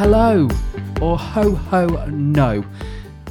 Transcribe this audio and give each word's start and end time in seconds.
hello, 0.00 0.48
or 1.02 1.18
ho 1.18 1.54
ho 1.54 1.86
no. 2.06 2.64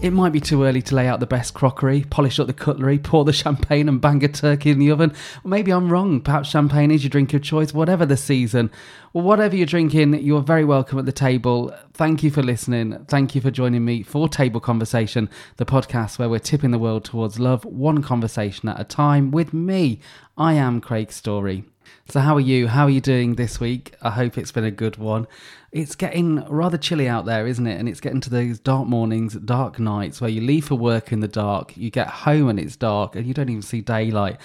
It 0.03 0.13
might 0.13 0.31
be 0.31 0.39
too 0.39 0.65
early 0.65 0.83
to 0.83 0.93
lay 0.93 1.07
out 1.07 1.19
the 1.19 1.25
best 1.25 1.55
crockery, 1.55 2.03
polish 2.11 2.39
up 2.39 2.45
the 2.45 2.53
cutlery, 2.53 2.99
pour 2.99 3.25
the 3.25 3.33
champagne, 3.33 3.89
and 3.89 3.99
bang 3.99 4.23
a 4.23 4.27
turkey 4.27 4.69
in 4.69 4.77
the 4.77 4.91
oven. 4.91 5.11
Maybe 5.43 5.71
I'm 5.71 5.91
wrong. 5.91 6.21
Perhaps 6.21 6.49
champagne 6.49 6.91
is 6.91 7.03
your 7.03 7.09
drink 7.09 7.33
of 7.33 7.41
choice, 7.41 7.73
whatever 7.73 8.05
the 8.05 8.15
season. 8.15 8.69
Well, 9.13 9.23
whatever 9.23 9.55
you're 9.55 9.65
drinking, 9.65 10.13
you're 10.23 10.43
very 10.43 10.63
welcome 10.63 10.99
at 10.99 11.07
the 11.07 11.11
table. 11.11 11.75
Thank 11.95 12.21
you 12.21 12.29
for 12.29 12.43
listening. 12.43 13.03
Thank 13.07 13.33
you 13.33 13.41
for 13.41 13.49
joining 13.49 13.83
me 13.83 14.03
for 14.03 14.29
Table 14.29 14.59
Conversation, 14.59 15.27
the 15.57 15.65
podcast 15.65 16.19
where 16.19 16.29
we're 16.29 16.37
tipping 16.37 16.69
the 16.69 16.77
world 16.77 17.03
towards 17.03 17.39
love, 17.39 17.65
one 17.65 18.03
conversation 18.03 18.69
at 18.69 18.79
a 18.79 18.83
time. 18.83 19.31
With 19.31 19.55
me, 19.55 20.01
I 20.37 20.53
am 20.53 20.81
Craig 20.81 21.11
Story. 21.11 21.65
So, 22.07 22.19
how 22.19 22.35
are 22.35 22.39
you? 22.39 22.67
How 22.67 22.85
are 22.85 22.89
you 22.89 23.01
doing 23.01 23.35
this 23.35 23.59
week? 23.59 23.95
I 24.01 24.11
hope 24.11 24.37
it's 24.37 24.51
been 24.51 24.63
a 24.63 24.71
good 24.71 24.97
one. 24.97 25.27
It's 25.71 25.95
getting 25.95 26.43
rather 26.47 26.77
chilly 26.77 27.07
out 27.07 27.25
there, 27.25 27.45
isn't 27.45 27.67
it? 27.67 27.79
And 27.79 27.87
it's 27.87 27.99
getting 27.99 28.21
to 28.21 28.29
those 28.29 28.59
dark 28.59 28.87
mornings, 28.87 29.35
dark 29.35 29.79
nights 29.79 30.19
where 30.19 30.29
you 30.29 30.41
leave 30.41 30.65
for 30.65 30.75
work 30.75 31.11
in 31.11 31.19
the 31.19 31.27
dark, 31.27 31.77
you 31.77 31.91
get 31.91 32.07
home 32.07 32.49
and 32.49 32.59
it's 32.59 32.75
dark, 32.75 33.15
and 33.15 33.27
you 33.27 33.33
don't 33.33 33.49
even 33.49 33.61
see 33.61 33.81
daylight 33.81 34.37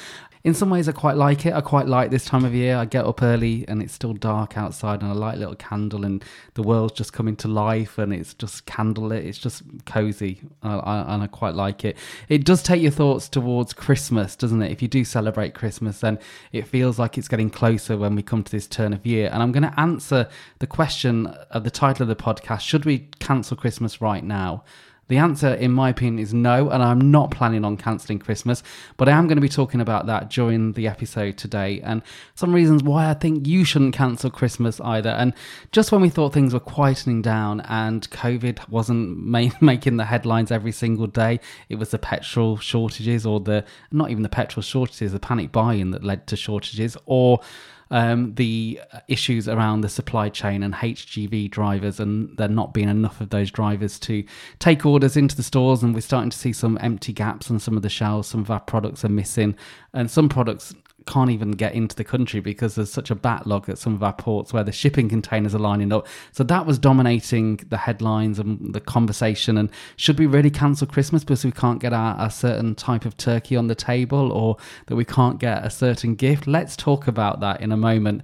in 0.45 0.53
some 0.53 0.69
ways, 0.69 0.91
I 0.91 0.93
quite 0.93 1.17
like 1.17 1.47
it. 1.47 1.55
I 1.55 1.63
quite 1.63 1.87
like 1.87 2.11
this 2.11 2.27
time 2.27 2.45
of 2.45 2.55
year. 2.55 2.77
I 2.77 2.85
get 2.85 3.07
up 3.07 3.23
early 3.23 3.65
and 3.67 3.83
it's 3.83 3.95
still 3.95 4.13
dark 4.13 4.59
outside, 4.59 5.01
and 5.01 5.11
I 5.11 5.15
light 5.15 5.37
a 5.37 5.39
little 5.39 5.55
candle, 5.55 6.05
and 6.05 6.23
the 6.53 6.63
world's 6.63 6.93
just 6.93 7.15
coming 7.15 7.35
to 7.37 7.49
life, 7.49 7.97
and 7.97 8.13
it's 8.13 8.35
just 8.35 8.67
candlelit. 8.67 9.25
It's 9.25 9.39
just 9.39 9.63
cozy, 9.87 10.43
uh, 10.63 11.05
and 11.09 11.23
I 11.23 11.29
quite 11.29 11.55
like 11.55 11.83
it. 11.87 11.97
It 12.29 12.45
does 12.45 12.63
take 12.63 12.83
your 12.83 12.91
thoughts 12.91 13.27
towards 13.27 13.73
Christmas, 13.73 14.37
doesn't 14.37 14.61
it? 14.61 14.71
If 14.71 14.83
you 14.83 14.89
do 14.89 15.03
celebrate 15.03 15.55
Christmas, 15.55 16.01
then 16.01 16.19
it 16.53 16.67
feels 16.67 16.99
like 16.99 17.17
it's 17.17 17.29
getting 17.29 17.49
closer 17.49 17.97
when 17.97 18.15
we 18.15 18.23
come 18.23 18.43
to 18.43 18.53
this 18.53 18.67
turn 18.67 18.93
of 18.93 19.07
year. 19.07 19.31
And 19.33 19.43
I'm 19.43 19.51
going 19.51 19.63
to 19.63 19.81
answer 19.81 20.29
the 20.59 20.67
question 20.67 21.27
of 21.27 21.65
the 21.65 21.71
title 21.71 22.03
of 22.03 22.09
the 22.09 22.23
podcast: 22.23 22.61
Should 22.61 22.85
we 22.85 23.09
cancel 23.19 23.57
Christmas 23.57 24.03
right 24.03 24.23
now? 24.23 24.63
The 25.09 25.19
answer, 25.19 25.53
in 25.55 25.71
my 25.73 25.91
opinion, 25.91 26.19
is 26.19 26.33
no, 26.33 26.71
and 26.71 26.83
I'm 26.83 27.11
not 27.11 27.31
planning 27.31 27.65
on 27.65 27.77
cancelling 27.77 28.19
Christmas, 28.19 28.63
but 28.97 29.09
I 29.09 29.13
am 29.13 29.27
going 29.27 29.37
to 29.37 29.43
be 29.43 29.49
talking 29.49 29.81
about 29.81 30.07
that 30.07 30.31
during 30.31 30.73
the 30.73 30.89
episode 30.89 31.37
today 31.37 31.81
and 31.83 32.03
some 32.35 32.55
reasons 32.55 32.83
why 32.83 33.11
I 33.11 33.15
think 33.15 33.47
you 33.47 33.65
shouldn't 33.65 33.95
cancel 33.95 34.31
Christmas 34.31 34.81
either. 34.81 35.11
And 35.11 35.35
just 35.73 35.93
when 35.93 36.01
we 36.01 36.09
thought 36.09 36.33
things 36.33 36.55
were 36.55 36.61
quietening 36.61 37.23
down 37.23 37.61
and 37.63 38.09
COVID 38.11 38.69
wasn't 38.69 39.19
ma- 39.27 39.51
making 39.61 39.99
the 39.99 40.07
headlines 40.07 40.51
every 40.51 40.73
single 40.73 41.07
day, 41.07 41.41
it 41.69 41.77
was 41.77 41.91
the 41.91 41.99
petrol 41.99 42.57
shortages 42.57 43.27
or 43.27 43.41
the 43.41 43.65
not 43.91 44.11
even 44.11 44.23
the 44.23 44.29
petrol 44.29 44.63
shortages, 44.63 45.13
the 45.13 45.21
panic 45.21 45.53
buying 45.53 45.91
that 45.91 46.03
led 46.03 46.27
to 46.29 46.37
shortages, 46.37 46.97
or 47.05 47.41
um, 47.91 48.35
the 48.35 48.81
issues 49.09 49.49
around 49.49 49.81
the 49.81 49.89
supply 49.89 50.29
chain 50.29 50.63
and 50.63 50.75
HGV 50.75 51.51
drivers, 51.51 52.01
and 52.01 52.37
there 52.37 52.49
not 52.49 52.75
being 52.75 52.89
enough 52.89 53.21
of 53.21 53.31
those 53.31 53.51
drivers 53.51 53.99
to 54.01 54.25
take 54.59 54.85
orders 54.85 55.17
into 55.17 55.37
the 55.37 55.43
stores. 55.43 55.83
And 55.83 55.95
we're 55.95 56.01
starting 56.01 56.31
to 56.31 56.39
see 56.39 56.53
some 56.53 56.79
empty 56.81 57.13
gaps 57.13 57.51
on 57.51 57.59
some 57.59 57.77
of 57.77 57.83
the 57.83 57.89
shelves. 57.89 58.29
Some 58.29 58.41
of 58.41 58.51
our 58.51 58.61
products 58.61 59.05
are 59.05 59.09
missing, 59.09 59.57
and 59.93 60.11
some 60.11 60.29
products 60.29 60.75
can't 61.07 61.31
even 61.31 61.53
get 61.53 61.75
into 61.75 61.95
the 61.95 62.05
country 62.05 62.41
because 62.41 62.75
there's 62.75 62.93
such 62.93 63.11
a 63.11 63.15
backlog 63.15 63.69
at 63.69 63.79
some 63.79 63.95
of 63.95 64.03
our 64.03 64.13
ports 64.13 64.53
where 64.53 64.65
the 64.65 64.73
shipping 64.73 65.09
containers 65.09 65.55
are 65.55 65.59
lining 65.59 65.93
up. 65.93 66.07
So 66.33 66.45
that 66.45 66.67
was 66.67 66.79
dominating 66.79 67.57
the 67.69 67.77
headlines 67.77 68.39
and 68.39 68.75
the 68.75 68.81
conversation. 68.81 69.59
And 69.59 69.71
should 69.97 70.19
we 70.19 70.27
really 70.27 70.51
cancel 70.51 70.87
Christmas 70.87 71.25
because 71.25 71.45
we 71.45 71.53
can't 71.53 71.81
get 71.81 71.93
a 71.93 72.31
certain 72.31 72.75
type 72.75 73.05
of 73.05 73.17
turkey 73.17 73.57
on 73.57 73.67
the 73.67 73.75
table 73.75 74.33
or 74.33 74.57
that 74.87 74.97
we 74.97 75.05
can't 75.05 75.39
get 75.39 75.65
a 75.65 75.71
certain 75.71 76.15
gift? 76.15 76.47
Let's 76.47 76.77
talk 76.77 77.07
about 77.07 77.41
that 77.41 77.61
in 77.61 77.73
a 77.73 77.77
moment. 77.77 78.23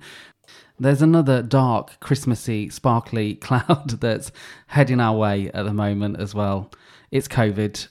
There's 0.79 1.03
another 1.03 1.43
dark, 1.43 2.01
Christmassy, 2.01 2.71
sparkly 2.71 3.35
cloud 3.47 4.01
that's 4.01 4.33
heading 4.69 5.01
our 5.01 5.17
way 5.17 5.51
at 5.53 5.65
the 5.65 5.75
moment 5.75 6.19
as 6.19 6.35
well. 6.35 6.71
It's 7.11 7.29
COVID. 7.29 7.89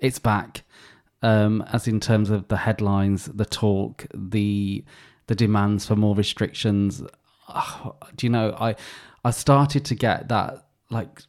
It's 0.00 0.18
back 0.18 0.62
um, 1.22 1.62
as 1.72 1.86
in 1.88 2.00
terms 2.00 2.30
of 2.30 2.48
the 2.48 2.56
headlines, 2.56 3.26
the 3.26 3.44
talk, 3.44 4.06
the 4.14 4.84
the 5.28 5.34
demands 5.34 5.86
for 5.86 5.96
more 5.96 6.14
restrictions. 6.14 7.02
Oh, 7.48 7.94
do 8.16 8.26
you 8.26 8.30
know? 8.30 8.56
I 8.58 8.74
I 9.24 9.30
started 9.30 9.84
to 9.86 9.94
get 9.94 10.28
that 10.28 10.66
like 10.90 11.22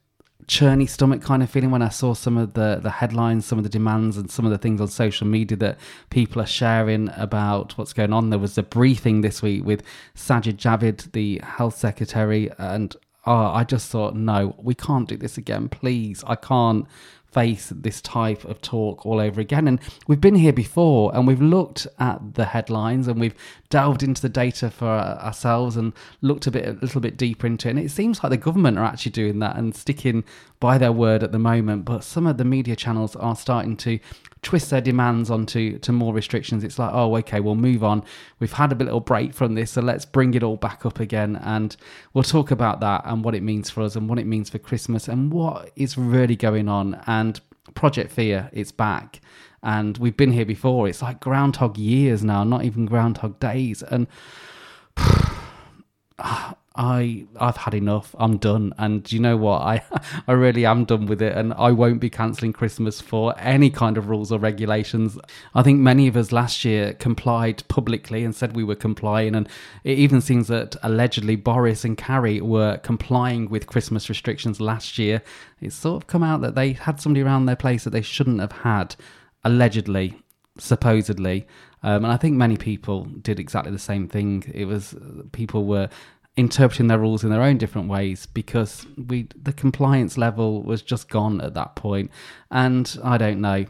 churny 0.46 0.90
stomach 0.90 1.22
kind 1.22 1.42
of 1.42 1.50
feeling 1.50 1.72
when 1.72 1.82
I 1.82 1.90
saw 1.90 2.14
some 2.14 2.38
of 2.38 2.54
the 2.54 2.80
the 2.82 2.90
headlines, 2.90 3.46
some 3.46 3.58
of 3.58 3.64
the 3.64 3.70
demands, 3.70 4.18
and 4.18 4.30
some 4.30 4.46
of 4.46 4.52
the 4.52 4.58
things 4.58 4.82
on 4.82 4.88
social 4.88 5.28
media 5.28 5.58
that 5.58 5.78
people 6.10 6.42
are 6.42 6.48
sharing 6.48 7.10
about 7.16 7.78
what's 7.78 7.94
going 7.94 8.14
on. 8.14 8.30
There 8.30 8.40
was 8.40 8.58
a 8.58 8.64
briefing 8.64 9.22
this 9.22 9.42
week 9.42 9.64
with 9.64 9.84
Sajid 10.16 10.58
Javid, 10.58 11.12
the 11.12 11.40
health 11.44 11.78
secretary, 11.78 12.50
and 12.58 12.96
oh, 13.26 13.32
I 13.32 13.64
just 13.64 13.90
thought, 13.90 14.16
no, 14.16 14.56
we 14.58 14.76
can't 14.76 15.08
do 15.08 15.18
this 15.18 15.38
again. 15.38 15.70
Please, 15.70 16.24
I 16.28 16.36
can't 16.36 16.86
face 17.34 17.72
this 17.76 18.02
type 18.02 18.46
of 18.46 18.62
talk 18.62 19.06
all 19.06 19.20
over 19.20 19.42
again. 19.42 19.68
And 19.68 19.80
we've 20.08 20.22
been 20.22 20.36
here 20.36 20.54
before 20.54 21.14
and 21.16 21.28
we've 21.28 21.42
looked 21.42 21.88
at 22.00 22.36
the 22.36 22.46
headlines 22.46 23.08
and 23.08 23.20
we've 23.20 23.36
delved 23.70 24.04
into 24.04 24.22
the 24.22 24.30
data 24.30 24.70
for 24.70 24.88
uh, 24.88 25.18
ourselves 25.18 25.76
and 25.76 25.94
looked 26.22 26.48
a 26.48 26.52
bit 26.52 26.68
a 26.68 26.74
little 26.74 27.02
bit 27.02 27.18
deeper 27.18 27.48
into 27.48 27.68
it. 27.68 27.72
And 27.72 27.80
it 27.80 27.90
seems 27.90 28.24
like 28.24 28.30
the 28.30 28.38
government 28.38 28.78
are 28.78 28.86
actually 28.86 29.12
doing 29.12 29.40
that 29.40 29.56
and 29.56 29.76
sticking 29.76 30.24
by 30.60 30.78
their 30.78 30.92
word 30.92 31.24
at 31.24 31.32
the 31.32 31.40
moment. 31.40 31.86
But 31.86 32.04
some 32.04 32.28
of 32.28 32.38
the 32.38 32.46
media 32.46 32.76
channels 32.76 33.16
are 33.16 33.36
starting 33.36 33.76
to 33.78 34.00
twist 34.44 34.70
their 34.70 34.82
demands 34.82 35.32
onto 35.32 35.80
to 35.80 35.92
more 35.92 36.14
restrictions. 36.14 36.64
It's 36.64 36.78
like, 36.78 36.92
oh, 36.94 37.16
okay, 37.18 37.40
we'll 37.40 37.56
move 37.56 37.84
on. 37.84 38.04
We've 38.40 38.54
had 38.54 38.72
a 38.72 38.76
little 38.76 39.00
break 39.00 39.34
from 39.34 39.56
this, 39.56 39.72
so 39.72 39.82
let's 39.82 40.06
bring 40.06 40.34
it 40.34 40.44
all 40.44 40.58
back 40.58 40.86
up 40.86 41.00
again. 41.00 41.38
And 41.38 41.76
we'll 42.14 42.24
talk 42.24 42.52
about 42.52 42.80
that 42.82 43.02
and 43.06 43.24
what 43.24 43.36
it 43.36 43.44
means 43.44 43.70
for 43.70 43.82
us 43.82 43.96
and 43.96 44.08
what 44.08 44.20
it 44.20 44.28
means 44.28 44.50
for 44.50 44.60
Christmas 44.60 45.08
and 45.08 45.32
what 45.32 45.72
is 45.76 45.98
really 45.98 46.36
going 46.36 46.70
on. 46.70 47.02
And 47.08 47.40
Project 47.74 48.12
Fear, 48.12 48.50
it's 48.54 48.72
back. 48.72 49.22
And 49.64 49.98
we've 49.98 50.18
been 50.18 50.34
here 50.34 50.46
before. 50.46 50.88
It's 50.88 51.02
like 51.02 51.22
Groundhog 51.22 51.78
years 51.78 52.24
now, 52.24 52.44
not 52.44 52.66
even 52.66 52.86
Groundhog 52.86 53.40
days. 53.40 53.82
And 53.82 54.08
ah, 54.98 56.56
I 56.76 57.26
I've 57.40 57.58
had 57.58 57.74
enough. 57.76 58.16
I'm 58.18 58.38
done. 58.38 58.74
And 58.78 59.10
you 59.12 59.20
know 59.20 59.38
what? 59.38 59.62
I 59.62 59.84
I 60.28 60.32
really 60.32 60.66
am 60.66 60.86
done 60.86 61.06
with 61.06 61.22
it 61.22 61.38
and 61.38 61.54
I 61.54 61.72
won't 61.72 62.00
be 62.00 62.10
cancelling 62.10 62.54
Christmas 62.54 63.00
for 63.00 63.36
any 63.38 63.70
kind 63.70 63.98
of 63.98 64.10
rules 64.10 64.32
or 64.32 64.40
regulations. 64.40 65.18
I 65.54 65.62
think 65.62 65.80
many 65.80 66.08
of 66.08 66.18
us 66.18 66.32
last 66.32 66.66
year 66.66 66.94
complied 66.94 67.64
publicly 67.68 68.24
and 68.24 68.36
said 68.36 68.56
we 68.56 68.64
were 68.64 68.76
complying 68.76 69.36
and 69.36 69.48
it 69.84 70.00
even 70.00 70.20
seems 70.20 70.48
that 70.48 70.76
allegedly 70.82 71.36
Boris 71.36 71.86
and 71.86 71.98
Carrie 71.98 72.42
were 72.42 72.78
complying 72.78 73.50
with 73.50 73.68
Christmas 73.68 74.10
restrictions 74.10 74.60
last 74.60 74.98
year. 74.98 75.22
It's 75.62 75.76
sort 75.76 76.04
of 76.04 76.08
come 76.08 76.24
out 76.24 76.42
that 76.42 76.56
they 76.56 76.74
had 76.74 77.00
somebody 77.00 77.22
around 77.22 77.46
their 77.46 77.56
place 77.56 77.84
that 77.84 77.92
they 77.92 78.02
shouldn't 78.02 78.40
have 78.40 78.52
had 78.52 78.96
allegedly 79.44 80.16
supposedly 80.58 81.46
um, 81.84 82.06
and 82.06 82.14
I 82.14 82.18
think 82.18 82.38
many 82.38 82.56
people 82.56 83.04
did 83.04 83.40
exactly 83.40 83.72
the 83.72 83.78
same 83.78 84.08
thing. 84.08 84.50
It 84.54 84.66
was 84.66 84.96
people 85.34 85.66
were 85.66 85.90
interpreting 86.36 86.88
their 86.88 86.98
rules 86.98 87.24
in 87.24 87.30
their 87.30 87.44
own 87.44 87.60
different 87.60 87.88
ways 87.88 88.26
because 88.26 88.88
we 89.08 89.28
the 89.40 89.54
compliance 89.54 90.18
level 90.18 90.64
was 90.64 90.82
just 90.82 91.08
gone 91.08 91.40
at 91.42 91.54
that 91.54 91.76
point. 91.76 92.10
And 92.50 92.98
i 93.04 93.18
don't 93.18 93.40
know. 93.40 93.66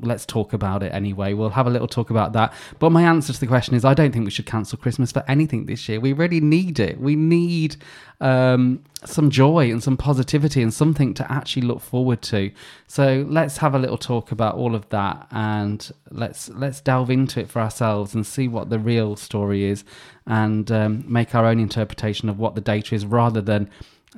Let's 0.00 0.24
talk 0.24 0.52
about 0.52 0.84
it 0.84 0.92
anyway. 0.94 1.32
We'll 1.32 1.50
have 1.50 1.66
a 1.66 1.70
little 1.70 1.88
talk 1.88 2.10
about 2.10 2.32
that. 2.34 2.52
But 2.78 2.90
my 2.90 3.02
answer 3.02 3.32
to 3.32 3.40
the 3.40 3.48
question 3.48 3.74
is 3.74 3.84
i 3.84 3.94
don't 3.94 4.12
think 4.12 4.24
we 4.24 4.30
should 4.30 4.46
cancel 4.46 4.78
christmas 4.78 5.10
for 5.10 5.24
anything 5.26 5.66
this 5.66 5.88
year. 5.88 5.98
We 5.98 6.12
really 6.12 6.40
need 6.40 6.78
it. 6.78 7.00
We 7.00 7.16
need 7.16 7.76
um, 8.20 8.84
some 9.04 9.30
joy 9.30 9.70
and 9.70 9.82
some 9.82 9.96
positivity 9.96 10.62
and 10.62 10.72
something 10.72 11.14
to 11.14 11.32
actually 11.32 11.62
look 11.62 11.80
forward 11.80 12.20
to. 12.22 12.52
So 12.86 13.24
let's 13.28 13.56
have 13.58 13.74
a 13.74 13.78
little 13.78 13.96
talk 13.96 14.30
about 14.30 14.56
all 14.56 14.74
of 14.74 14.88
that 14.90 15.26
and 15.30 15.90
let's 16.10 16.48
let's 16.50 16.80
delve 16.80 17.10
into 17.10 17.40
it 17.40 17.48
for 17.48 17.60
ourselves 17.60 18.14
and 18.14 18.26
see 18.26 18.46
what 18.46 18.70
the 18.70 18.78
real 18.78 19.16
story 19.16 19.64
is 19.64 19.84
and 20.26 20.70
um, 20.70 21.04
make 21.06 21.34
our 21.34 21.46
own 21.46 21.58
interpretation 21.58 22.28
of 22.28 22.38
what 22.38 22.54
the 22.54 22.60
data 22.60 22.94
is 22.94 23.06
rather 23.06 23.40
than 23.40 23.68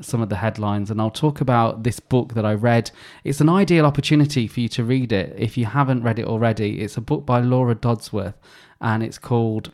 some 0.00 0.22
of 0.22 0.30
the 0.30 0.36
headlines 0.36 0.90
and 0.90 1.00
I'll 1.00 1.10
talk 1.10 1.40
about 1.40 1.82
this 1.82 2.00
book 2.00 2.34
that 2.34 2.46
I 2.46 2.54
read. 2.54 2.90
It's 3.24 3.40
an 3.40 3.48
ideal 3.48 3.84
opportunity 3.84 4.46
for 4.46 4.60
you 4.60 4.68
to 4.70 4.84
read 4.84 5.12
it 5.12 5.34
if 5.36 5.58
you 5.58 5.66
haven't 5.66 6.02
read 6.02 6.18
it 6.18 6.26
already. 6.26 6.80
It's 6.80 6.96
a 6.96 7.02
book 7.02 7.26
by 7.26 7.40
Laura 7.40 7.74
Dodsworth 7.74 8.34
and 8.80 9.02
it's 9.02 9.18
called 9.18 9.70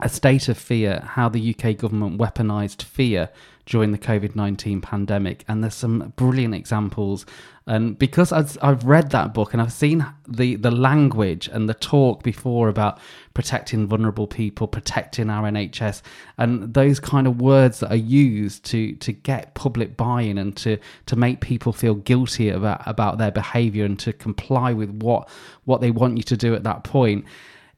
A 0.00 0.08
State 0.08 0.48
of 0.48 0.58
Fear 0.58 1.00
How 1.14 1.28
the 1.28 1.54
UK 1.54 1.76
Government 1.76 2.18
Weaponized 2.18 2.82
Fear 2.82 3.30
during 3.66 3.90
the 3.90 3.98
COVID 3.98 4.34
19 4.34 4.80
pandemic. 4.80 5.44
And 5.48 5.62
there's 5.62 5.74
some 5.74 6.12
brilliant 6.16 6.54
examples. 6.54 7.26
And 7.68 7.98
because 7.98 8.30
I've, 8.30 8.56
I've 8.62 8.84
read 8.84 9.10
that 9.10 9.34
book 9.34 9.52
and 9.52 9.60
I've 9.60 9.72
seen 9.72 10.06
the, 10.28 10.54
the 10.54 10.70
language 10.70 11.48
and 11.48 11.68
the 11.68 11.74
talk 11.74 12.22
before 12.22 12.68
about 12.68 13.00
protecting 13.34 13.88
vulnerable 13.88 14.28
people, 14.28 14.68
protecting 14.68 15.28
our 15.28 15.42
NHS, 15.50 16.00
and 16.38 16.74
those 16.74 17.00
kind 17.00 17.26
of 17.26 17.40
words 17.40 17.80
that 17.80 17.90
are 17.90 17.96
used 17.96 18.64
to, 18.66 18.92
to 18.94 19.12
get 19.12 19.54
public 19.54 19.96
buy 19.96 20.22
in 20.22 20.38
and 20.38 20.56
to, 20.58 20.78
to 21.06 21.16
make 21.16 21.40
people 21.40 21.72
feel 21.72 21.96
guilty 21.96 22.50
about, 22.50 22.82
about 22.86 23.18
their 23.18 23.32
behavior 23.32 23.84
and 23.84 23.98
to 23.98 24.12
comply 24.12 24.72
with 24.72 24.90
what, 24.90 25.28
what 25.64 25.80
they 25.80 25.90
want 25.90 26.16
you 26.16 26.22
to 26.22 26.36
do 26.36 26.54
at 26.54 26.62
that 26.62 26.84
point. 26.84 27.24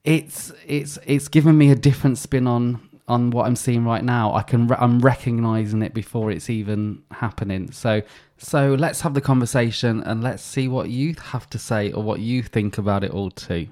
It's 0.04 0.52
it's 0.66 0.96
it's 1.04 1.28
given 1.28 1.58
me 1.58 1.70
a 1.70 1.74
different 1.74 2.16
spin 2.16 2.46
on 2.46 2.87
on 3.08 3.30
what 3.30 3.46
I'm 3.46 3.56
seeing 3.56 3.84
right 3.84 4.04
now. 4.04 4.34
I 4.34 4.42
can 4.42 4.70
I'm 4.72 5.00
recognizing 5.00 5.82
it 5.82 5.94
before 5.94 6.30
it's 6.30 6.50
even 6.50 7.02
happening. 7.10 7.72
So 7.72 8.02
so 8.36 8.74
let's 8.74 9.00
have 9.00 9.14
the 9.14 9.20
conversation 9.20 10.02
and 10.02 10.22
let's 10.22 10.42
see 10.42 10.68
what 10.68 10.90
you 10.90 11.14
have 11.32 11.50
to 11.50 11.58
say 11.58 11.90
or 11.92 12.02
what 12.02 12.20
you 12.20 12.42
think 12.42 12.78
about 12.78 13.02
it 13.02 13.10
all 13.10 13.30
too. 13.30 13.68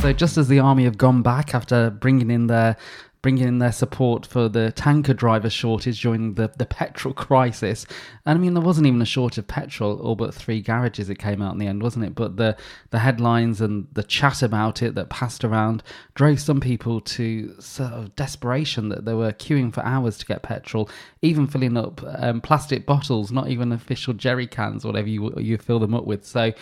So 0.00 0.12
just 0.14 0.38
as 0.38 0.48
the 0.48 0.58
army 0.58 0.84
have 0.84 0.96
gone 0.98 1.22
back 1.22 1.54
after 1.54 1.90
bringing 1.90 2.30
in 2.30 2.46
their 2.46 2.76
bringing 3.22 3.46
in 3.46 3.58
their 3.58 3.72
support 3.72 4.24
for 4.24 4.48
the 4.48 4.72
tanker 4.72 5.12
driver 5.12 5.50
shortage 5.50 6.00
during 6.00 6.34
the, 6.34 6.50
the 6.56 6.64
petrol 6.64 7.12
crisis. 7.12 7.86
And 8.24 8.38
I 8.38 8.40
mean, 8.40 8.54
there 8.54 8.62
wasn't 8.62 8.86
even 8.86 9.02
a 9.02 9.06
shortage 9.06 9.38
of 9.38 9.46
petrol, 9.46 10.00
all 10.00 10.16
but 10.16 10.34
three 10.34 10.62
garages 10.62 11.10
it 11.10 11.18
came 11.18 11.42
out 11.42 11.52
in 11.52 11.58
the 11.58 11.66
end, 11.66 11.82
wasn't 11.82 12.06
it? 12.06 12.14
But 12.14 12.36
the, 12.36 12.56
the 12.90 13.00
headlines 13.00 13.60
and 13.60 13.88
the 13.92 14.02
chat 14.02 14.42
about 14.42 14.82
it 14.82 14.94
that 14.94 15.10
passed 15.10 15.44
around 15.44 15.82
drove 16.14 16.40
some 16.40 16.60
people 16.60 17.00
to 17.00 17.54
sort 17.60 17.92
of 17.92 18.16
desperation 18.16 18.88
that 18.88 19.04
they 19.04 19.14
were 19.14 19.32
queuing 19.32 19.72
for 19.72 19.84
hours 19.84 20.16
to 20.18 20.26
get 20.26 20.42
petrol, 20.42 20.88
even 21.20 21.46
filling 21.46 21.76
up 21.76 22.02
um, 22.18 22.40
plastic 22.40 22.86
bottles, 22.86 23.30
not 23.30 23.48
even 23.48 23.70
official 23.70 24.14
jerry 24.14 24.46
cans, 24.46 24.84
whatever 24.84 25.08
you, 25.08 25.34
you 25.38 25.58
fill 25.58 25.78
them 25.78 25.94
up 25.94 26.04
with. 26.04 26.24
So, 26.24 26.52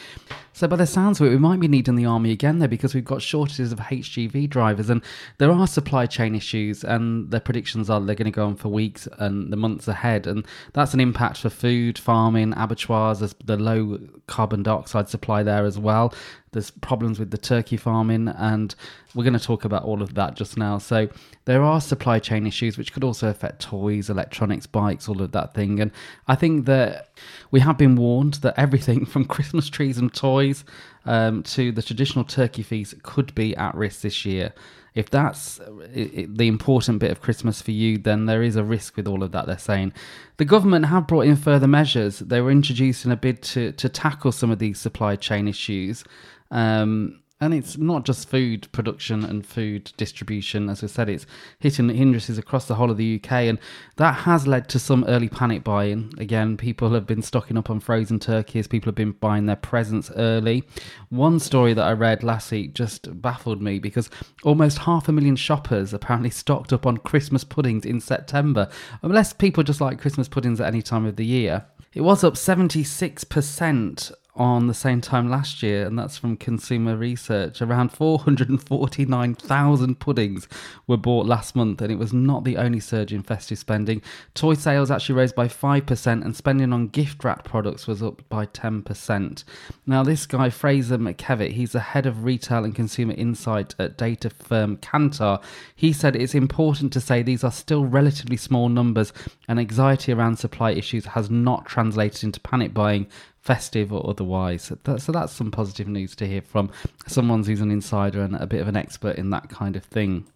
so 0.52 0.66
by 0.66 0.75
the 0.75 0.87
sounds 0.87 1.20
of 1.20 1.28
it, 1.28 1.31
we 1.31 1.38
might 1.38 1.61
be 1.61 1.69
needing 1.69 1.94
the 1.94 2.06
army 2.06 2.32
again 2.32 2.58
there 2.58 2.69
because 2.69 2.94
we've 2.94 3.04
got 3.04 3.22
shortages 3.22 3.70
of 3.70 3.78
HGV 3.78 4.50
drivers 4.50 4.90
and 4.90 5.02
there 5.38 5.52
are 5.52 5.66
supply 5.69 6.06
chain 6.06 6.34
issues 6.34 6.47
issues, 6.48 6.84
and 6.84 7.30
their 7.30 7.40
predictions 7.40 7.90
are 7.90 8.00
they're 8.00 8.14
going 8.14 8.30
to 8.30 8.30
go 8.30 8.46
on 8.46 8.56
for 8.56 8.68
weeks 8.68 9.06
and 9.18 9.52
the 9.52 9.56
months 9.56 9.88
ahead, 9.88 10.26
and 10.26 10.46
that's 10.72 10.94
an 10.94 11.00
impact 11.00 11.38
for 11.38 11.50
food, 11.50 11.98
farming, 11.98 12.54
abattoirs. 12.56 13.20
There's 13.20 13.34
the 13.44 13.56
low 13.56 13.98
carbon 14.26 14.62
dioxide 14.62 15.08
supply 15.08 15.42
there 15.42 15.64
as 15.64 15.78
well. 15.78 16.14
There's 16.52 16.70
problems 16.70 17.18
with 17.18 17.30
the 17.30 17.38
turkey 17.38 17.76
farming, 17.76 18.28
and 18.28 18.74
we're 19.14 19.24
going 19.24 19.38
to 19.38 19.44
talk 19.44 19.64
about 19.64 19.84
all 19.84 20.00
of 20.00 20.14
that 20.14 20.34
just 20.34 20.56
now. 20.56 20.78
So 20.78 21.08
there 21.44 21.62
are 21.62 21.80
supply 21.80 22.18
chain 22.18 22.46
issues 22.46 22.78
which 22.78 22.92
could 22.92 23.04
also 23.04 23.28
affect 23.28 23.60
toys, 23.60 24.08
electronics, 24.08 24.66
bikes, 24.66 25.08
all 25.08 25.20
of 25.20 25.32
that 25.32 25.54
thing. 25.54 25.80
And 25.80 25.90
I 26.26 26.34
think 26.34 26.64
that 26.66 27.10
we 27.50 27.60
have 27.60 27.76
been 27.76 27.96
warned 27.96 28.34
that 28.34 28.54
everything 28.56 29.04
from 29.12 29.26
Christmas 29.26 29.68
trees 29.68 29.98
and 29.98 30.12
toys 30.12 30.64
um, 31.04 31.42
to 31.44 31.72
the 31.72 31.82
traditional 31.82 32.24
turkey 32.24 32.62
feast 32.62 33.02
could 33.02 33.34
be 33.34 33.54
at 33.56 33.74
risk 33.74 34.00
this 34.00 34.24
year 34.24 34.52
if 34.98 35.08
that's 35.10 35.60
uh, 35.60 35.70
the 35.94 36.48
important 36.48 36.98
bit 36.98 37.12
of 37.12 37.20
Christmas 37.20 37.62
for 37.62 37.70
you, 37.70 37.98
then 37.98 38.26
there 38.26 38.42
is 38.42 38.56
a 38.56 38.64
risk 38.64 38.96
with 38.96 39.06
all 39.06 39.22
of 39.22 39.30
that. 39.30 39.46
They're 39.46 39.56
saying 39.56 39.92
the 40.38 40.44
government 40.44 40.86
have 40.86 41.06
brought 41.06 41.26
in 41.26 41.36
further 41.36 41.68
measures. 41.68 42.18
They 42.18 42.40
were 42.40 42.50
introduced 42.50 43.04
in 43.04 43.12
a 43.12 43.16
bid 43.16 43.40
to 43.54 43.70
to 43.72 43.88
tackle 43.88 44.32
some 44.32 44.50
of 44.50 44.58
these 44.58 44.80
supply 44.80 45.14
chain 45.14 45.46
issues. 45.46 46.02
Um, 46.50 47.20
and 47.40 47.55
it's 47.55 47.79
not 47.79 48.05
just 48.05 48.29
food 48.29 48.67
production 48.73 49.25
and 49.25 49.46
food 49.46 49.93
distribution. 49.96 50.69
As 50.69 50.82
I 50.82 50.88
said, 50.88 51.08
it's 51.08 51.26
hitting 51.61 51.88
hindrances 51.88 52.37
across 52.37 52.67
the 52.67 52.75
whole 52.75 52.90
of 52.90 52.96
the 52.96 53.20
UK, 53.23 53.32
and 53.32 53.58
that 53.96 54.12
has 54.12 54.46
led 54.46 54.69
to 54.70 54.79
some 54.79 55.05
early 55.05 55.29
panic 55.29 55.62
buying. 55.62 56.12
Again, 56.19 56.56
people 56.56 56.93
have 56.94 57.06
been 57.06 57.23
stocking 57.23 57.56
up 57.56 57.70
on 57.70 57.79
frozen 57.81 58.19
turkeys. 58.19 58.67
People 58.67 58.88
have 58.88 58.96
been 58.96 59.12
buying 59.12 59.46
their 59.46 59.56
presents 59.56 60.11
early. 60.17 60.64
One 61.11 61.38
story 61.38 61.75
that 61.75 61.85
I 61.85 61.93
read 61.93 62.25
last 62.25 62.50
week 62.50 62.75
just 62.75 63.23
baffled 63.23 63.62
me 63.62 63.79
because 63.79 64.11
almost 64.43 64.79
half 64.79 65.08
a 65.08 65.12
million 65.12 65.37
shoppers 65.37 65.94
apparently 65.94 66.31
stocked 66.31 66.73
up 66.73 66.87
on 66.87 66.96
Christmas 66.99 67.44
puddings 67.44 67.87
in 67.87 68.00
September. 68.00 68.69
Unless 69.02 69.35
people 69.35 69.62
just 69.62 69.81
like 69.81 70.00
Christmas 70.00 70.29
puddings 70.29 70.61
at 70.61 70.67
any 70.67 70.82
time 70.82 71.06
of 71.06 71.17
the 71.17 71.26
year. 71.26 71.67
It 71.94 72.02
was 72.02 72.23
up 72.23 72.35
76% 72.35 74.12
on 74.38 74.69
the 74.69 74.75
same 74.75 75.00
time 75.00 75.29
last 75.29 75.64
year, 75.64 75.85
and 75.85 75.99
that's 75.99 76.17
from 76.17 76.37
Consumer 76.37 76.96
Research. 76.96 77.61
Around 77.61 77.90
449,000 77.90 79.99
puddings 79.99 80.46
were 80.87 80.96
bought 80.96 81.26
last 81.26 81.56
month, 81.56 81.82
and 81.82 81.90
it 81.90 81.99
was 81.99 82.12
not 82.12 82.44
the 82.44 82.56
only 82.56 82.79
surge 82.79 83.12
in 83.12 83.25
festive 83.25 83.58
spending. 83.58 84.00
Toy 84.35 84.55
sales 84.55 84.93
actually 84.93 85.17
rose 85.17 85.32
by 85.32 85.49
5%, 85.49 86.25
and 86.25 86.37
spending 86.37 86.73
on 86.73 86.87
gift 86.87 87.25
wrap 87.25 87.44
products 87.44 87.88
was 87.88 88.02
up 88.02 88.23
by 88.29 88.46
10%. 88.46 89.43
Now, 89.87 90.05
this 90.05 90.25
guy, 90.25 90.50
Fraser 90.50 90.99
McKevitt, 90.99 91.52
he's 91.52 91.73
the 91.73 91.81
head 91.81 92.06
of 92.06 92.23
retail 92.23 92.64
and 92.64 92.75
consumer 92.75 93.14
insight 93.14 93.75
at 93.79 93.99
data 93.99 94.31
firm 94.31 94.76
Kantar. 94.76 95.43
He 95.75 95.93
said 95.93 96.14
it's 96.14 96.35
important 96.35 96.93
to 96.93 97.00
say 97.00 97.23
these 97.23 97.43
are 97.43 97.50
still 97.50 97.85
relatively 97.85 98.37
small 98.37 98.69
numbers, 98.69 99.12
and 99.49 99.58
anxiety 99.58 100.12
around 100.12 100.37
supply 100.37 100.70
issues 100.70 101.06
has 101.06 101.29
not 101.29 101.67
translated 101.67 102.23
into 102.23 102.38
panic 102.38 102.73
buying 102.73 103.08
festive 103.40 103.93
or 103.93 104.08
otherwise. 104.08 104.73
So, 104.85 105.12
that's 105.12 105.32
some 105.32 105.50
positive 105.50 105.88
news 105.88 106.14
to 106.17 106.26
hear 106.26 106.43
from 106.43 106.70
someone 107.06 107.44
who's 107.44 107.61
an 107.61 107.70
insider 107.70 108.23
and 108.23 108.37
a 108.37 108.46
bit 108.46 108.61
of 108.61 108.69
an 108.69 108.76
expert 108.76 109.17
in 109.17 109.31
that 109.31 109.49
kind 109.49 109.76
of 109.76 109.85
thing. 109.85 110.26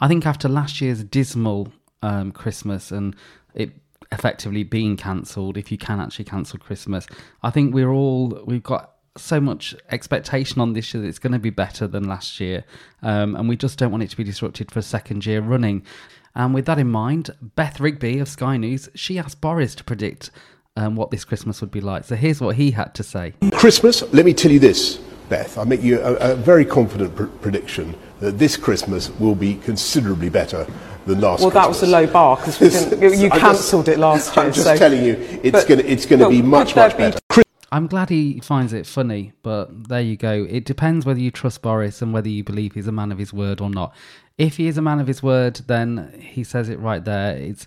I 0.00 0.08
think 0.08 0.26
after 0.26 0.48
last 0.48 0.80
year's 0.80 1.02
dismal 1.04 1.72
um, 2.02 2.32
Christmas 2.32 2.90
and 2.90 3.16
it 3.54 3.70
effectively 4.10 4.62
being 4.62 4.96
cancelled, 4.96 5.56
if 5.56 5.72
you 5.72 5.78
can 5.78 6.00
actually 6.00 6.26
cancel 6.26 6.58
Christmas, 6.58 7.06
I 7.42 7.50
think 7.50 7.74
we're 7.74 7.90
all 7.90 8.42
we've 8.44 8.62
got 8.62 8.90
so 9.16 9.40
much 9.40 9.74
expectation 9.90 10.60
on 10.60 10.72
this 10.72 10.92
year 10.92 11.02
that 11.02 11.08
it's 11.08 11.18
going 11.18 11.32
to 11.32 11.38
be 11.38 11.50
better 11.50 11.86
than 11.86 12.04
last 12.04 12.40
year, 12.40 12.64
um, 13.02 13.34
and 13.36 13.48
we 13.48 13.56
just 13.56 13.78
don't 13.78 13.90
want 13.90 14.02
it 14.02 14.10
to 14.10 14.16
be 14.16 14.24
disrupted 14.24 14.70
for 14.70 14.78
a 14.78 14.82
second 14.82 15.26
year 15.26 15.40
running. 15.40 15.84
And 16.34 16.54
with 16.54 16.64
that 16.66 16.78
in 16.78 16.90
mind, 16.90 17.30
Beth 17.42 17.78
Rigby 17.78 18.18
of 18.18 18.28
Sky 18.28 18.56
News 18.56 18.88
she 18.94 19.18
asked 19.18 19.40
Boris 19.40 19.74
to 19.76 19.84
predict 19.84 20.30
um, 20.76 20.96
what 20.96 21.10
this 21.10 21.24
Christmas 21.24 21.60
would 21.60 21.70
be 21.70 21.80
like. 21.80 22.04
So 22.04 22.16
here's 22.16 22.40
what 22.40 22.56
he 22.56 22.70
had 22.70 22.94
to 22.94 23.02
say. 23.02 23.34
Christmas, 23.52 24.02
let 24.12 24.24
me 24.24 24.32
tell 24.32 24.50
you 24.50 24.58
this, 24.58 24.96
Beth. 25.28 25.58
I 25.58 25.64
make 25.64 25.82
you 25.82 26.00
a, 26.00 26.32
a 26.32 26.36
very 26.36 26.64
confident 26.64 27.14
pr- 27.14 27.24
prediction 27.24 27.94
that 28.20 28.38
this 28.38 28.56
Christmas 28.56 29.10
will 29.18 29.34
be 29.34 29.56
considerably 29.56 30.28
better 30.28 30.66
than 31.06 31.20
last. 31.20 31.40
Well, 31.40 31.50
Christmas. 31.50 31.52
that 31.52 31.68
was 31.68 31.82
a 31.82 31.86
low 31.86 32.06
bar 32.06 32.36
because 32.36 33.20
you 33.20 33.30
cancelled 33.30 33.88
it 33.88 33.98
last 33.98 34.34
year. 34.36 34.46
I'm 34.46 34.52
just 34.52 34.66
so. 34.66 34.76
telling 34.76 35.04
you, 35.04 35.40
it's 35.42 35.64
going 35.64 35.80
it's 35.80 36.06
going 36.06 36.20
to 36.20 36.28
be 36.28 36.42
much 36.42 36.74
much 36.76 36.92
be 36.92 36.98
better. 36.98 37.18
I'm 37.72 37.86
glad 37.86 38.10
he 38.10 38.38
finds 38.40 38.74
it 38.74 38.86
funny, 38.86 39.32
but 39.42 39.88
there 39.88 40.02
you 40.02 40.16
go. 40.16 40.46
It 40.48 40.66
depends 40.66 41.06
whether 41.06 41.20
you 41.20 41.30
trust 41.30 41.62
Boris 41.62 42.02
and 42.02 42.12
whether 42.12 42.28
you 42.28 42.44
believe 42.44 42.74
he's 42.74 42.86
a 42.86 42.92
man 42.92 43.10
of 43.10 43.16
his 43.16 43.32
word 43.32 43.62
or 43.62 43.70
not. 43.70 43.94
If 44.36 44.58
he 44.58 44.66
is 44.66 44.76
a 44.76 44.82
man 44.82 45.00
of 45.00 45.06
his 45.06 45.22
word, 45.22 45.56
then 45.68 46.20
he 46.20 46.44
says 46.44 46.68
it 46.68 46.78
right 46.78 47.02
there. 47.02 47.34
It's 47.34 47.66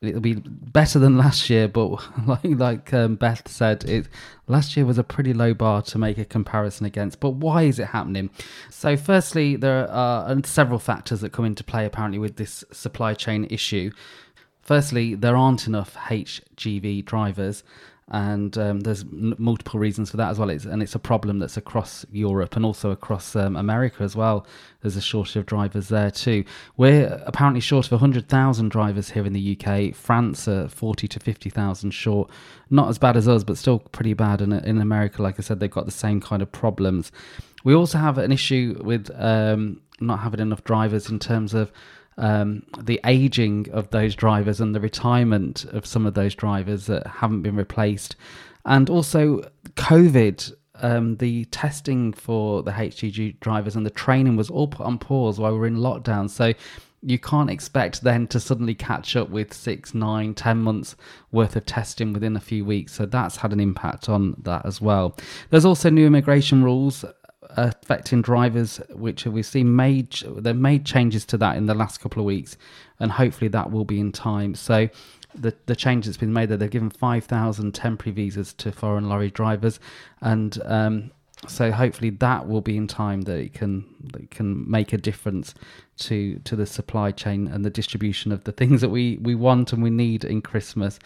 it'll 0.00 0.20
be 0.20 0.34
better 0.34 0.98
than 0.98 1.16
last 1.16 1.48
year, 1.48 1.68
but 1.68 1.98
like 2.26 2.44
like 2.44 2.94
um, 2.94 3.16
Beth 3.16 3.48
said, 3.48 3.84
it 3.84 4.08
last 4.46 4.76
year 4.76 4.86
was 4.86 4.98
a 4.98 5.04
pretty 5.04 5.32
low 5.32 5.54
bar 5.54 5.82
to 5.82 5.98
make 5.98 6.18
a 6.18 6.24
comparison 6.24 6.86
against. 6.86 7.20
But 7.20 7.30
why 7.30 7.62
is 7.62 7.78
it 7.78 7.88
happening? 7.88 8.30
So, 8.70 8.96
firstly, 8.96 9.56
there 9.56 9.90
are 9.90 10.36
several 10.44 10.78
factors 10.78 11.20
that 11.20 11.32
come 11.32 11.44
into 11.44 11.64
play 11.64 11.84
apparently 11.84 12.18
with 12.18 12.36
this 12.36 12.64
supply 12.72 13.14
chain 13.14 13.46
issue. 13.50 13.90
Firstly, 14.60 15.14
there 15.14 15.36
aren't 15.36 15.66
enough 15.66 15.94
HGV 15.94 17.04
drivers 17.04 17.62
and 18.08 18.56
um, 18.56 18.80
there's 18.80 19.02
n- 19.02 19.34
multiple 19.36 19.80
reasons 19.80 20.10
for 20.10 20.16
that 20.16 20.30
as 20.30 20.38
well. 20.38 20.48
It's, 20.48 20.64
and 20.64 20.80
it's 20.80 20.94
a 20.94 20.98
problem 21.00 21.40
that's 21.40 21.56
across 21.56 22.06
Europe 22.12 22.54
and 22.54 22.64
also 22.64 22.90
across 22.90 23.34
um, 23.34 23.56
America 23.56 24.04
as 24.04 24.14
well. 24.14 24.46
There's 24.80 24.96
a 24.96 25.00
shortage 25.00 25.34
of 25.34 25.46
drivers 25.46 25.88
there 25.88 26.12
too. 26.12 26.44
We're 26.76 27.20
apparently 27.26 27.60
short 27.60 27.86
of 27.86 27.92
100,000 27.92 28.68
drivers 28.68 29.10
here 29.10 29.26
in 29.26 29.32
the 29.32 29.58
UK. 29.58 29.92
France 29.94 30.46
are 30.46 30.68
40 30.68 31.08
to 31.08 31.18
50,000 31.18 31.90
short. 31.90 32.30
Not 32.70 32.88
as 32.88 32.98
bad 32.98 33.16
as 33.16 33.26
us, 33.26 33.42
but 33.42 33.58
still 33.58 33.80
pretty 33.80 34.14
bad. 34.14 34.40
And 34.40 34.52
in 34.52 34.80
America, 34.80 35.20
like 35.20 35.40
I 35.40 35.42
said, 35.42 35.58
they've 35.58 35.68
got 35.68 35.86
the 35.86 35.90
same 35.90 36.20
kind 36.20 36.42
of 36.42 36.52
problems. 36.52 37.10
We 37.64 37.74
also 37.74 37.98
have 37.98 38.18
an 38.18 38.30
issue 38.30 38.80
with 38.84 39.10
um, 39.16 39.80
not 39.98 40.20
having 40.20 40.38
enough 40.38 40.62
drivers 40.62 41.10
in 41.10 41.18
terms 41.18 41.54
of 41.54 41.72
um, 42.18 42.62
the 42.80 43.00
aging 43.04 43.68
of 43.72 43.90
those 43.90 44.14
drivers 44.14 44.60
and 44.60 44.74
the 44.74 44.80
retirement 44.80 45.64
of 45.66 45.86
some 45.86 46.06
of 46.06 46.14
those 46.14 46.34
drivers 46.34 46.86
that 46.86 47.06
haven't 47.06 47.42
been 47.42 47.56
replaced, 47.56 48.16
and 48.64 48.90
also 48.90 49.42
COVID. 49.74 50.54
Um, 50.82 51.16
the 51.16 51.46
testing 51.46 52.12
for 52.12 52.62
the 52.62 52.70
HGV 52.70 53.40
drivers 53.40 53.76
and 53.76 53.86
the 53.86 53.90
training 53.90 54.36
was 54.36 54.50
all 54.50 54.68
put 54.68 54.84
on 54.84 54.98
pause 54.98 55.40
while 55.40 55.54
we 55.54 55.60
are 55.60 55.66
in 55.66 55.78
lockdown. 55.78 56.28
So 56.28 56.52
you 57.02 57.18
can't 57.18 57.50
expect 57.50 58.02
then 58.02 58.26
to 58.26 58.40
suddenly 58.40 58.74
catch 58.74 59.14
up 59.16 59.30
with 59.30 59.54
six, 59.54 59.94
nine, 59.94 60.34
ten 60.34 60.58
months 60.58 60.96
worth 61.30 61.54
of 61.54 61.64
testing 61.64 62.12
within 62.12 62.36
a 62.36 62.40
few 62.40 62.64
weeks. 62.64 62.94
So 62.94 63.06
that's 63.06 63.36
had 63.36 63.52
an 63.52 63.60
impact 63.60 64.08
on 64.08 64.34
that 64.42 64.66
as 64.66 64.80
well. 64.80 65.16
There's 65.50 65.64
also 65.64 65.88
new 65.88 66.06
immigration 66.06 66.64
rules 66.64 67.04
affecting 67.56 68.22
drivers, 68.22 68.80
which 68.90 69.26
we've 69.26 69.46
seen 69.46 69.74
made 69.74 70.10
they've 70.38 70.56
made 70.56 70.84
changes 70.84 71.24
to 71.26 71.38
that 71.38 71.56
in 71.56 71.66
the 71.66 71.74
last 71.74 72.00
couple 72.00 72.20
of 72.20 72.26
weeks, 72.26 72.56
and 73.00 73.12
hopefully 73.12 73.48
that 73.48 73.70
will 73.70 73.84
be 73.84 73.98
in 74.00 74.12
time. 74.12 74.54
So 74.54 74.88
the 75.34 75.54
the 75.66 75.76
change 75.76 76.06
that's 76.06 76.16
been 76.16 76.32
made 76.32 76.48
there, 76.48 76.56
they've 76.56 76.70
given 76.70 76.90
five 76.90 77.24
thousand 77.24 77.72
temporary 77.72 78.14
visas 78.14 78.52
to 78.54 78.72
foreign 78.72 79.08
lorry 79.08 79.30
drivers, 79.30 79.80
and 80.20 80.58
um, 80.64 81.10
so 81.48 81.70
hopefully 81.70 82.10
that 82.10 82.48
will 82.48 82.62
be 82.62 82.76
in 82.76 82.86
time 82.86 83.22
that 83.22 83.38
it 83.38 83.52
can 83.52 83.84
that 84.12 84.22
it 84.22 84.30
can 84.30 84.68
make 84.70 84.92
a 84.92 84.98
difference 84.98 85.54
to 85.98 86.38
to 86.40 86.56
the 86.56 86.66
supply 86.66 87.10
chain 87.10 87.46
and 87.48 87.64
the 87.64 87.70
distribution 87.70 88.32
of 88.32 88.44
the 88.44 88.52
things 88.52 88.80
that 88.80 88.88
we 88.88 89.18
we 89.18 89.34
want 89.34 89.72
and 89.72 89.82
we 89.82 89.90
need 89.90 90.24
in 90.24 90.40
Christmas. 90.40 90.98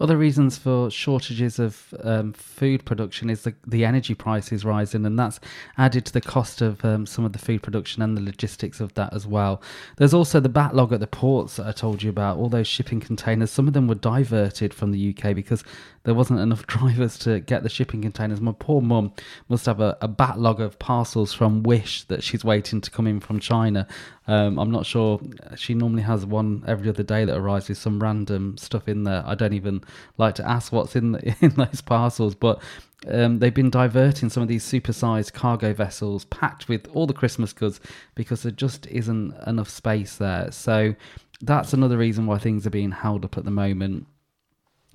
Other 0.00 0.16
reasons 0.16 0.58
for 0.58 0.90
shortages 0.90 1.60
of 1.60 1.94
um, 2.02 2.32
food 2.32 2.84
production 2.84 3.30
is 3.30 3.42
the, 3.42 3.54
the 3.64 3.84
energy 3.84 4.14
prices 4.14 4.64
rising, 4.64 5.06
and 5.06 5.16
that's 5.16 5.38
added 5.78 6.04
to 6.06 6.12
the 6.12 6.20
cost 6.20 6.60
of 6.60 6.84
um, 6.84 7.06
some 7.06 7.24
of 7.24 7.32
the 7.32 7.38
food 7.38 7.62
production 7.62 8.02
and 8.02 8.16
the 8.16 8.20
logistics 8.20 8.80
of 8.80 8.92
that 8.94 9.14
as 9.14 9.24
well. 9.24 9.62
There's 9.96 10.12
also 10.12 10.40
the 10.40 10.48
backlog 10.48 10.92
at 10.92 10.98
the 10.98 11.06
ports 11.06 11.56
that 11.56 11.66
I 11.66 11.72
told 11.72 12.02
you 12.02 12.10
about, 12.10 12.38
all 12.38 12.48
those 12.48 12.66
shipping 12.66 12.98
containers. 12.98 13.52
Some 13.52 13.68
of 13.68 13.74
them 13.74 13.86
were 13.86 13.94
diverted 13.94 14.74
from 14.74 14.90
the 14.90 15.16
UK 15.16 15.34
because 15.34 15.62
there 16.04 16.14
wasn't 16.14 16.40
enough 16.40 16.66
drivers 16.66 17.18
to 17.18 17.40
get 17.40 17.62
the 17.62 17.68
shipping 17.68 18.02
containers. 18.02 18.40
My 18.40 18.54
poor 18.58 18.80
mum 18.80 19.12
must 19.48 19.66
have 19.66 19.80
a, 19.80 19.96
a 20.00 20.08
backlog 20.08 20.60
of 20.60 20.78
parcels 20.78 21.32
from 21.32 21.62
Wish 21.62 22.04
that 22.04 22.22
she's 22.22 22.44
waiting 22.44 22.80
to 22.80 22.90
come 22.90 23.06
in 23.06 23.20
from 23.20 23.40
China. 23.40 23.86
Um, 24.26 24.58
I'm 24.58 24.70
not 24.70 24.86
sure. 24.86 25.20
She 25.56 25.74
normally 25.74 26.02
has 26.02 26.24
one 26.24 26.62
every 26.66 26.88
other 26.88 27.02
day 27.02 27.24
that 27.24 27.36
arrives 27.36 27.68
with 27.68 27.78
some 27.78 28.02
random 28.02 28.56
stuff 28.56 28.88
in 28.88 29.04
there. 29.04 29.22
I 29.26 29.34
don't 29.34 29.54
even 29.54 29.82
like 30.16 30.36
to 30.36 30.48
ask 30.48 30.72
what's 30.72 30.94
in 30.94 31.12
the, 31.12 31.34
in 31.40 31.50
those 31.50 31.80
parcels, 31.80 32.34
but 32.34 32.62
um, 33.08 33.38
they've 33.38 33.52
been 33.52 33.70
diverting 33.70 34.30
some 34.30 34.42
of 34.42 34.48
these 34.48 34.64
supersized 34.64 35.32
cargo 35.32 35.74
vessels 35.74 36.24
packed 36.26 36.68
with 36.68 36.88
all 36.94 37.06
the 37.06 37.12
Christmas 37.12 37.52
goods 37.52 37.80
because 38.14 38.42
there 38.42 38.52
just 38.52 38.86
isn't 38.86 39.34
enough 39.46 39.68
space 39.68 40.16
there. 40.16 40.50
So 40.52 40.94
that's 41.42 41.72
another 41.72 41.98
reason 41.98 42.26
why 42.26 42.38
things 42.38 42.66
are 42.66 42.70
being 42.70 42.92
held 42.92 43.24
up 43.24 43.36
at 43.36 43.44
the 43.44 43.50
moment. 43.50 44.06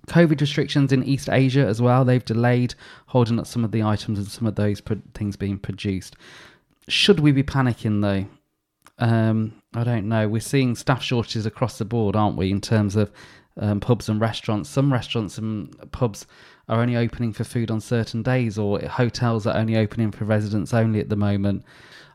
COVID 0.09 0.41
restrictions 0.41 0.91
in 0.91 1.03
East 1.03 1.29
Asia 1.29 1.65
as 1.65 1.81
well. 1.81 2.03
They've 2.03 2.23
delayed 2.23 2.75
holding 3.07 3.39
up 3.39 3.47
some 3.47 3.63
of 3.63 3.71
the 3.71 3.83
items 3.83 4.19
and 4.19 4.27
some 4.27 4.47
of 4.47 4.55
those 4.55 4.81
pro- 4.81 5.01
things 5.13 5.35
being 5.35 5.57
produced. 5.57 6.15
Should 6.87 7.19
we 7.19 7.31
be 7.31 7.43
panicking 7.43 8.01
though? 8.01 8.27
Um, 8.97 9.61
I 9.73 9.83
don't 9.83 10.09
know. 10.09 10.27
We're 10.27 10.41
seeing 10.41 10.75
staff 10.75 11.01
shortages 11.01 11.45
across 11.45 11.77
the 11.77 11.85
board, 11.85 12.15
aren't 12.15 12.35
we, 12.35 12.51
in 12.51 12.59
terms 12.59 12.95
of 12.95 13.11
um, 13.57 13.79
pubs 13.79 14.09
and 14.09 14.19
restaurants. 14.19 14.69
Some 14.69 14.91
restaurants 14.91 15.37
and 15.37 15.73
pubs 15.91 16.25
are 16.69 16.79
only 16.79 16.95
opening 16.95 17.33
for 17.33 17.43
food 17.43 17.71
on 17.71 17.81
certain 17.81 18.23
days, 18.23 18.57
or 18.57 18.79
hotels 18.79 19.45
are 19.45 19.57
only 19.57 19.75
opening 19.75 20.11
for 20.11 20.23
residents 20.23 20.73
only 20.73 20.99
at 20.99 21.09
the 21.09 21.15
moment. 21.15 21.65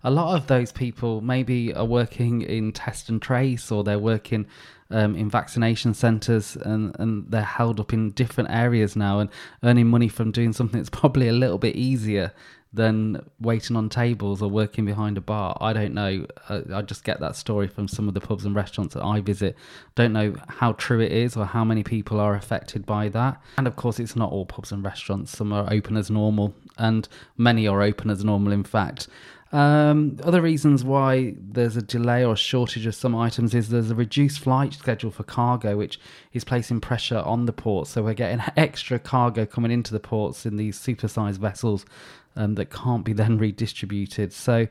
A 0.05 0.11
lot 0.11 0.37
of 0.37 0.47
those 0.47 0.71
people 0.71 1.21
maybe 1.21 1.75
are 1.75 1.85
working 1.85 2.43
in 2.43 2.73
test 2.73 3.09
and 3.09 3.21
trace, 3.21 3.71
or 3.73 3.83
they're 3.83 3.99
working 3.99 4.47
um, 4.91 5.17
in 5.17 5.29
vaccination 5.29 5.93
centres, 5.93 6.57
and, 6.57 6.95
and 6.99 7.31
they're 7.31 7.43
held 7.43 7.81
up 7.81 7.93
in 7.93 8.13
different 8.13 8.51
areas 8.51 8.95
now 8.95 9.19
and 9.19 9.29
earning 9.63 9.89
money 9.89 10.09
from 10.09 10.31
doing 10.31 10.53
something 10.53 10.79
that's 10.79 10.91
probably 11.01 11.29
a 11.29 11.33
little 11.33 11.59
bit 11.59 11.75
easier 11.75 12.33
than 12.75 13.25
waiting 13.41 13.77
on 13.77 13.89
tables 13.89 14.43
or 14.43 14.51
working 14.51 14.85
behind 14.85 15.17
a 15.17 15.21
bar. 15.21 15.57
I 15.61 15.73
don't 15.73 15.95
know. 15.95 16.27
I, 16.49 16.63
I, 16.75 16.83
just 16.83 17.05
get 17.05 17.21
that 17.21 17.37
story 17.37 17.69
from 17.69 17.87
some 17.87 18.09
of 18.09 18.15
the 18.15 18.21
pubs 18.21 18.45
and 18.45 18.55
restaurants 18.55 18.95
that 18.95 19.05
I 19.05 19.21
visit. 19.21 19.57
Don't 19.95 20.13
know 20.13 20.35
how 20.49 20.73
true 20.73 21.01
it 21.01 21.13
is 21.13 21.37
or 21.37 21.47
how 21.47 21.65
many 21.65 21.85
people 21.85 22.19
are 22.19 22.35
affected 22.35 22.85
by 22.85 23.09
that. 23.11 23.41
And 23.59 23.69
of 23.69 23.77
course, 23.77 24.01
it's 24.01 24.17
not 24.17 24.33
all 24.33 24.45
pubs 24.45 24.73
and 24.73 24.85
restaurants. 24.85 25.37
Some 25.37 25.53
are 25.53 25.73
open 25.73 25.97
as 25.97 26.11
normal, 26.11 26.53
and 26.77 27.09
many 27.37 27.69
are 27.69 27.81
open 27.81 28.11
as 28.11 28.25
normal, 28.25 28.53
in 28.53 28.65
fact. 28.65 29.07
Um, 29.53 30.19
other 30.25 30.43
reasons 30.43 30.83
why 30.83 31.37
there's 31.39 31.77
a 31.77 31.83
delay 31.83 32.25
or 32.25 32.35
shortage 32.35 32.87
of 32.87 32.95
some 32.97 33.15
items 33.15 33.55
is 33.55 33.69
there's 33.69 33.93
a 33.93 33.95
reduced 33.95 34.41
flight 34.41 34.73
schedule 34.73 35.13
for 35.13 35.23
cargo, 35.23 35.77
which 35.77 36.01
is 36.33 36.43
placing 36.43 36.81
pressure 36.81 37.19
on 37.19 37.47
the 37.47 37.53
ports. 37.53 37.91
So 37.91 38.03
we're 38.03 38.15
getting 38.15 38.45
extra 38.57 38.99
cargo 38.99 39.47
coming 39.47 39.71
into 39.71 39.93
the 39.93 40.01
ports 40.01 40.45
in 40.45 40.57
these 40.57 40.77
supersized 40.77 41.39
vessels 41.39 41.87
um, 42.37 42.55
that 42.55 42.71
can't 42.71 43.05
be 43.05 43.13
then 43.13 43.39
redistributed. 43.39 44.33
So, 44.33 44.67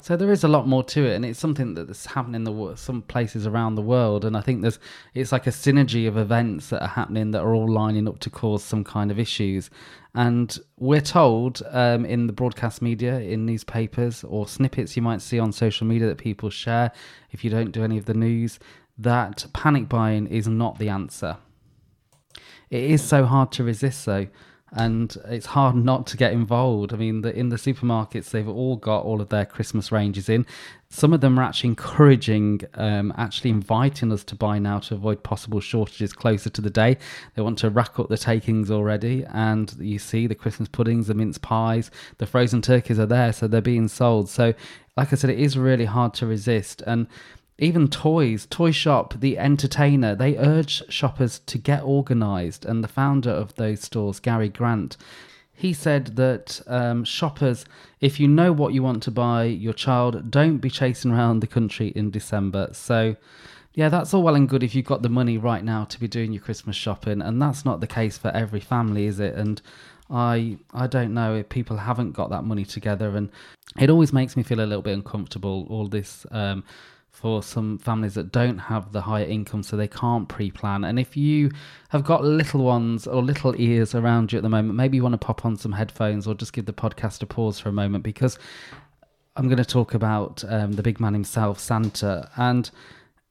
so 0.00 0.16
there 0.16 0.30
is 0.32 0.44
a 0.44 0.48
lot 0.48 0.66
more 0.66 0.82
to 0.84 1.06
it, 1.06 1.14
and 1.14 1.24
it's 1.24 1.38
something 1.38 1.74
that's 1.74 2.06
happening 2.06 2.36
in 2.36 2.44
the 2.44 2.76
some 2.76 3.02
places 3.02 3.46
around 3.46 3.74
the 3.74 3.82
world. 3.82 4.24
And 4.24 4.36
I 4.36 4.40
think 4.40 4.62
there's 4.62 4.78
it's 5.14 5.32
like 5.32 5.46
a 5.46 5.50
synergy 5.50 6.08
of 6.08 6.16
events 6.16 6.68
that 6.70 6.82
are 6.82 6.88
happening 6.88 7.30
that 7.32 7.42
are 7.42 7.54
all 7.54 7.70
lining 7.70 8.08
up 8.08 8.18
to 8.20 8.30
cause 8.30 8.62
some 8.62 8.84
kind 8.84 9.10
of 9.10 9.18
issues. 9.18 9.70
And 10.14 10.58
we're 10.78 11.02
told 11.02 11.62
um, 11.70 12.06
in 12.06 12.26
the 12.26 12.32
broadcast 12.32 12.80
media, 12.80 13.20
in 13.20 13.44
newspapers, 13.44 14.24
or 14.24 14.48
snippets 14.48 14.96
you 14.96 15.02
might 15.02 15.20
see 15.20 15.38
on 15.38 15.52
social 15.52 15.86
media 15.86 16.08
that 16.08 16.18
people 16.18 16.48
share 16.48 16.90
if 17.32 17.44
you 17.44 17.50
don't 17.50 17.70
do 17.70 17.84
any 17.84 17.98
of 17.98 18.06
the 18.06 18.14
news, 18.14 18.58
that 18.96 19.44
panic 19.52 19.88
buying 19.88 20.26
is 20.26 20.48
not 20.48 20.78
the 20.78 20.88
answer. 20.88 21.36
It 22.70 22.82
is 22.82 23.02
so 23.02 23.26
hard 23.26 23.52
to 23.52 23.64
resist, 23.64 24.06
though 24.06 24.26
and 24.72 25.16
it's 25.26 25.46
hard 25.46 25.76
not 25.76 26.06
to 26.08 26.16
get 26.16 26.32
involved. 26.32 26.92
I 26.92 26.96
mean, 26.96 27.22
the, 27.22 27.34
in 27.34 27.50
the 27.50 27.56
supermarkets, 27.56 28.30
they've 28.30 28.48
all 28.48 28.76
got 28.76 29.04
all 29.04 29.20
of 29.20 29.28
their 29.28 29.46
Christmas 29.46 29.92
ranges 29.92 30.28
in. 30.28 30.44
Some 30.88 31.12
of 31.12 31.20
them 31.20 31.38
are 31.38 31.42
actually 31.42 31.70
encouraging, 31.70 32.62
um, 32.74 33.12
actually 33.16 33.50
inviting 33.50 34.12
us 34.12 34.24
to 34.24 34.34
buy 34.34 34.58
now 34.58 34.80
to 34.80 34.94
avoid 34.94 35.22
possible 35.22 35.60
shortages 35.60 36.12
closer 36.12 36.50
to 36.50 36.60
the 36.60 36.70
day. 36.70 36.98
They 37.34 37.42
want 37.42 37.58
to 37.58 37.70
rack 37.70 37.98
up 38.00 38.08
the 38.08 38.18
takings 38.18 38.70
already, 38.70 39.24
and 39.32 39.72
you 39.78 39.98
see 39.98 40.26
the 40.26 40.34
Christmas 40.34 40.68
puddings, 40.68 41.06
the 41.06 41.14
mince 41.14 41.38
pies, 41.38 41.90
the 42.18 42.26
frozen 42.26 42.60
turkeys 42.60 42.98
are 42.98 43.06
there, 43.06 43.32
so 43.32 43.46
they're 43.46 43.60
being 43.60 43.88
sold. 43.88 44.28
So, 44.28 44.52
like 44.96 45.12
I 45.12 45.16
said, 45.16 45.30
it 45.30 45.38
is 45.38 45.56
really 45.56 45.84
hard 45.84 46.14
to 46.14 46.26
resist. 46.26 46.82
And 46.86 47.06
even 47.58 47.88
toys, 47.88 48.46
Toy 48.50 48.70
Shop, 48.70 49.14
the 49.18 49.38
entertainer, 49.38 50.14
they 50.14 50.36
urge 50.36 50.82
shoppers 50.92 51.38
to 51.40 51.56
get 51.56 51.82
organised. 51.82 52.64
And 52.64 52.84
the 52.84 52.88
founder 52.88 53.30
of 53.30 53.54
those 53.54 53.80
stores, 53.80 54.20
Gary 54.20 54.50
Grant, 54.50 54.96
he 55.54 55.72
said 55.72 56.16
that 56.16 56.60
um, 56.66 57.02
shoppers, 57.04 57.64
if 58.00 58.20
you 58.20 58.28
know 58.28 58.52
what 58.52 58.74
you 58.74 58.82
want 58.82 59.02
to 59.04 59.10
buy 59.10 59.44
your 59.44 59.72
child, 59.72 60.30
don't 60.30 60.58
be 60.58 60.68
chasing 60.68 61.12
around 61.12 61.40
the 61.40 61.46
country 61.46 61.88
in 61.96 62.10
December. 62.10 62.68
So, 62.72 63.16
yeah, 63.72 63.88
that's 63.88 64.12
all 64.12 64.22
well 64.22 64.34
and 64.34 64.48
good 64.48 64.62
if 64.62 64.74
you've 64.74 64.84
got 64.84 65.00
the 65.00 65.08
money 65.08 65.38
right 65.38 65.64
now 65.64 65.84
to 65.84 65.98
be 65.98 66.08
doing 66.08 66.32
your 66.32 66.42
Christmas 66.42 66.76
shopping, 66.76 67.22
and 67.22 67.40
that's 67.40 67.64
not 67.64 67.80
the 67.80 67.86
case 67.86 68.18
for 68.18 68.28
every 68.28 68.60
family, 68.60 69.06
is 69.06 69.18
it? 69.18 69.34
And 69.34 69.62
I 70.10 70.58
I 70.74 70.86
don't 70.86 71.14
know 71.14 71.34
if 71.34 71.48
people 71.48 71.78
haven't 71.78 72.12
got 72.12 72.28
that 72.30 72.44
money 72.44 72.66
together, 72.66 73.16
and 73.16 73.30
it 73.78 73.88
always 73.88 74.12
makes 74.12 74.36
me 74.36 74.42
feel 74.42 74.60
a 74.60 74.68
little 74.68 74.82
bit 74.82 74.94
uncomfortable. 74.94 75.66
All 75.70 75.88
this. 75.88 76.26
Um, 76.30 76.64
for 77.16 77.42
some 77.42 77.78
families 77.78 78.12
that 78.12 78.30
don't 78.30 78.58
have 78.58 78.92
the 78.92 79.00
higher 79.00 79.24
income 79.24 79.62
so 79.62 79.74
they 79.74 79.88
can't 79.88 80.28
pre-plan. 80.28 80.84
And 80.84 80.98
if 80.98 81.16
you 81.16 81.50
have 81.88 82.04
got 82.04 82.22
little 82.22 82.62
ones 82.62 83.06
or 83.06 83.22
little 83.22 83.58
ears 83.58 83.94
around 83.94 84.32
you 84.32 84.38
at 84.38 84.42
the 84.42 84.50
moment 84.50 84.74
maybe 84.74 84.98
you 84.98 85.02
want 85.02 85.14
to 85.14 85.26
pop 85.26 85.46
on 85.46 85.56
some 85.56 85.72
headphones 85.72 86.26
or 86.26 86.34
just 86.34 86.52
give 86.52 86.66
the 86.66 86.74
podcast 86.74 87.22
a 87.22 87.26
pause 87.26 87.58
for 87.58 87.70
a 87.70 87.72
moment 87.72 88.04
because 88.04 88.38
i'm 89.34 89.46
going 89.46 89.56
to 89.56 89.64
talk 89.64 89.94
about 89.94 90.44
um, 90.48 90.72
the 90.72 90.82
big 90.82 91.00
man 91.00 91.14
himself 91.14 91.58
santa. 91.58 92.30
And 92.36 92.70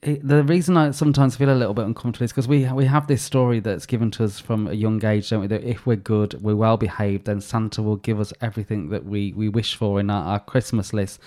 the 0.06 0.44
reason 0.44 0.78
I 0.78 0.92
sometimes 0.92 1.36
feel 1.36 1.50
a 1.50 1.56
little 1.56 1.74
bit 1.74 1.86
uncomfortable 1.86 2.26
is 2.26 2.32
because 2.32 2.48
we 2.48 2.72
we 2.72 2.86
have 2.86 3.08
this 3.08 3.24
story 3.24 3.60
that's 3.60 3.86
given 3.86 4.12
to 4.12 4.24
us 4.24 4.40
from 4.40 4.68
a 4.68 4.74
young 4.74 5.04
age, 5.04 5.30
don't 5.30 5.42
we? 5.42 5.48
That 5.48 5.64
if 5.64 5.86
we're 5.86 5.96
good, 5.96 6.42
we're 6.42 6.56
well 6.56 6.78
behaved, 6.78 7.26
then 7.26 7.42
Santa 7.42 7.82
will 7.82 7.96
give 7.96 8.20
us 8.20 8.32
everything 8.42 8.90
that 8.90 9.06
we, 9.06 9.34
we 9.34 9.50
wish 9.50 9.76
for 9.76 10.00
in 10.00 10.10
our, 10.10 10.24
our 10.24 10.40
Christmas 10.40 10.94
list. 10.94 11.20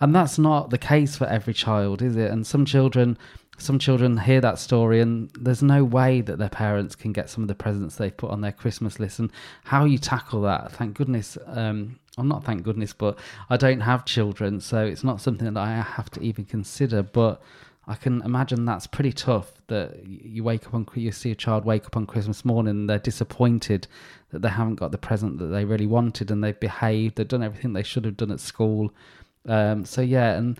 And 0.00 0.14
that's 0.14 0.38
not 0.38 0.70
the 0.70 0.78
case 0.78 1.16
for 1.16 1.26
every 1.26 1.52
child, 1.52 2.02
is 2.02 2.16
it? 2.16 2.30
And 2.30 2.46
some 2.46 2.64
children 2.64 3.18
some 3.60 3.78
children 3.78 4.16
hear 4.16 4.40
that 4.40 4.58
story 4.58 5.00
and 5.00 5.30
there's 5.38 5.62
no 5.62 5.84
way 5.84 6.22
that 6.22 6.38
their 6.38 6.48
parents 6.48 6.96
can 6.96 7.12
get 7.12 7.28
some 7.28 7.44
of 7.44 7.48
the 7.48 7.54
presents 7.54 7.96
they've 7.96 8.16
put 8.16 8.30
on 8.30 8.40
their 8.40 8.52
Christmas 8.52 8.98
list 8.98 9.18
and 9.18 9.30
how 9.64 9.84
you 9.84 9.98
tackle 9.98 10.40
that. 10.42 10.72
Thank 10.72 10.96
goodness, 10.96 11.36
um, 11.46 11.98
well, 12.16 12.24
not 12.24 12.44
thank 12.44 12.62
goodness, 12.62 12.94
but 12.94 13.18
I 13.50 13.58
don't 13.58 13.80
have 13.80 14.06
children, 14.06 14.60
so 14.60 14.84
it's 14.86 15.04
not 15.04 15.20
something 15.20 15.52
that 15.52 15.60
I 15.60 15.82
have 15.82 16.10
to 16.12 16.22
even 16.22 16.46
consider. 16.46 17.02
But 17.02 17.42
I 17.90 17.96
can 17.96 18.22
imagine 18.22 18.64
that's 18.64 18.86
pretty 18.86 19.12
tough. 19.12 19.52
That 19.66 20.06
you 20.06 20.42
wake 20.42 20.66
up 20.66 20.74
on, 20.74 20.86
you 20.94 21.12
see 21.12 21.30
a 21.30 21.34
child 21.34 21.64
wake 21.64 21.86
up 21.86 21.96
on 21.96 22.06
Christmas 22.06 22.44
morning 22.44 22.70
and 22.70 22.90
they're 22.90 22.98
disappointed 22.98 23.86
that 24.30 24.42
they 24.42 24.48
haven't 24.48 24.76
got 24.76 24.92
the 24.92 24.98
present 24.98 25.38
that 25.38 25.46
they 25.46 25.64
really 25.64 25.86
wanted 25.86 26.30
and 26.30 26.42
they've 26.42 26.58
behaved, 26.58 27.16
they've 27.16 27.28
done 27.28 27.42
everything 27.42 27.72
they 27.72 27.82
should 27.82 28.04
have 28.04 28.16
done 28.16 28.30
at 28.30 28.40
school 28.40 28.92
um, 29.46 29.84
so 29.84 30.00
yeah, 30.00 30.32
and 30.32 30.58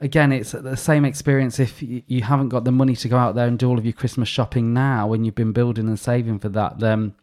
again, 0.00 0.32
it's 0.32 0.52
the 0.52 0.76
same 0.76 1.04
experience 1.04 1.58
if 1.58 1.82
you 1.82 2.22
haven't 2.22 2.50
got 2.50 2.64
the 2.64 2.72
money 2.72 2.96
to 2.96 3.08
go 3.08 3.16
out 3.16 3.34
there 3.34 3.46
and 3.46 3.58
do 3.58 3.68
all 3.68 3.78
of 3.78 3.84
your 3.84 3.92
Christmas 3.92 4.28
shopping 4.28 4.72
now 4.72 5.06
when 5.06 5.24
you've 5.24 5.34
been 5.34 5.52
building 5.52 5.88
and 5.88 5.98
saving 5.98 6.38
for 6.38 6.48
that. 6.50 6.78
Then 6.78 7.14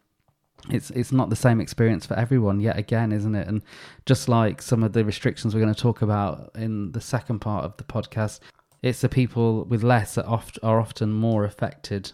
it's 0.68 0.90
it's 0.90 1.12
not 1.12 1.30
the 1.30 1.36
same 1.36 1.60
experience 1.60 2.04
for 2.04 2.14
everyone 2.14 2.60
yet 2.60 2.78
again, 2.78 3.12
isn't 3.12 3.34
it? 3.34 3.48
And 3.48 3.62
just 4.06 4.28
like 4.28 4.60
some 4.60 4.82
of 4.82 4.92
the 4.92 5.04
restrictions 5.04 5.54
we're 5.54 5.62
going 5.62 5.74
to 5.74 5.80
talk 5.80 6.02
about 6.02 6.50
in 6.54 6.92
the 6.92 7.00
second 7.00 7.40
part 7.40 7.64
of 7.64 7.76
the 7.76 7.84
podcast, 7.84 8.40
it's 8.82 9.00
the 9.00 9.08
people 9.08 9.64
with 9.64 9.82
less 9.82 10.14
that 10.14 10.26
oft, 10.26 10.58
are 10.62 10.80
often 10.80 11.12
more 11.12 11.44
affected 11.44 12.12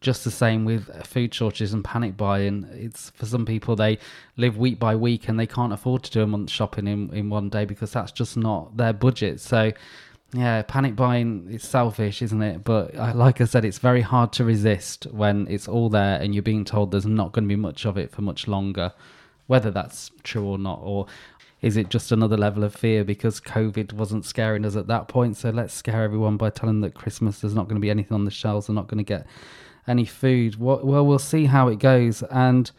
just 0.00 0.24
the 0.24 0.30
same 0.30 0.64
with 0.64 1.04
food 1.06 1.34
shortages 1.34 1.72
and 1.72 1.84
panic 1.84 2.16
buying. 2.16 2.68
It's 2.72 3.10
for 3.10 3.26
some 3.26 3.44
people 3.44 3.74
they 3.74 3.98
live 4.36 4.56
week 4.56 4.78
by 4.78 4.94
week 4.94 5.28
and 5.28 5.38
they 5.38 5.46
can't 5.46 5.72
afford 5.72 6.04
to 6.04 6.10
do 6.10 6.22
a 6.22 6.26
month 6.26 6.50
shopping 6.50 6.86
in, 6.86 7.12
in 7.12 7.30
one 7.30 7.48
day 7.48 7.64
because 7.64 7.92
that's 7.92 8.12
just 8.12 8.36
not 8.36 8.76
their 8.76 8.92
budget. 8.92 9.40
So 9.40 9.72
yeah, 10.32 10.62
panic 10.62 10.94
buying 10.94 11.48
is 11.50 11.64
selfish, 11.64 12.22
isn't 12.22 12.42
it? 12.42 12.62
But 12.62 12.94
uh, 12.94 13.12
like 13.14 13.40
I 13.40 13.44
said, 13.44 13.64
it's 13.64 13.78
very 13.78 14.02
hard 14.02 14.32
to 14.34 14.44
resist 14.44 15.06
when 15.10 15.48
it's 15.48 15.66
all 15.66 15.88
there 15.88 16.20
and 16.20 16.34
you're 16.34 16.42
being 16.42 16.64
told 16.64 16.90
there's 16.90 17.06
not 17.06 17.32
going 17.32 17.44
to 17.44 17.48
be 17.48 17.56
much 17.56 17.84
of 17.84 17.98
it 17.98 18.12
for 18.12 18.22
much 18.22 18.46
longer, 18.46 18.92
whether 19.48 19.70
that's 19.70 20.12
true 20.22 20.46
or 20.46 20.58
not, 20.58 20.78
or 20.82 21.06
is 21.60 21.76
it 21.76 21.88
just 21.88 22.12
another 22.12 22.36
level 22.36 22.62
of 22.62 22.74
fear 22.74 23.04
because 23.04 23.40
COVID 23.40 23.92
wasn't 23.92 24.24
scaring 24.24 24.64
us 24.64 24.76
at 24.76 24.86
that 24.86 25.08
point? 25.08 25.36
So 25.36 25.50
let's 25.50 25.74
scare 25.74 26.04
everyone 26.04 26.36
by 26.36 26.50
telling 26.50 26.80
them 26.80 26.90
that 26.90 26.94
Christmas 26.94 27.40
there's 27.40 27.54
not 27.54 27.64
going 27.64 27.76
to 27.76 27.80
be 27.80 27.90
anything 27.90 28.14
on 28.14 28.24
the 28.24 28.30
shelves, 28.30 28.66
they're 28.66 28.74
not 28.74 28.88
going 28.88 28.98
to 28.98 29.04
get 29.04 29.26
any 29.86 30.04
food. 30.04 30.60
Well, 30.60 30.80
well 30.84 31.18
see 31.18 31.46
how 31.46 31.68
it 31.68 31.78
goes. 31.78 32.22
And 32.24 32.70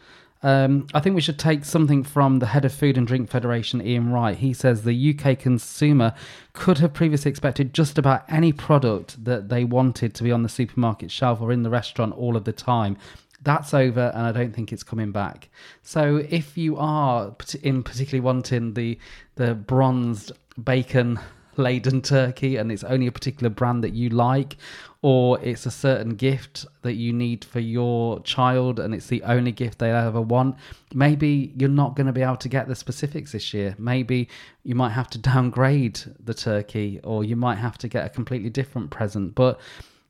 um, 0.42 0.86
I 0.94 1.00
think 1.00 1.14
we 1.14 1.20
should 1.20 1.38
take 1.38 1.66
something 1.66 2.02
from 2.02 2.38
the 2.38 2.46
head 2.46 2.64
of 2.64 2.72
Food 2.72 2.96
and 2.96 3.06
Drink 3.06 3.28
Federation, 3.28 3.86
Ian 3.86 4.10
Wright. 4.10 4.36
He 4.38 4.54
says 4.54 4.82
the 4.82 5.14
UK 5.14 5.38
consumer 5.38 6.14
could 6.54 6.78
have 6.78 6.94
previously 6.94 7.30
expected 7.30 7.74
just 7.74 7.98
about 7.98 8.24
any 8.28 8.52
product 8.52 9.22
that 9.22 9.50
they 9.50 9.64
wanted 9.64 10.14
to 10.14 10.22
be 10.22 10.32
on 10.32 10.42
the 10.42 10.48
supermarket 10.48 11.10
shelf 11.10 11.40
or 11.42 11.52
in 11.52 11.62
the 11.62 11.70
restaurant 11.70 12.14
all 12.14 12.36
of 12.36 12.44
the 12.44 12.52
time. 12.52 12.96
That's 13.42 13.72
over, 13.72 14.12
and 14.14 14.26
I 14.26 14.32
don't 14.32 14.54
think 14.54 14.72
it's 14.72 14.82
coming 14.82 15.12
back. 15.12 15.48
So, 15.82 16.16
if 16.28 16.58
you 16.58 16.76
are 16.76 17.34
in 17.62 17.82
particularly 17.82 18.20
wanting 18.20 18.74
the 18.74 18.98
the 19.36 19.54
bronzed 19.54 20.32
bacon 20.62 21.18
laden 21.56 22.00
turkey 22.02 22.56
and 22.56 22.70
it's 22.70 22.84
only 22.84 23.06
a 23.06 23.12
particular 23.12 23.50
brand 23.50 23.84
that 23.84 23.92
you 23.92 24.08
like 24.08 24.56
or 25.02 25.40
it's 25.40 25.66
a 25.66 25.70
certain 25.70 26.14
gift 26.14 26.66
that 26.82 26.94
you 26.94 27.12
need 27.12 27.44
for 27.44 27.60
your 27.60 28.20
child 28.20 28.78
and 28.78 28.94
it's 28.94 29.06
the 29.06 29.22
only 29.24 29.52
gift 29.52 29.78
they 29.78 29.90
ever 29.90 30.20
want 30.20 30.56
maybe 30.94 31.52
you're 31.56 31.68
not 31.68 31.96
going 31.96 32.06
to 32.06 32.12
be 32.12 32.22
able 32.22 32.36
to 32.36 32.48
get 32.48 32.68
the 32.68 32.74
specifics 32.74 33.32
this 33.32 33.52
year 33.52 33.74
maybe 33.78 34.28
you 34.64 34.74
might 34.74 34.90
have 34.90 35.08
to 35.08 35.18
downgrade 35.18 36.00
the 36.24 36.34
turkey 36.34 37.00
or 37.04 37.24
you 37.24 37.36
might 37.36 37.56
have 37.56 37.78
to 37.78 37.88
get 37.88 38.04
a 38.04 38.08
completely 38.08 38.50
different 38.50 38.90
present 38.90 39.34
but 39.34 39.60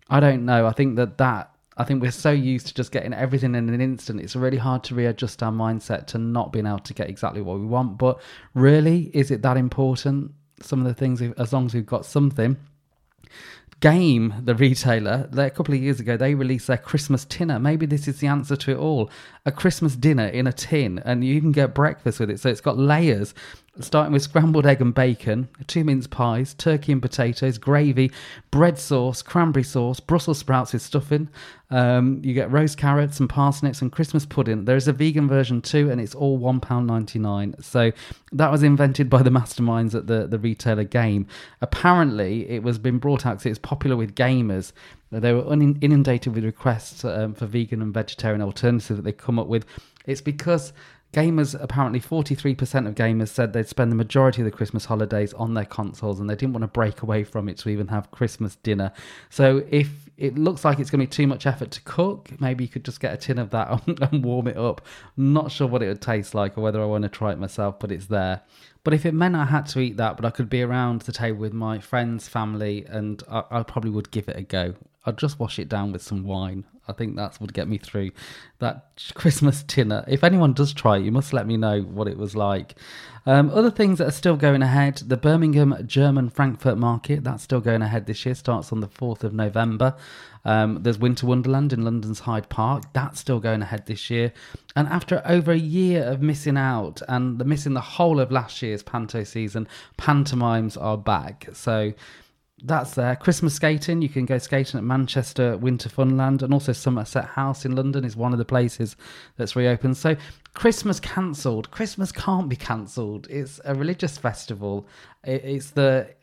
i 0.08 0.20
don't 0.20 0.44
know 0.44 0.66
i 0.66 0.72
think 0.72 0.96
that 0.96 1.18
that 1.18 1.49
I 1.80 1.84
think 1.84 2.02
we're 2.02 2.10
so 2.10 2.30
used 2.30 2.66
to 2.68 2.74
just 2.74 2.92
getting 2.92 3.12
everything 3.12 3.54
in 3.54 3.68
an 3.68 3.80
instant. 3.80 4.20
It's 4.20 4.36
really 4.36 4.58
hard 4.58 4.84
to 4.84 4.94
readjust 4.94 5.42
our 5.42 5.52
mindset 5.52 6.06
to 6.08 6.18
not 6.18 6.52
being 6.52 6.66
able 6.66 6.78
to 6.80 6.94
get 6.94 7.08
exactly 7.08 7.40
what 7.40 7.58
we 7.58 7.66
want. 7.66 7.98
But 7.98 8.20
really, 8.54 9.10
is 9.14 9.30
it 9.30 9.42
that 9.42 9.56
important? 9.56 10.32
some 10.62 10.80
of 10.80 10.86
the 10.86 10.94
things 10.94 11.22
as 11.22 11.52
long 11.52 11.66
as 11.66 11.74
we've 11.74 11.86
got 11.86 12.06
something. 12.06 12.56
Game, 13.80 14.34
the 14.42 14.54
retailer, 14.54 15.28
a 15.34 15.50
couple 15.50 15.74
of 15.74 15.80
years 15.80 16.00
ago, 16.00 16.16
they 16.18 16.34
released 16.34 16.66
their 16.66 16.76
Christmas 16.76 17.24
tinner. 17.24 17.58
Maybe 17.58 17.86
this 17.86 18.06
is 18.06 18.20
the 18.20 18.26
answer 18.26 18.54
to 18.54 18.72
it 18.72 18.76
all. 18.76 19.10
A 19.46 19.52
Christmas 19.52 19.96
dinner 19.96 20.26
in 20.26 20.46
a 20.46 20.52
tin, 20.52 20.98
and 20.98 21.24
you 21.24 21.40
can 21.40 21.50
get 21.50 21.74
breakfast 21.74 22.20
with 22.20 22.28
it. 22.28 22.40
So 22.40 22.50
it's 22.50 22.60
got 22.60 22.76
layers 22.76 23.32
starting 23.82 24.12
with 24.12 24.22
scrambled 24.22 24.66
egg 24.66 24.80
and 24.80 24.94
bacon, 24.94 25.48
two 25.66 25.84
mince 25.84 26.06
pies, 26.06 26.54
turkey 26.54 26.92
and 26.92 27.00
potatoes, 27.02 27.58
gravy, 27.58 28.10
bread 28.50 28.78
sauce, 28.78 29.22
cranberry 29.22 29.62
sauce, 29.62 30.00
Brussels 30.00 30.38
sprouts 30.38 30.72
with 30.72 30.82
stuffing. 30.82 31.28
Um, 31.70 32.20
you 32.24 32.34
get 32.34 32.50
roast 32.50 32.78
carrots 32.78 33.20
and 33.20 33.28
parsnips 33.28 33.80
and 33.80 33.92
Christmas 33.92 34.26
pudding. 34.26 34.64
There 34.64 34.76
is 34.76 34.88
a 34.88 34.92
vegan 34.92 35.28
version 35.28 35.62
too, 35.62 35.90
and 35.90 36.00
it's 36.00 36.14
all 36.14 36.38
£1.99. 36.40 37.62
So 37.62 37.92
that 38.32 38.50
was 38.50 38.62
invented 38.62 39.08
by 39.08 39.22
the 39.22 39.30
masterminds 39.30 39.94
at 39.94 40.06
the, 40.06 40.26
the 40.26 40.38
retailer 40.38 40.84
Game. 40.84 41.26
Apparently, 41.60 42.48
it 42.48 42.62
was 42.62 42.78
been 42.78 42.98
brought 42.98 43.24
out 43.24 43.38
because 43.38 43.46
it's 43.46 43.58
popular 43.58 43.96
with 43.96 44.14
gamers. 44.14 44.72
They 45.12 45.32
were 45.32 45.52
inundated 45.52 46.34
with 46.34 46.44
requests 46.44 47.04
um, 47.04 47.34
for 47.34 47.46
vegan 47.46 47.82
and 47.82 47.92
vegetarian 47.92 48.42
alternatives 48.42 48.88
that 48.88 49.02
they 49.02 49.12
come 49.12 49.38
up 49.38 49.48
with. 49.48 49.64
It's 50.06 50.20
because 50.20 50.72
Gamers, 51.12 51.60
apparently 51.60 52.00
43% 52.00 52.86
of 52.86 52.94
gamers 52.94 53.28
said 53.28 53.52
they'd 53.52 53.66
spend 53.66 53.90
the 53.90 53.96
majority 53.96 54.42
of 54.42 54.44
the 54.44 54.50
Christmas 54.52 54.84
holidays 54.84 55.32
on 55.34 55.54
their 55.54 55.64
consoles 55.64 56.20
and 56.20 56.30
they 56.30 56.36
didn't 56.36 56.52
want 56.52 56.62
to 56.62 56.68
break 56.68 57.02
away 57.02 57.24
from 57.24 57.48
it 57.48 57.58
to 57.58 57.68
even 57.68 57.88
have 57.88 58.12
Christmas 58.12 58.54
dinner. 58.56 58.92
So 59.28 59.64
if 59.70 60.08
it 60.16 60.38
looks 60.38 60.64
like 60.64 60.78
it's 60.78 60.88
going 60.88 61.00
to 61.00 61.06
be 61.06 61.10
too 61.10 61.26
much 61.26 61.46
effort 61.46 61.72
to 61.72 61.80
cook, 61.82 62.30
maybe 62.40 62.62
you 62.62 62.68
could 62.68 62.84
just 62.84 63.00
get 63.00 63.12
a 63.12 63.16
tin 63.16 63.40
of 63.40 63.50
that 63.50 63.82
and 64.12 64.24
warm 64.24 64.46
it 64.46 64.56
up. 64.56 64.82
not 65.16 65.50
sure 65.50 65.66
what 65.66 65.82
it 65.82 65.88
would 65.88 66.00
taste 66.00 66.32
like 66.32 66.56
or 66.56 66.60
whether 66.60 66.80
I 66.80 66.84
want 66.84 67.02
to 67.02 67.08
try 67.08 67.32
it 67.32 67.40
myself, 67.40 67.80
but 67.80 67.90
it's 67.90 68.06
there. 68.06 68.42
But 68.84 68.94
if 68.94 69.04
it 69.04 69.12
meant 69.12 69.34
I 69.34 69.46
had 69.46 69.66
to 69.68 69.80
eat 69.80 69.96
that, 69.96 70.16
but 70.16 70.24
I 70.24 70.30
could 70.30 70.48
be 70.48 70.62
around 70.62 71.02
the 71.02 71.12
table 71.12 71.40
with 71.40 71.52
my 71.52 71.80
friends, 71.80 72.28
family, 72.28 72.84
and 72.88 73.20
I, 73.28 73.42
I 73.50 73.62
probably 73.64 73.90
would 73.90 74.12
give 74.12 74.28
it 74.28 74.36
a 74.36 74.42
go. 74.42 74.74
I'd 75.06 75.16
just 75.16 75.38
wash 75.38 75.58
it 75.58 75.68
down 75.68 75.92
with 75.92 76.02
some 76.02 76.24
wine. 76.24 76.64
I 76.86 76.92
think 76.92 77.16
that 77.16 77.40
would 77.40 77.54
get 77.54 77.68
me 77.68 77.78
through 77.78 78.10
that 78.58 78.90
Christmas 79.14 79.62
dinner. 79.66 80.04
If 80.06 80.22
anyone 80.22 80.52
does 80.52 80.74
try 80.74 80.98
it, 80.98 81.04
you 81.04 81.12
must 81.12 81.32
let 81.32 81.46
me 81.46 81.56
know 81.56 81.80
what 81.80 82.08
it 82.08 82.18
was 82.18 82.36
like. 82.36 82.74
Um, 83.26 83.50
other 83.50 83.70
things 83.70 83.98
that 83.98 84.08
are 84.08 84.12
still 84.12 84.36
going 84.36 84.62
ahead 84.62 84.96
the 84.96 85.16
Birmingham 85.16 85.76
German 85.86 86.30
Frankfurt 86.30 86.78
Market, 86.78 87.22
that's 87.22 87.42
still 87.42 87.60
going 87.60 87.82
ahead 87.82 88.06
this 88.06 88.24
year, 88.26 88.34
starts 88.34 88.72
on 88.72 88.80
the 88.80 88.88
4th 88.88 89.24
of 89.24 89.32
November. 89.32 89.94
Um, 90.44 90.82
there's 90.82 90.98
Winter 90.98 91.26
Wonderland 91.26 91.72
in 91.72 91.84
London's 91.84 92.20
Hyde 92.20 92.48
Park, 92.48 92.84
that's 92.92 93.20
still 93.20 93.40
going 93.40 93.62
ahead 93.62 93.86
this 93.86 94.08
year. 94.10 94.32
And 94.74 94.88
after 94.88 95.22
over 95.24 95.52
a 95.52 95.58
year 95.58 96.02
of 96.04 96.22
missing 96.22 96.56
out 96.56 97.02
and 97.08 97.44
missing 97.44 97.74
the 97.74 97.80
whole 97.80 98.20
of 98.20 98.32
last 98.32 98.62
year's 98.62 98.82
panto 98.82 99.24
season, 99.24 99.68
pantomimes 99.98 100.76
are 100.78 100.96
back. 100.96 101.48
So 101.52 101.92
that's 102.62 102.94
there. 102.94 103.16
Christmas 103.16 103.54
skating, 103.54 104.02
you 104.02 104.08
can 104.08 104.26
go 104.26 104.38
skating 104.38 104.78
at 104.78 104.84
Manchester 104.84 105.56
Winter 105.56 105.88
Funland, 105.88 106.42
and 106.42 106.52
also 106.52 106.72
Somerset 106.72 107.24
House 107.24 107.64
in 107.64 107.74
London 107.74 108.04
is 108.04 108.16
one 108.16 108.32
of 108.32 108.38
the 108.38 108.44
places 108.44 108.96
that's 109.36 109.56
reopened. 109.56 109.96
So 109.96 110.16
Christmas 110.54 111.00
cancelled. 111.00 111.70
Christmas 111.70 112.12
can't 112.12 112.48
be 112.48 112.56
cancelled. 112.56 113.26
It's 113.30 113.60
a 113.64 113.74
religious 113.74 114.18
festival. 114.18 114.86
It's 115.24 115.70
the 115.70 116.14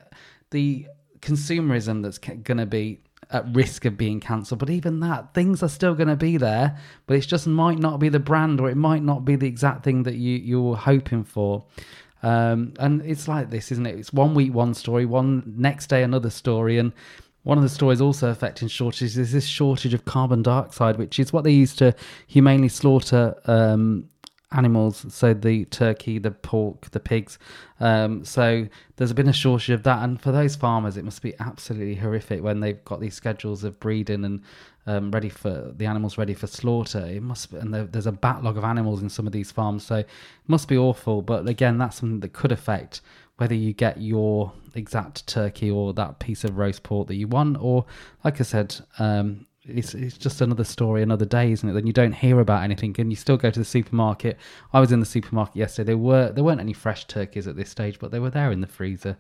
the 0.52 0.88
consumerism 1.19 2.04
that's 2.04 2.19
going 2.19 2.58
to 2.58 2.65
be 2.65 3.02
at 3.32 3.45
risk 3.54 3.86
of 3.86 3.97
being 3.97 4.19
cancelled. 4.19 4.60
But 4.60 4.69
even 4.69 5.00
that, 5.02 5.34
things 5.34 5.62
are 5.62 5.69
still 5.69 5.95
going 5.95 6.08
to 6.08 6.15
be 6.15 6.38
there, 6.38 6.78
but 7.06 7.17
it 7.17 7.21
just 7.21 7.47
might 7.47 7.80
not 7.80 8.00
be 8.00 8.10
the 8.10 8.19
brand, 8.19 8.62
or 8.62 8.69
it 8.69 8.78
might 8.78 9.04
not 9.04 9.26
be 9.26 9.36
the 9.36 9.47
exact 9.47 9.84
thing 9.84 10.04
that 10.04 10.15
you 10.15 10.38
you're 10.38 10.76
hoping 10.76 11.23
for. 11.23 11.65
Um, 12.28 12.74
and 12.78 13.02
it's 13.04 13.30
like 13.30 13.52
this, 13.52 13.72
isn't 13.72 13.86
it? 13.86 13.98
It's 13.98 14.12
one 14.12 14.34
week, 14.34 14.54
one 14.54 14.74
story, 14.74 15.06
one 15.06 15.54
next 15.56 15.88
day, 15.88 16.04
another 16.04 16.30
story. 16.30 16.78
And 16.78 16.92
one 17.44 17.58
of 17.58 17.63
the 17.63 17.70
stories 17.70 18.02
also 18.02 18.30
affecting 18.30 18.68
shortages 18.68 19.18
is 19.18 19.32
this 19.32 19.46
shortage 19.46 19.94
of 19.94 20.04
carbon 20.04 20.42
dioxide, 20.42 20.98
which 20.98 21.20
is 21.20 21.32
what 21.32 21.46
they 21.46 21.52
use 21.52 21.74
to 21.78 21.96
humanely 22.28 22.68
slaughter 22.68 23.34
um, 23.46 24.10
animals. 24.52 25.06
So 25.08 25.34
the 25.34 25.63
turkey, 25.66 26.20
the 26.20 26.32
pork, 26.32 26.92
the 26.92 27.00
pigs. 27.00 27.40
Um, 27.80 28.26
so 28.26 28.68
there's 28.98 29.13
been 29.13 29.30
a 29.30 29.34
shortage 29.34 29.70
of 29.70 29.84
that. 29.84 30.04
And 30.04 30.20
for 30.22 30.34
those 30.34 30.58
farmers, 30.58 30.98
it 30.98 31.06
must 31.06 31.22
be 31.22 31.34
absolutely 31.40 31.96
horrific 31.96 32.44
when 32.44 32.60
they've 32.60 32.84
got 32.84 33.00
these 33.00 33.16
schedules 33.16 33.63
of 33.63 33.80
breeding 33.80 34.26
and 34.26 34.42
um, 34.88 35.12
ready 35.12 35.30
for 35.30 35.73
the 35.76 35.86
animals 35.86 36.17
ready 36.17 36.34
for 36.34 36.47
slaughter. 36.47 37.06
It 37.06 37.21
must 37.21 37.52
be, 37.52 37.58
and 37.58 37.73
there, 37.73 37.84
there's 37.84 38.08
a 38.08 38.12
backlog 38.12 38.58
of 38.58 38.63
animals 38.63 39.02
in 39.02 39.10
some 39.10 39.28
of 39.28 39.34
these 39.34 39.52
farms, 39.52 39.86
so 39.86 39.97
it 39.97 40.10
must 40.47 40.67
be 40.67 40.78
awful. 40.78 41.21
But 41.21 41.47
again, 41.47 41.78
that's 41.78 41.97
something 41.97 42.21
that 42.21 42.34
could 42.34 42.52
affect 42.52 43.02
whether 43.36 43.54
you 43.54 43.73
get 43.73 44.02
your 44.02 44.54
exact 44.73 45.28
turkey 45.28 45.69
or 45.69 45.93
that 45.93 46.19
piece 46.19 46.43
of 46.43 46.58
roast 46.58 46.84
pork 46.84 47.08
that 47.10 47.15
you 47.15 47.28
want, 47.28 47.58
or 47.60 47.86
like 48.23 48.39
I 48.39 48.43
said, 48.43 48.76
um, 48.97 49.45
it's 49.65 49.93
it's 49.93 50.17
just 50.17 50.39
another 50.39 50.63
story, 50.63 51.04
another 51.04 51.26
day, 51.26 51.52
isn't 51.52 51.67
it? 51.67 51.73
Then 51.73 51.86
you 51.86 51.93
don't 51.93 52.13
hear 52.13 52.39
about 52.39 52.63
anything, 52.63 52.95
and 52.97 53.12
you 53.12 53.17
still 53.17 53.38
go 53.38 53.52
to 53.52 53.60
the 53.60 53.65
supermarket. 53.65 54.38
I 54.71 54.80
was 54.80 54.93
in 54.93 55.02
the 55.02 55.06
supermarket 55.06 55.58
yesterday. 55.58 55.88
There 55.88 55.97
were 55.97 56.32
there 56.32 56.43
weren't 56.43 56.62
any 56.62 56.73
fresh 56.73 57.06
turkeys 57.06 57.47
at 57.47 57.58
this 57.58 57.69
stage, 57.69 58.00
but 58.00 58.12
they 58.12 58.19
were 58.19 58.30
there 58.30 58.52
in 58.52 58.62
the 58.62 58.67
freezer 58.67 59.17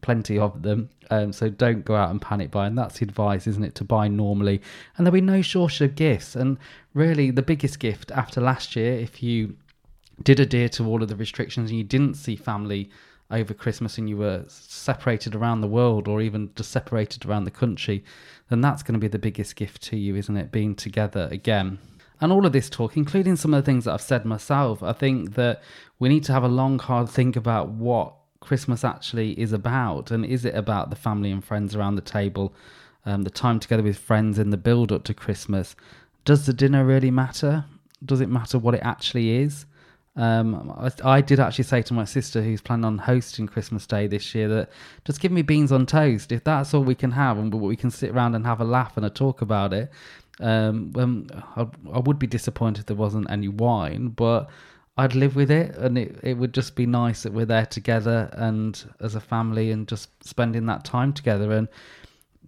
plenty 0.00 0.38
of 0.38 0.62
them. 0.62 0.90
Um, 1.10 1.32
so 1.32 1.48
don't 1.48 1.84
go 1.84 1.94
out 1.94 2.10
and 2.10 2.20
panic 2.20 2.50
buy. 2.50 2.66
And 2.66 2.76
that's 2.76 2.98
the 2.98 3.04
advice, 3.04 3.46
isn't 3.46 3.64
it, 3.64 3.74
to 3.76 3.84
buy 3.84 4.08
normally. 4.08 4.60
And 4.96 5.06
there'll 5.06 5.14
be 5.14 5.20
no 5.20 5.42
shortage 5.42 5.80
of 5.80 5.94
gifts. 5.94 6.36
And 6.36 6.58
really, 6.94 7.30
the 7.30 7.42
biggest 7.42 7.78
gift 7.78 8.10
after 8.12 8.40
last 8.40 8.76
year, 8.76 8.94
if 8.94 9.22
you 9.22 9.56
did 10.22 10.40
adhere 10.40 10.68
to 10.70 10.86
all 10.86 11.02
of 11.02 11.08
the 11.08 11.16
restrictions 11.16 11.70
and 11.70 11.78
you 11.78 11.84
didn't 11.84 12.14
see 12.14 12.36
family 12.36 12.90
over 13.30 13.52
Christmas 13.52 13.98
and 13.98 14.08
you 14.08 14.16
were 14.16 14.44
separated 14.48 15.34
around 15.34 15.60
the 15.60 15.68
world 15.68 16.08
or 16.08 16.20
even 16.20 16.50
just 16.56 16.70
separated 16.70 17.24
around 17.26 17.44
the 17.44 17.50
country, 17.50 18.02
then 18.48 18.60
that's 18.60 18.82
going 18.82 18.94
to 18.94 18.98
be 18.98 19.08
the 19.08 19.18
biggest 19.18 19.56
gift 19.56 19.82
to 19.82 19.96
you, 19.96 20.16
isn't 20.16 20.36
it? 20.36 20.50
Being 20.50 20.74
together 20.74 21.28
again. 21.30 21.78
And 22.20 22.32
all 22.32 22.44
of 22.44 22.52
this 22.52 22.68
talk, 22.68 22.96
including 22.96 23.36
some 23.36 23.54
of 23.54 23.62
the 23.62 23.66
things 23.66 23.84
that 23.84 23.92
I've 23.92 24.00
said 24.00 24.24
myself, 24.24 24.82
I 24.82 24.92
think 24.92 25.34
that 25.34 25.62
we 25.98 26.08
need 26.08 26.24
to 26.24 26.32
have 26.32 26.42
a 26.42 26.48
long, 26.48 26.78
hard 26.78 27.08
think 27.08 27.36
about 27.36 27.68
what 27.68 28.14
Christmas 28.48 28.82
actually 28.82 29.38
is 29.38 29.52
about, 29.52 30.10
and 30.10 30.24
is 30.24 30.46
it 30.46 30.54
about 30.54 30.88
the 30.88 30.96
family 30.96 31.30
and 31.30 31.44
friends 31.44 31.76
around 31.76 31.96
the 31.96 32.00
table, 32.00 32.54
um, 33.04 33.20
the 33.20 33.30
time 33.44 33.60
together 33.60 33.82
with 33.82 33.98
friends 33.98 34.38
in 34.38 34.48
the 34.48 34.56
build 34.56 34.90
up 34.90 35.04
to 35.04 35.12
Christmas? 35.12 35.76
Does 36.24 36.46
the 36.46 36.54
dinner 36.54 36.82
really 36.82 37.10
matter? 37.10 37.66
Does 38.02 38.22
it 38.22 38.30
matter 38.30 38.58
what 38.58 38.74
it 38.74 38.80
actually 38.82 39.36
is? 39.42 39.66
Um, 40.16 40.74
I, 40.78 41.16
I, 41.16 41.20
did 41.20 41.40
actually 41.40 41.64
say 41.64 41.82
to 41.82 41.92
my 41.92 42.06
sister, 42.06 42.40
who's 42.40 42.62
planning 42.62 42.86
on 42.86 42.96
hosting 42.96 43.48
Christmas 43.48 43.86
Day 43.86 44.06
this 44.06 44.34
year, 44.34 44.48
that 44.48 44.70
just 45.04 45.20
give 45.20 45.30
me 45.30 45.42
beans 45.42 45.70
on 45.70 45.84
toast. 45.84 46.32
If 46.32 46.42
that's 46.44 46.72
all 46.72 46.82
we 46.82 46.94
can 46.94 47.10
have, 47.10 47.36
and 47.36 47.52
we 47.52 47.76
can 47.76 47.90
sit 47.90 48.12
around 48.12 48.34
and 48.34 48.46
have 48.46 48.62
a 48.62 48.64
laugh 48.64 48.96
and 48.96 49.04
a 49.04 49.10
talk 49.10 49.42
about 49.42 49.74
it, 49.74 49.90
um, 50.40 50.94
um 50.96 51.26
I, 51.54 51.66
I 51.92 51.98
would 51.98 52.18
be 52.18 52.26
disappointed 52.26 52.80
if 52.80 52.86
there 52.86 52.96
wasn't 52.96 53.30
any 53.30 53.48
wine. 53.48 54.08
But 54.08 54.48
I'd 54.98 55.14
live 55.14 55.36
with 55.36 55.50
it, 55.50 55.76
and 55.76 55.96
it, 55.96 56.18
it 56.24 56.34
would 56.34 56.52
just 56.52 56.74
be 56.74 56.84
nice 56.84 57.22
that 57.22 57.32
we're 57.32 57.46
there 57.46 57.66
together 57.66 58.28
and 58.32 58.84
as 59.00 59.14
a 59.14 59.20
family 59.20 59.70
and 59.70 59.86
just 59.86 60.10
spending 60.24 60.66
that 60.66 60.84
time 60.84 61.12
together. 61.12 61.52
And 61.52 61.68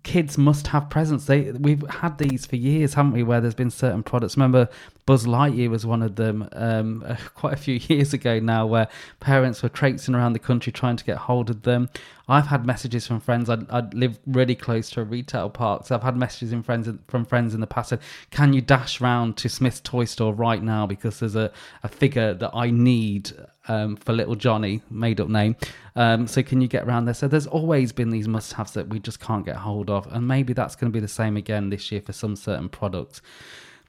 kids 0.02 0.36
must 0.36 0.66
have 0.66 0.90
presents. 0.90 1.26
They 1.26 1.52
we've 1.52 1.88
had 1.88 2.18
these 2.18 2.46
for 2.46 2.56
years, 2.56 2.94
haven't 2.94 3.12
we? 3.12 3.22
Where 3.22 3.40
there's 3.40 3.54
been 3.54 3.70
certain 3.70 4.02
products. 4.02 4.36
Remember 4.36 4.68
Buzz 5.10 5.26
Lightyear 5.26 5.68
was 5.68 5.84
one 5.84 6.02
of 6.02 6.14
them 6.14 6.48
um, 6.52 7.02
uh, 7.04 7.16
quite 7.34 7.54
a 7.54 7.56
few 7.56 7.80
years 7.88 8.14
ago 8.14 8.38
now, 8.38 8.64
where 8.64 8.86
parents 9.18 9.60
were 9.60 9.68
traipsing 9.68 10.14
around 10.14 10.34
the 10.34 10.38
country 10.38 10.70
trying 10.70 10.94
to 10.94 11.02
get 11.02 11.16
hold 11.16 11.50
of 11.50 11.62
them. 11.62 11.88
I've 12.28 12.46
had 12.46 12.64
messages 12.64 13.08
from 13.08 13.18
friends. 13.18 13.50
I, 13.50 13.58
I 13.70 13.80
live 13.92 14.20
really 14.24 14.54
close 14.54 14.88
to 14.90 15.00
a 15.00 15.04
retail 15.04 15.50
park, 15.50 15.84
so 15.84 15.96
I've 15.96 16.04
had 16.04 16.16
messages 16.16 16.52
in 16.52 16.62
friends 16.62 16.88
from 17.08 17.24
friends 17.24 17.54
in 17.54 17.60
the 17.60 17.66
past. 17.66 17.88
Said, 17.88 17.98
"Can 18.30 18.52
you 18.52 18.60
dash 18.60 19.00
round 19.00 19.36
to 19.38 19.48
Smyths 19.48 19.80
toy 19.80 20.04
store 20.04 20.32
right 20.32 20.62
now 20.62 20.86
because 20.86 21.18
there's 21.18 21.34
a, 21.34 21.50
a 21.82 21.88
figure 21.88 22.32
that 22.32 22.52
I 22.54 22.70
need 22.70 23.32
um, 23.66 23.96
for 23.96 24.12
little 24.12 24.36
Johnny, 24.36 24.80
made 24.90 25.20
up 25.20 25.28
name. 25.28 25.56
Um, 25.96 26.28
so 26.28 26.40
can 26.44 26.60
you 26.60 26.68
get 26.68 26.84
around 26.84 27.06
there? 27.06 27.14
So 27.14 27.26
there's 27.26 27.48
always 27.48 27.90
been 27.90 28.10
these 28.10 28.28
must-haves 28.28 28.74
that 28.74 28.88
we 28.90 29.00
just 29.00 29.18
can't 29.18 29.44
get 29.44 29.56
hold 29.56 29.90
of, 29.90 30.06
and 30.12 30.28
maybe 30.28 30.52
that's 30.52 30.76
going 30.76 30.92
to 30.92 30.96
be 30.96 31.00
the 31.00 31.08
same 31.08 31.36
again 31.36 31.70
this 31.70 31.90
year 31.90 32.00
for 32.00 32.12
some 32.12 32.36
certain 32.36 32.68
products. 32.68 33.20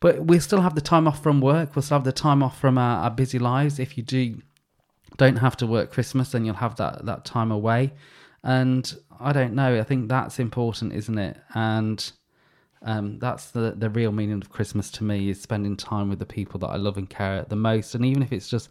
But 0.02 0.26
we 0.26 0.40
still 0.40 0.62
have 0.62 0.76
the 0.76 0.82
time 0.82 1.08
off 1.08 1.24
from 1.24 1.40
work. 1.40 1.76
We'll 1.76 1.84
still 1.84 2.00
have 2.00 2.04
the 2.04 2.12
time 2.12 2.44
off 2.44 2.60
from 2.60 2.78
our, 2.78 3.04
our 3.04 3.12
busy 3.12 3.40
lives. 3.40 3.80
If 3.80 3.98
you 3.98 4.04
do 4.04 4.42
don't 5.18 5.38
have 5.38 5.56
to 5.58 5.68
work 5.68 5.92
Christmas, 5.92 6.32
then 6.32 6.44
you'll 6.44 6.56
have 6.56 6.76
that 6.78 7.06
that 7.06 7.24
time 7.24 7.52
away. 7.52 7.94
And 8.44 8.94
I 9.20 9.32
don't 9.32 9.54
know. 9.54 9.80
I 9.80 9.84
think 9.84 10.10
that's 10.10 10.40
important, 10.40 10.94
isn't 10.94 11.18
it? 11.18 11.38
And 11.54 12.12
um, 12.82 13.20
that's 13.20 13.52
the 13.52 13.76
the 13.78 13.92
real 13.92 14.12
meaning 14.12 14.42
of 14.42 14.50
Christmas 14.50 14.90
to 14.92 15.04
me 15.04 15.30
is 15.30 15.40
spending 15.40 15.78
time 15.78 16.10
with 16.10 16.18
the 16.18 16.26
people 16.26 16.60
that 16.62 16.68
I 16.68 16.78
love 16.78 16.98
and 16.98 17.08
care 17.08 17.46
the 17.48 17.56
most. 17.56 17.94
And 17.94 18.04
even 18.04 18.24
if 18.24 18.34
it's 18.34 18.50
just 18.50 18.70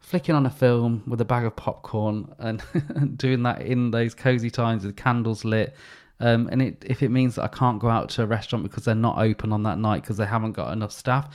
flicking 0.00 0.34
on 0.34 0.46
a 0.46 0.50
film 0.50 1.04
with 1.06 1.20
a 1.20 1.24
bag 1.24 1.44
of 1.44 1.54
popcorn 1.54 2.34
and 2.38 2.62
doing 3.16 3.44
that 3.44 3.62
in 3.62 3.92
those 3.92 4.14
cozy 4.14 4.50
times 4.50 4.84
with 4.84 4.96
candles 4.96 5.44
lit 5.44 5.74
um, 6.20 6.48
and 6.50 6.62
it, 6.62 6.84
if 6.86 7.02
it 7.02 7.10
means 7.10 7.34
that 7.34 7.44
I 7.44 7.48
can't 7.48 7.78
go 7.78 7.88
out 7.88 8.08
to 8.10 8.22
a 8.22 8.26
restaurant 8.26 8.64
because 8.64 8.84
they're 8.84 8.94
not 8.94 9.18
open 9.18 9.52
on 9.52 9.62
that 9.64 9.78
night 9.78 10.02
because 10.02 10.16
they 10.16 10.26
haven't 10.26 10.52
got 10.52 10.72
enough 10.72 10.92
staff, 10.92 11.34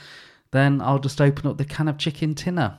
then 0.52 0.82
I'll 0.82 1.00
just 1.00 1.22
open 1.22 1.50
up 1.50 1.58
the 1.58 1.66
can 1.66 1.88
of 1.88 1.98
chicken 1.98 2.36
tinner. 2.36 2.78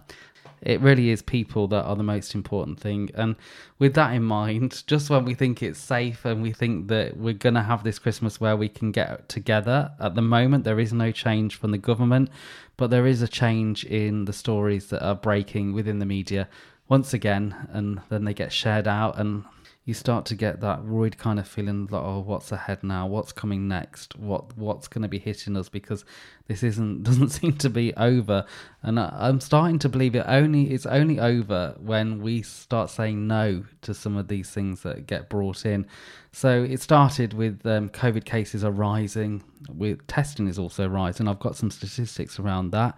It 0.61 0.81
really 0.81 1.11
is 1.11 1.23
people 1.23 1.67
that 1.69 1.85
are 1.85 1.97
the 1.97 2.05
most 2.05 2.35
important 2.35 2.79
thing. 2.79 3.11
And 3.15 3.35
with 3.79 3.95
that 3.95 4.15
in 4.15 4.23
mind, 4.23 4.85
just 4.87 5.11
when 5.11 5.25
we 5.25 5.35
think 5.35 5.63
it's 5.63 5.81
safe 5.81 6.25
and 6.25 6.43
we 6.43 6.53
think 6.53 6.89
that 6.89 7.17
we're 7.17 7.35
going 7.35 7.55
to 7.55 7.63
have 7.63 7.83
this 7.83 7.99
Christmas 7.99 8.41
where 8.41 8.57
we 8.57 8.69
can 8.69 8.93
get 8.93 9.29
together, 9.29 9.93
at 9.99 10.15
the 10.15 10.23
moment, 10.23 10.65
there 10.65 10.81
is 10.81 10.93
no 10.93 11.11
change 11.11 11.57
from 11.57 11.73
the 11.73 11.79
government, 11.79 12.31
but 12.77 12.91
there 12.91 13.07
is 13.07 13.23
a 13.23 13.29
change 13.29 13.85
in 13.85 14.25
the 14.25 14.33
stories 14.33 14.87
that 14.89 15.05
are 15.05 15.17
breaking 15.17 15.73
within 15.73 15.99
the 15.99 16.07
media 16.07 16.49
once 16.89 17.13
again. 17.13 17.69
And 17.73 18.01
then 18.09 18.25
they 18.25 18.35
get 18.35 18.53
shared 18.53 18.87
out. 18.87 19.19
And 19.19 19.45
you 19.85 19.95
start 19.95 20.25
to 20.27 20.37
get 20.37 20.61
that 20.61 20.85
worried 20.85 21.19
kind 21.19 21.41
of 21.41 21.49
feeling 21.49 21.89
like, 21.91 22.03
oh, 22.03 22.21
what's 22.21 22.53
ahead 22.53 22.85
now? 22.85 23.05
What's 23.07 23.33
coming 23.33 23.67
next? 23.67 24.17
What 24.17 24.57
what's 24.57 24.87
going 24.87 25.03
to 25.03 25.09
be 25.09 25.19
hitting 25.19 25.57
us? 25.57 25.69
Because 25.69 26.05
this 26.47 26.63
isn't 26.63 27.03
doesn't 27.03 27.31
seem 27.31 27.57
to 27.59 27.69
be 27.69 27.93
over, 27.97 28.45
and 28.83 29.01
I, 29.01 29.29
am 29.29 29.41
starting 29.41 29.81
to 29.81 29.89
believe 29.89 30.15
it 30.15 30.25
only 30.29 30.71
it's 30.71 30.87
only 30.87 31.19
over 31.19 31.75
when 31.81 32.23
we 32.23 32.43
start 32.43 32.91
saying 32.91 33.27
no 33.27 33.65
to 33.83 33.93
some 33.93 34.17
of 34.17 34.29
these 34.29 34.51
things 34.51 34.83
that 34.83 35.09
get 35.09 35.29
brought 35.29 35.67
in. 35.67 35.87
So 36.31 36.63
it 36.63 36.81
started 36.81 37.35
with 37.35 37.67
um, 37.67 37.89
COVID 37.89 38.25
cases 38.25 38.63
are 38.63 38.71
rising, 38.71 39.43
with 39.69 40.07
testing 40.07 40.47
is 40.47 40.61
also 40.61 40.89
rising. 40.89 41.27
I've 41.27 41.41
got 41.41 41.57
some 41.57 41.73
statistics 41.73 42.39
around 42.39 42.71
that. 42.71 42.97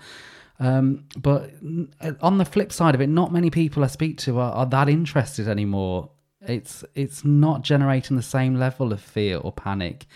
Um, 0.61 1.07
but 1.16 1.51
on 2.20 2.38
the 2.38 2.44
flip 2.44 2.70
side 2.70 2.94
of 2.94 3.01
it, 3.01 3.09
not 3.09 3.33
many 3.33 3.51
people 3.51 3.83
I 3.83 3.88
speak 3.88 4.18
to 4.18 4.38
are, 4.38 4.53
are 4.53 4.66
that 4.66 4.88
interested 4.88 5.49
anymore 5.49 6.11
it's 6.46 6.85
it's 6.94 7.24
not 7.24 7.62
generating 7.62 8.16
the 8.16 8.22
same 8.22 8.57
level 8.57 8.92
of 8.92 9.00
fear 9.00 9.38
or 9.38 9.52
panic. 9.52 10.07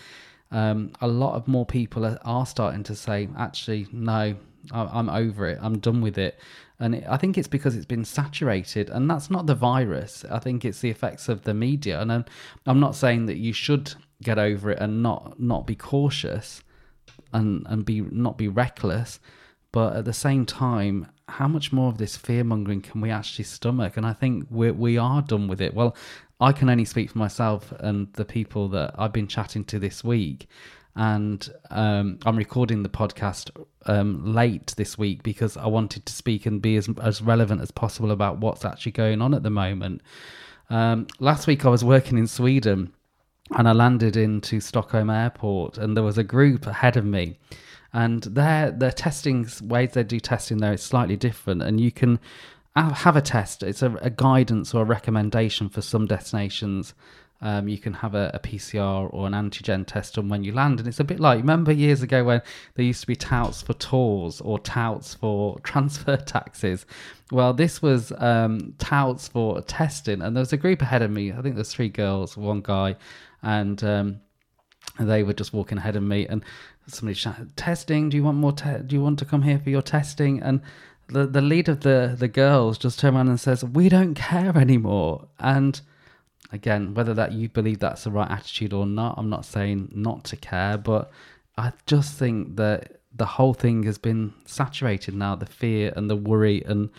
Um, 0.51 0.93
a 0.99 1.07
lot 1.07 1.35
of 1.35 1.47
more 1.47 1.65
people 1.65 2.17
are, 2.23 2.45
starting 2.45 2.81
to 2.83 2.95
say, 2.95 3.29
actually, 3.37 3.87
no, 3.91 4.35
I, 4.71 4.99
am 4.99 5.07
over 5.07 5.45
it. 5.47 5.59
I'm 5.61 5.77
done 5.77 6.01
with 6.01 6.17
it. 6.17 6.39
And 6.79 6.95
it, 6.95 7.03
I 7.07 7.17
think 7.17 7.37
it's 7.37 7.47
because 7.47 7.75
it's 7.75 7.85
been 7.85 8.05
saturated, 8.05 8.89
and 8.89 9.09
that's 9.09 9.29
not 9.29 9.45
the 9.45 9.53
virus. 9.55 10.25
I 10.29 10.39
think 10.39 10.65
it's 10.65 10.79
the 10.79 10.89
effects 10.89 11.29
of 11.29 11.43
the 11.43 11.53
media. 11.53 12.01
And 12.01 12.11
I'm, 12.11 12.25
I'm 12.65 12.79
not 12.79 12.95
saying 12.95 13.27
that 13.27 13.37
you 13.37 13.53
should 13.53 13.93
get 14.23 14.39
over 14.39 14.71
it 14.71 14.79
and 14.79 15.03
not 15.03 15.39
not 15.39 15.67
be 15.67 15.75
cautious, 15.75 16.63
and 17.33 17.65
and 17.69 17.85
be 17.85 18.01
not 18.01 18.37
be 18.37 18.47
reckless, 18.47 19.19
but 19.71 19.95
at 19.95 20.05
the 20.05 20.13
same 20.13 20.45
time, 20.45 21.07
how 21.27 21.47
much 21.47 21.71
more 21.71 21.89
of 21.89 21.97
this 21.97 22.17
fear 22.17 22.43
mongering 22.43 22.81
can 22.81 23.01
we 23.01 23.11
actually 23.11 23.45
stomach? 23.45 23.97
And 23.97 24.05
I 24.05 24.13
think 24.13 24.47
we 24.49 24.71
we 24.71 24.97
are 24.97 25.21
done 25.21 25.47
with 25.47 25.61
it. 25.61 25.73
Well, 25.73 25.95
I 26.39 26.51
can 26.53 26.69
only 26.69 26.85
speak 26.85 27.11
for 27.11 27.17
myself 27.17 27.71
and 27.79 28.11
the 28.13 28.25
people 28.25 28.69
that 28.69 28.95
I've 28.97 29.13
been 29.13 29.27
chatting 29.27 29.65
to 29.65 29.79
this 29.79 30.03
week. 30.03 30.47
And 30.95 31.47
um, 31.69 32.19
I'm 32.25 32.35
recording 32.35 32.83
the 32.83 32.89
podcast 32.89 33.51
um, 33.85 34.33
late 34.33 34.73
this 34.75 34.97
week 34.97 35.21
because 35.23 35.55
I 35.55 35.67
wanted 35.67 36.05
to 36.05 36.13
speak 36.13 36.45
and 36.45 36.61
be 36.61 36.75
as, 36.77 36.89
as 37.01 37.21
relevant 37.21 37.61
as 37.61 37.71
possible 37.71 38.11
about 38.11 38.39
what's 38.39 38.65
actually 38.65 38.93
going 38.93 39.21
on 39.21 39.33
at 39.33 39.43
the 39.43 39.49
moment. 39.49 40.01
Um, 40.69 41.07
last 41.19 41.47
week 41.47 41.65
I 41.65 41.69
was 41.69 41.83
working 41.83 42.17
in 42.17 42.27
Sweden 42.27 42.91
and 43.55 43.67
I 43.67 43.71
landed 43.71 44.15
into 44.15 44.59
Stockholm 44.59 45.09
Airport, 45.09 45.79
and 45.79 45.97
there 45.97 46.03
was 46.03 46.19
a 46.19 46.23
group 46.23 46.67
ahead 46.67 46.97
of 46.97 47.05
me 47.05 47.37
and 47.93 48.23
their 48.23 48.71
their 48.71 48.91
testing 48.91 49.47
ways 49.61 49.91
they 49.93 50.03
do 50.03 50.19
testing 50.19 50.57
there 50.57 50.73
is 50.73 50.83
slightly 50.83 51.17
different 51.17 51.61
and 51.61 51.79
you 51.79 51.91
can 51.91 52.19
have 52.75 53.15
a 53.15 53.21
test 53.21 53.61
it's 53.63 53.81
a, 53.81 53.93
a 54.01 54.09
guidance 54.09 54.73
or 54.73 54.83
a 54.83 54.85
recommendation 54.85 55.67
for 55.67 55.81
some 55.81 56.05
destinations 56.05 56.93
um, 57.41 57.69
you 57.69 57.77
can 57.77 57.93
have 57.93 58.15
a, 58.15 58.31
a, 58.33 58.39
PCR 58.39 59.13
or 59.13 59.25
an 59.25 59.33
antigen 59.33 59.85
test 59.85 60.17
on 60.17 60.27
when 60.27 60.43
you 60.43 60.51
land. 60.51 60.79
And 60.79 60.87
it's 60.87 60.99
a 60.99 61.05
bit 61.05 61.21
like, 61.21 61.39
remember 61.39 61.71
years 61.71 62.01
ago 62.01 62.23
when 62.23 62.41
there 62.75 62.83
used 62.83 63.01
to 63.01 63.07
be 63.07 63.15
touts 63.15 63.61
for 63.61 63.73
tours 63.73 64.41
or 64.41 64.59
touts 64.59 65.13
for 65.13 65.57
transfer 65.63 66.17
taxes? 66.17 66.85
Well, 67.31 67.53
this 67.53 67.81
was 67.81 68.11
um, 68.17 68.73
touts 68.77 69.29
for 69.29 69.61
testing. 69.61 70.21
And 70.21 70.35
there 70.35 70.41
was 70.41 70.51
a 70.51 70.57
group 70.57 70.81
ahead 70.81 71.01
of 71.01 71.11
me. 71.11 71.31
I 71.31 71.41
think 71.41 71.55
there's 71.55 71.73
three 71.73 71.89
girls, 71.89 72.35
one 72.35 72.59
guy. 72.59 72.97
And 73.41 73.81
um, 73.85 74.19
they 74.99 75.23
were 75.23 75.33
just 75.33 75.53
walking 75.53 75.77
ahead 75.77 75.95
of 75.95 76.03
me. 76.03 76.27
And 76.27 76.43
somebody 76.93 77.15
shouted, 77.15 77.55
testing. 77.55 78.09
Do 78.09 78.17
you 78.17 78.23
want 78.23 78.37
more? 78.37 78.51
Te- 78.51 78.83
do 78.85 78.95
you 78.95 79.01
want 79.01 79.19
to 79.19 79.25
come 79.25 79.43
here 79.43 79.59
for 79.59 79.69
your 79.69 79.81
testing? 79.81 80.41
And 80.41 80.61
the 81.07 81.25
the 81.25 81.41
lead 81.41 81.69
of 81.69 81.81
the 81.81 82.15
the 82.17 82.27
girls 82.27 82.77
just 82.77 82.99
turns 82.99 83.15
around 83.15 83.29
and 83.29 83.39
says, 83.39 83.63
"We 83.63 83.89
don't 83.89 84.15
care 84.15 84.57
anymore." 84.57 85.27
And 85.39 85.79
again, 86.51 86.93
whether 86.93 87.13
that 87.13 87.33
you 87.33 87.49
believe 87.49 87.79
that's 87.79 88.03
the 88.03 88.11
right 88.11 88.29
attitude 88.29 88.73
or 88.73 88.85
not, 88.85 89.15
I'm 89.17 89.29
not 89.29 89.45
saying 89.45 89.91
not 89.93 90.23
to 90.25 90.35
care, 90.35 90.77
but 90.77 91.11
I 91.57 91.73
just 91.85 92.17
think 92.17 92.55
that 92.57 93.01
the 93.15 93.25
whole 93.25 93.53
thing 93.53 93.83
has 93.83 93.97
been 93.97 94.33
saturated 94.45 95.15
now. 95.15 95.35
The 95.35 95.45
fear 95.45 95.93
and 95.95 96.09
the 96.09 96.15
worry 96.15 96.63
and 96.65 96.89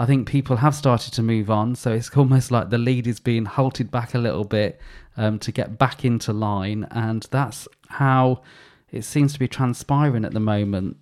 I 0.00 0.06
think 0.06 0.26
people 0.26 0.56
have 0.56 0.74
started 0.74 1.12
to 1.12 1.22
move 1.22 1.50
on. 1.50 1.74
So 1.74 1.92
it's 1.92 2.08
almost 2.16 2.50
like 2.50 2.70
the 2.70 2.78
lead 2.78 3.06
is 3.06 3.20
being 3.20 3.44
halted 3.44 3.90
back 3.90 4.14
a 4.14 4.18
little 4.18 4.44
bit 4.44 4.80
um, 5.18 5.38
to 5.40 5.52
get 5.52 5.76
back 5.78 6.06
into 6.06 6.32
line. 6.32 6.88
And 6.90 7.26
that's 7.30 7.68
how 7.88 8.40
it 8.92 9.02
seems 9.02 9.32
to 9.32 9.38
be 9.38 9.48
transpiring 9.48 10.24
at 10.24 10.32
the 10.32 10.40
moment. 10.40 10.96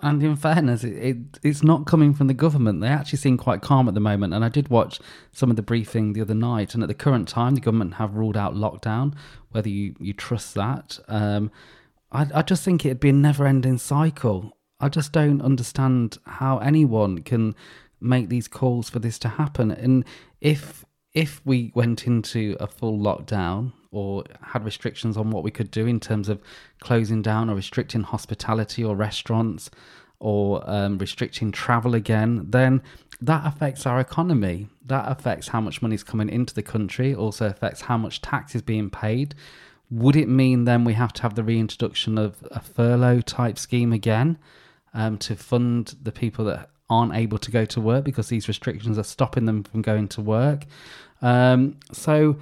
And 0.00 0.22
in 0.22 0.36
fairness, 0.36 0.84
it, 0.84 0.96
it, 0.96 1.16
it's 1.42 1.64
not 1.64 1.86
coming 1.86 2.14
from 2.14 2.28
the 2.28 2.34
government. 2.34 2.80
They 2.80 2.88
actually 2.88 3.18
seem 3.18 3.36
quite 3.36 3.62
calm 3.62 3.88
at 3.88 3.94
the 3.94 4.00
moment. 4.00 4.32
And 4.32 4.44
I 4.44 4.48
did 4.48 4.68
watch 4.68 5.00
some 5.32 5.50
of 5.50 5.56
the 5.56 5.62
briefing 5.62 6.12
the 6.12 6.20
other 6.20 6.34
night. 6.34 6.74
And 6.74 6.82
at 6.82 6.88
the 6.88 6.94
current 6.94 7.28
time, 7.28 7.54
the 7.54 7.60
government 7.60 7.94
have 7.94 8.14
ruled 8.14 8.36
out 8.36 8.54
lockdown. 8.54 9.14
Whether 9.50 9.68
you, 9.68 9.96
you 9.98 10.12
trust 10.12 10.54
that, 10.54 11.00
um, 11.08 11.50
I, 12.12 12.26
I 12.32 12.42
just 12.42 12.64
think 12.64 12.84
it'd 12.84 13.00
be 13.00 13.08
a 13.08 13.12
never 13.12 13.46
ending 13.46 13.78
cycle. 13.78 14.56
I 14.80 14.88
just 14.88 15.12
don't 15.12 15.42
understand 15.42 16.18
how 16.26 16.58
anyone 16.58 17.22
can 17.22 17.56
make 18.00 18.28
these 18.28 18.46
calls 18.46 18.88
for 18.88 19.00
this 19.00 19.18
to 19.20 19.28
happen. 19.28 19.70
And 19.70 20.04
if 20.40 20.84
if 21.14 21.40
we 21.44 21.72
went 21.74 22.06
into 22.06 22.56
a 22.60 22.66
full 22.66 22.98
lockdown 22.98 23.72
or 23.90 24.24
had 24.42 24.64
restrictions 24.64 25.16
on 25.16 25.30
what 25.30 25.42
we 25.42 25.50
could 25.50 25.70
do 25.70 25.86
in 25.86 26.00
terms 26.00 26.28
of 26.28 26.40
closing 26.80 27.22
down 27.22 27.48
or 27.48 27.54
restricting 27.54 28.02
hospitality 28.02 28.84
or 28.84 28.94
restaurants 28.94 29.70
or 30.20 30.62
um, 30.68 30.98
restricting 30.98 31.52
travel 31.52 31.94
again, 31.94 32.44
then 32.48 32.82
that 33.20 33.46
affects 33.46 33.86
our 33.86 34.00
economy. 34.00 34.68
That 34.84 35.10
affects 35.10 35.48
how 35.48 35.60
much 35.60 35.80
money 35.80 35.94
is 35.94 36.02
coming 36.02 36.28
into 36.28 36.54
the 36.54 36.62
country, 36.62 37.14
also 37.14 37.46
affects 37.46 37.82
how 37.82 37.96
much 37.96 38.20
tax 38.20 38.54
is 38.54 38.62
being 38.62 38.90
paid. 38.90 39.34
Would 39.90 40.16
it 40.16 40.28
mean 40.28 40.64
then 40.64 40.84
we 40.84 40.92
have 40.94 41.12
to 41.14 41.22
have 41.22 41.34
the 41.34 41.44
reintroduction 41.44 42.18
of 42.18 42.36
a 42.50 42.60
furlough 42.60 43.20
type 43.20 43.58
scheme 43.58 43.92
again 43.92 44.38
um, 44.92 45.18
to 45.18 45.34
fund 45.34 45.94
the 46.02 46.12
people 46.12 46.44
that 46.46 46.70
aren't 46.90 47.14
able 47.14 47.38
to 47.38 47.50
go 47.50 47.64
to 47.66 47.80
work 47.80 48.04
because 48.04 48.28
these 48.28 48.48
restrictions 48.48 48.98
are 48.98 49.04
stopping 49.04 49.46
them 49.46 49.62
from 49.62 49.82
going 49.82 50.08
to 50.08 50.20
work? 50.20 50.64
Um, 51.22 51.78
so, 51.92 52.36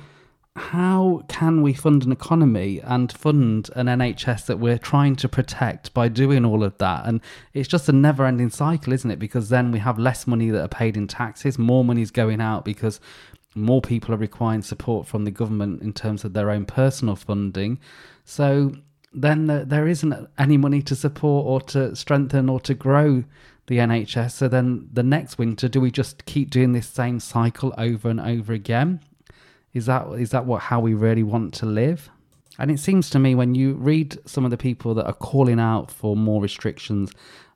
how 0.56 1.22
can 1.28 1.60
we 1.60 1.74
fund 1.74 2.04
an 2.04 2.12
economy 2.12 2.80
and 2.82 3.12
fund 3.12 3.70
an 3.76 3.86
NHS 3.86 4.46
that 4.46 4.58
we're 4.58 4.78
trying 4.78 5.14
to 5.16 5.28
protect 5.28 5.92
by 5.92 6.08
doing 6.08 6.44
all 6.44 6.64
of 6.64 6.76
that? 6.78 7.04
And 7.06 7.20
it's 7.52 7.68
just 7.68 7.88
a 7.88 7.92
never 7.92 8.24
ending 8.24 8.50
cycle, 8.50 8.92
isn't 8.94 9.10
it? 9.10 9.18
Because 9.18 9.50
then 9.50 9.70
we 9.70 9.78
have 9.80 9.98
less 9.98 10.26
money 10.26 10.50
that 10.50 10.62
are 10.62 10.68
paid 10.68 10.96
in 10.96 11.08
taxes, 11.08 11.58
more 11.58 11.84
money 11.84 12.00
is 12.00 12.10
going 12.10 12.40
out 12.40 12.64
because 12.64 13.00
more 13.54 13.82
people 13.82 14.14
are 14.14 14.18
requiring 14.18 14.62
support 14.62 15.06
from 15.06 15.24
the 15.24 15.30
government 15.30 15.82
in 15.82 15.92
terms 15.92 16.24
of 16.24 16.32
their 16.32 16.50
own 16.50 16.64
personal 16.64 17.16
funding. 17.16 17.78
So 18.24 18.72
then 19.12 19.46
there 19.46 19.86
isn't 19.86 20.28
any 20.38 20.56
money 20.56 20.82
to 20.82 20.94
support 20.94 21.46
or 21.46 21.60
to 21.72 21.94
strengthen 21.94 22.48
or 22.48 22.60
to 22.60 22.74
grow 22.74 23.24
the 23.66 23.78
NHS. 23.78 24.32
So 24.32 24.48
then 24.48 24.88
the 24.92 25.02
next 25.02 25.38
winter, 25.38 25.68
do 25.68 25.80
we 25.80 25.90
just 25.90 26.24
keep 26.24 26.50
doing 26.50 26.72
this 26.72 26.88
same 26.88 27.20
cycle 27.20 27.74
over 27.76 28.08
and 28.08 28.20
over 28.20 28.52
again? 28.52 29.00
Is 29.72 29.86
that 29.86 30.08
is 30.12 30.30
that 30.30 30.46
what 30.46 30.62
how 30.62 30.80
we 30.80 30.94
really 30.94 31.22
want 31.22 31.54
to 31.54 31.66
live? 31.66 32.10
And 32.58 32.70
it 32.70 32.80
seems 32.80 33.10
to 33.10 33.18
me 33.18 33.34
when 33.34 33.54
you 33.54 33.74
read 33.74 34.18
some 34.26 34.44
of 34.44 34.50
the 34.50 34.56
people 34.56 34.94
that 34.94 35.06
are 35.06 35.12
calling 35.12 35.60
out 35.60 35.90
for 35.90 36.16
more 36.16 36.40
restrictions, 36.40 37.12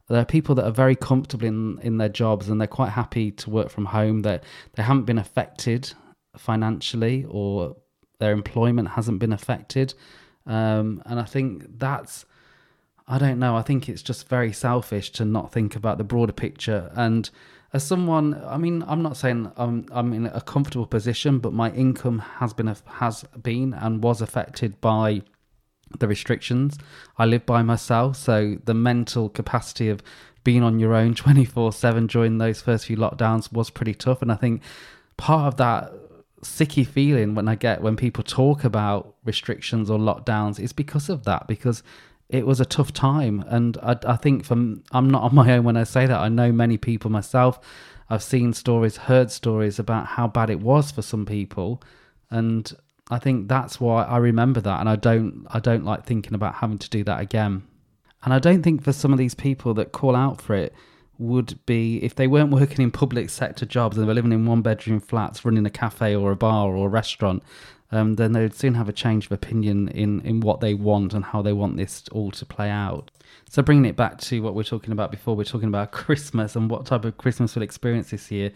there 0.08 0.20
are 0.20 0.26
people 0.26 0.54
that 0.56 0.66
are 0.66 0.72
very 0.72 0.96
comfortable 0.96 1.46
in, 1.46 1.78
in 1.82 1.96
their 1.96 2.08
jobs 2.08 2.48
and 2.48 2.60
they're 2.60 2.68
quite 2.68 2.90
happy 2.90 3.30
to 3.30 3.50
work 3.50 3.70
from 3.70 3.86
home. 3.86 4.20
That 4.22 4.44
they 4.74 4.82
haven't 4.82 5.04
been 5.04 5.18
affected 5.18 5.92
financially 6.36 7.24
or 7.28 7.76
their 8.18 8.32
employment 8.32 8.88
hasn't 8.88 9.18
been 9.18 9.32
affected. 9.32 9.94
Um, 10.46 11.02
and 11.06 11.18
I 11.18 11.24
think 11.24 11.78
that's, 11.78 12.26
I 13.08 13.18
don't 13.18 13.38
know, 13.38 13.56
I 13.56 13.62
think 13.62 13.88
it's 13.88 14.02
just 14.02 14.28
very 14.28 14.52
selfish 14.52 15.10
to 15.12 15.24
not 15.24 15.52
think 15.52 15.74
about 15.76 15.98
the 15.98 16.04
broader 16.04 16.32
picture. 16.32 16.90
And 16.94 17.30
as 17.72 17.86
someone, 17.86 18.42
I 18.46 18.56
mean, 18.56 18.84
I'm 18.86 19.02
not 19.02 19.16
saying 19.16 19.50
I'm, 19.56 19.86
I'm 19.92 20.12
in 20.12 20.26
a 20.26 20.40
comfortable 20.40 20.86
position, 20.86 21.38
but 21.38 21.52
my 21.52 21.70
income 21.70 22.18
has 22.18 22.52
been, 22.52 22.74
has 22.86 23.24
been 23.42 23.74
and 23.74 24.02
was 24.02 24.20
affected 24.20 24.80
by 24.80 25.22
the 25.98 26.08
restrictions. 26.08 26.78
I 27.18 27.26
live 27.26 27.46
by 27.46 27.62
myself, 27.62 28.16
so 28.16 28.56
the 28.64 28.74
mental 28.74 29.28
capacity 29.28 29.88
of 29.88 30.02
being 30.42 30.62
on 30.62 30.78
your 30.78 30.94
own 30.94 31.14
24 31.16 31.72
7 31.72 32.06
during 32.06 32.38
those 32.38 32.60
first 32.60 32.86
few 32.86 32.96
lockdowns 32.96 33.52
was 33.52 33.70
pretty 33.70 33.94
tough. 33.94 34.22
And 34.22 34.32
I 34.32 34.36
think 34.36 34.62
part 35.16 35.46
of 35.46 35.56
that 35.58 35.92
sicky 36.42 36.86
feeling 36.86 37.34
when 37.34 37.46
I 37.48 37.54
get 37.54 37.82
when 37.82 37.96
people 37.96 38.24
talk 38.24 38.64
about 38.64 39.14
restrictions 39.24 39.90
or 39.90 39.98
lockdowns 39.98 40.58
is 40.58 40.72
because 40.72 41.08
of 41.08 41.24
that, 41.24 41.46
because 41.46 41.82
it 42.30 42.46
was 42.46 42.60
a 42.60 42.64
tough 42.64 42.92
time. 42.92 43.44
And 43.48 43.76
I, 43.82 43.96
I 44.06 44.16
think 44.16 44.44
from 44.44 44.82
I'm 44.92 45.10
not 45.10 45.22
on 45.22 45.34
my 45.34 45.52
own 45.52 45.64
when 45.64 45.76
I 45.76 45.84
say 45.84 46.06
that. 46.06 46.18
I 46.18 46.28
know 46.28 46.52
many 46.52 46.78
people 46.78 47.10
myself. 47.10 47.60
I've 48.08 48.22
seen 48.22 48.52
stories, 48.52 48.96
heard 48.96 49.30
stories 49.30 49.78
about 49.78 50.06
how 50.06 50.26
bad 50.26 50.50
it 50.50 50.60
was 50.60 50.90
for 50.90 51.02
some 51.02 51.26
people, 51.26 51.80
and 52.28 52.72
I 53.08 53.20
think 53.20 53.48
that's 53.48 53.80
why 53.80 54.02
I 54.04 54.16
remember 54.16 54.60
that, 54.60 54.80
and 54.80 54.88
I 54.88 54.96
don't 54.96 55.46
I 55.50 55.60
don't 55.60 55.84
like 55.84 56.06
thinking 56.06 56.34
about 56.34 56.56
having 56.56 56.78
to 56.78 56.90
do 56.90 57.04
that 57.04 57.20
again. 57.20 57.62
And 58.24 58.34
I 58.34 58.38
don't 58.38 58.62
think 58.62 58.82
for 58.82 58.92
some 58.92 59.12
of 59.12 59.18
these 59.18 59.34
people 59.34 59.74
that 59.74 59.92
call 59.92 60.16
out 60.16 60.42
for 60.42 60.54
it, 60.54 60.74
would 61.20 61.64
be 61.66 62.02
if 62.02 62.14
they 62.14 62.26
weren't 62.26 62.50
working 62.50 62.82
in 62.82 62.90
public 62.90 63.28
sector 63.28 63.66
jobs 63.66 63.96
and 63.96 64.02
they 64.02 64.08
were 64.08 64.14
living 64.14 64.32
in 64.32 64.46
one 64.46 64.62
bedroom 64.62 64.98
flats, 64.98 65.44
running 65.44 65.66
a 65.66 65.70
cafe 65.70 66.16
or 66.16 66.32
a 66.32 66.36
bar 66.36 66.74
or 66.74 66.86
a 66.86 66.90
restaurant, 66.90 67.42
um, 67.92 68.16
then 68.16 68.32
they 68.32 68.42
would 68.42 68.54
soon 68.54 68.74
have 68.74 68.88
a 68.88 68.92
change 68.92 69.26
of 69.26 69.32
opinion 69.32 69.88
in, 69.88 70.20
in 70.20 70.40
what 70.40 70.60
they 70.60 70.74
want 70.74 71.12
and 71.14 71.24
how 71.24 71.42
they 71.42 71.52
want 71.52 71.76
this 71.76 72.04
all 72.12 72.30
to 72.32 72.46
play 72.46 72.70
out. 72.70 73.10
So, 73.48 73.62
bringing 73.62 73.84
it 73.84 73.96
back 73.96 74.18
to 74.18 74.42
what 74.42 74.54
we 74.54 74.60
are 74.60 74.64
talking 74.64 74.92
about 74.92 75.10
before, 75.10 75.34
we're 75.34 75.44
talking 75.44 75.68
about 75.68 75.90
Christmas 75.92 76.56
and 76.56 76.70
what 76.70 76.86
type 76.86 77.04
of 77.04 77.16
Christmas 77.16 77.56
we'll 77.56 77.62
experience 77.62 78.10
this 78.10 78.30
year 78.30 78.52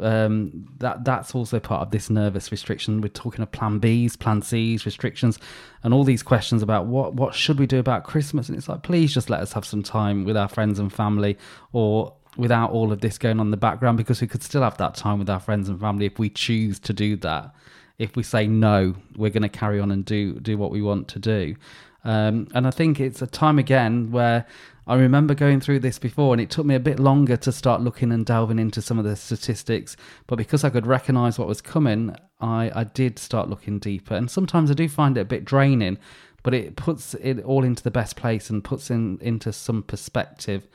um, 0.00 0.66
that 0.78 1.04
that's 1.04 1.34
also 1.34 1.60
part 1.60 1.82
of 1.82 1.90
this 1.90 2.08
nervous 2.08 2.50
restriction. 2.50 3.00
We're 3.00 3.08
talking 3.08 3.42
of 3.42 3.52
Plan 3.52 3.80
Bs, 3.80 4.18
Plan 4.18 4.42
Cs, 4.42 4.86
restrictions, 4.86 5.38
and 5.82 5.92
all 5.92 6.04
these 6.04 6.22
questions 6.22 6.62
about 6.62 6.86
what 6.86 7.14
what 7.14 7.34
should 7.34 7.58
we 7.58 7.66
do 7.66 7.78
about 7.78 8.04
Christmas. 8.04 8.48
And 8.48 8.56
it's 8.56 8.68
like, 8.68 8.82
please 8.82 9.12
just 9.12 9.28
let 9.28 9.40
us 9.40 9.52
have 9.52 9.64
some 9.64 9.82
time 9.82 10.24
with 10.24 10.36
our 10.36 10.48
friends 10.48 10.78
and 10.78 10.92
family, 10.92 11.36
or 11.72 12.14
without 12.36 12.70
all 12.70 12.92
of 12.92 13.00
this 13.00 13.18
going 13.18 13.38
on 13.38 13.48
in 13.48 13.50
the 13.50 13.56
background, 13.56 13.98
because 13.98 14.20
we 14.20 14.26
could 14.26 14.42
still 14.42 14.62
have 14.62 14.78
that 14.78 14.94
time 14.94 15.18
with 15.18 15.28
our 15.28 15.40
friends 15.40 15.68
and 15.68 15.78
family 15.78 16.06
if 16.06 16.18
we 16.18 16.30
choose 16.30 16.78
to 16.80 16.92
do 16.92 17.16
that. 17.16 17.54
If 17.98 18.16
we 18.16 18.22
say 18.22 18.46
no, 18.46 18.94
we're 19.16 19.30
going 19.30 19.42
to 19.42 19.48
carry 19.48 19.80
on 19.80 19.90
and 19.90 20.04
do 20.04 20.38
do 20.40 20.58
what 20.58 20.70
we 20.70 20.82
want 20.82 21.08
to 21.08 21.18
do. 21.18 21.56
Um, 22.04 22.48
and 22.54 22.66
I 22.66 22.70
think 22.70 22.98
it's 22.98 23.22
a 23.22 23.26
time 23.26 23.58
again 23.58 24.10
where 24.10 24.44
I 24.86 24.96
remember 24.96 25.34
going 25.34 25.60
through 25.60 25.78
this 25.80 25.98
before, 26.00 26.34
and 26.34 26.40
it 26.40 26.50
took 26.50 26.66
me 26.66 26.74
a 26.74 26.80
bit 26.80 26.98
longer 26.98 27.36
to 27.36 27.52
start 27.52 27.80
looking 27.80 28.10
and 28.10 28.26
delving 28.26 28.58
into 28.58 28.82
some 28.82 28.98
of 28.98 29.04
the 29.04 29.14
statistics. 29.14 29.96
But 30.26 30.36
because 30.36 30.64
I 30.64 30.70
could 30.70 30.86
recognize 30.86 31.38
what 31.38 31.46
was 31.46 31.60
coming, 31.60 32.16
I, 32.40 32.72
I 32.74 32.84
did 32.84 33.18
start 33.18 33.48
looking 33.48 33.78
deeper. 33.78 34.14
And 34.14 34.28
sometimes 34.28 34.70
I 34.70 34.74
do 34.74 34.88
find 34.88 35.16
it 35.16 35.20
a 35.20 35.24
bit 35.24 35.44
draining, 35.44 35.98
but 36.42 36.54
it 36.54 36.74
puts 36.74 37.14
it 37.14 37.40
all 37.44 37.62
into 37.62 37.84
the 37.84 37.92
best 37.92 38.16
place 38.16 38.50
and 38.50 38.64
puts 38.64 38.90
in 38.90 39.18
into 39.20 39.52
some 39.52 39.84
perspective. 39.84 40.66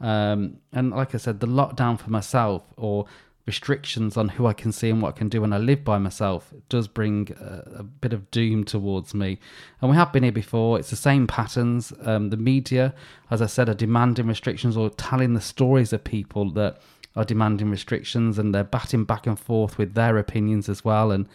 Um, 0.00 0.58
and 0.72 0.90
like 0.90 1.14
I 1.14 1.18
said, 1.18 1.38
the 1.38 1.46
lockdown 1.46 2.00
for 2.00 2.10
myself 2.10 2.64
or 2.76 3.06
restrictions 3.46 4.16
on 4.16 4.30
who 4.30 4.46
I 4.46 4.52
can 4.52 4.70
see 4.70 4.90
and 4.90 5.02
what 5.02 5.14
I 5.14 5.18
can 5.18 5.28
do 5.28 5.40
when 5.40 5.52
I 5.52 5.58
live 5.58 5.84
by 5.84 5.98
myself 5.98 6.54
does 6.68 6.86
bring 6.86 7.28
a, 7.40 7.80
a, 7.80 7.82
bit 7.82 8.12
of 8.12 8.30
doom 8.30 8.62
towards 8.62 9.14
me. 9.14 9.38
And 9.80 9.90
we 9.90 9.96
have 9.96 10.12
been 10.12 10.22
here 10.22 10.30
before. 10.30 10.78
It's 10.78 10.90
the 10.90 10.96
same 10.96 11.26
patterns. 11.26 11.92
Um, 12.02 12.30
the 12.30 12.36
media, 12.36 12.94
as 13.30 13.42
I 13.42 13.46
said, 13.46 13.68
are 13.68 13.74
demanding 13.74 14.28
restrictions 14.28 14.76
or 14.76 14.90
telling 14.90 15.34
the 15.34 15.40
stories 15.40 15.92
of 15.92 16.04
people 16.04 16.50
that 16.52 16.80
are 17.16 17.24
demanding 17.24 17.70
restrictions 17.70 18.38
and 18.38 18.54
they're 18.54 18.64
batting 18.64 19.04
back 19.04 19.26
and 19.26 19.38
forth 19.38 19.76
with 19.76 19.94
their 19.94 20.18
opinions 20.18 20.68
as 20.68 20.84
well. 20.84 21.10
And 21.10 21.28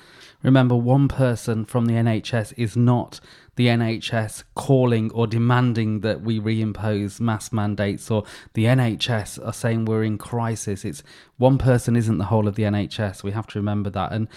remember, 0.43 0.75
one 0.75 1.07
person 1.07 1.65
from 1.65 1.85
the 1.85 1.93
NHS 1.93 2.53
is 2.57 2.77
not 2.77 3.19
the 3.57 3.67
NHS 3.67 4.43
calling 4.55 5.11
or 5.11 5.27
demanding 5.27 5.99
that 5.99 6.21
we 6.21 6.39
reimpose 6.39 7.19
mass 7.19 7.51
mandates, 7.51 8.09
or 8.09 8.23
the 8.53 8.65
NHS 8.65 9.45
are 9.45 9.53
saying 9.53 9.85
we're 9.85 10.03
in 10.03 10.17
crisis. 10.17 10.85
It's 10.85 11.03
one 11.37 11.57
person 11.57 11.95
isn't 11.95 12.17
the 12.17 12.25
whole 12.25 12.47
of 12.47 12.55
the 12.55 12.63
NHS. 12.63 13.23
We 13.23 13.31
have 13.31 13.47
to 13.47 13.59
remember 13.59 13.89
that. 13.89 14.13
And 14.13 14.29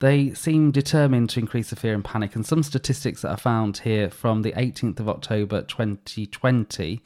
they 0.00 0.32
seem 0.32 0.70
determined 0.70 1.28
to 1.30 1.40
increase 1.40 1.70
the 1.70 1.76
fear 1.76 1.92
and 1.92 2.04
panic. 2.04 2.34
And 2.34 2.46
some 2.46 2.62
statistics 2.62 3.22
that 3.22 3.30
are 3.30 3.36
found 3.36 3.78
here 3.78 4.08
from 4.08 4.42
the 4.42 4.52
18th 4.52 5.00
of 5.00 5.08
October 5.08 5.62
2020 5.62 7.02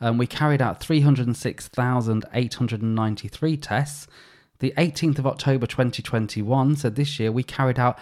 um, 0.00 0.18
we 0.18 0.26
carried 0.26 0.62
out 0.62 0.80
306,893 0.80 3.56
tests. 3.58 4.06
The 4.60 4.72
18th 4.76 5.18
of 5.18 5.26
October 5.26 5.66
2021, 5.66 6.76
so 6.76 6.90
this 6.90 7.18
year, 7.18 7.32
we 7.32 7.42
carried 7.42 7.78
out 7.78 7.98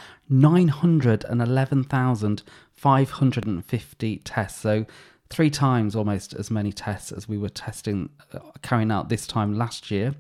911,550 2.85 4.19
tests. 4.19 4.61
So 4.61 4.87
three 5.31 5.51
times 5.51 5.95
almost 5.95 6.35
as 6.35 6.51
many 6.51 6.73
tests 6.73 7.13
as 7.13 7.29
we 7.29 7.39
were 7.39 7.49
testing, 7.49 8.11
uh, 8.33 8.39
carrying 8.63 8.91
out 8.91 9.09
this 9.09 9.27
time 9.27 9.55
last 9.55 9.91
year. 9.91 10.15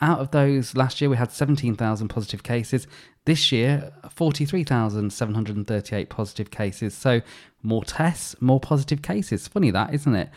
Out 0.00 0.20
of 0.20 0.30
those, 0.30 0.76
last 0.76 1.00
year 1.00 1.08
we 1.08 1.16
had 1.16 1.32
17,000 1.32 2.08
positive 2.08 2.42
cases. 2.42 2.86
This 3.24 3.50
year, 3.50 3.92
43,738 4.10 6.10
positive 6.10 6.50
cases. 6.50 6.94
So 6.94 7.22
more 7.62 7.82
tests, 7.82 8.36
more 8.40 8.60
positive 8.60 9.02
cases. 9.02 9.48
Funny 9.48 9.70
that, 9.70 9.94
isn't 9.94 10.14
it? 10.14 10.28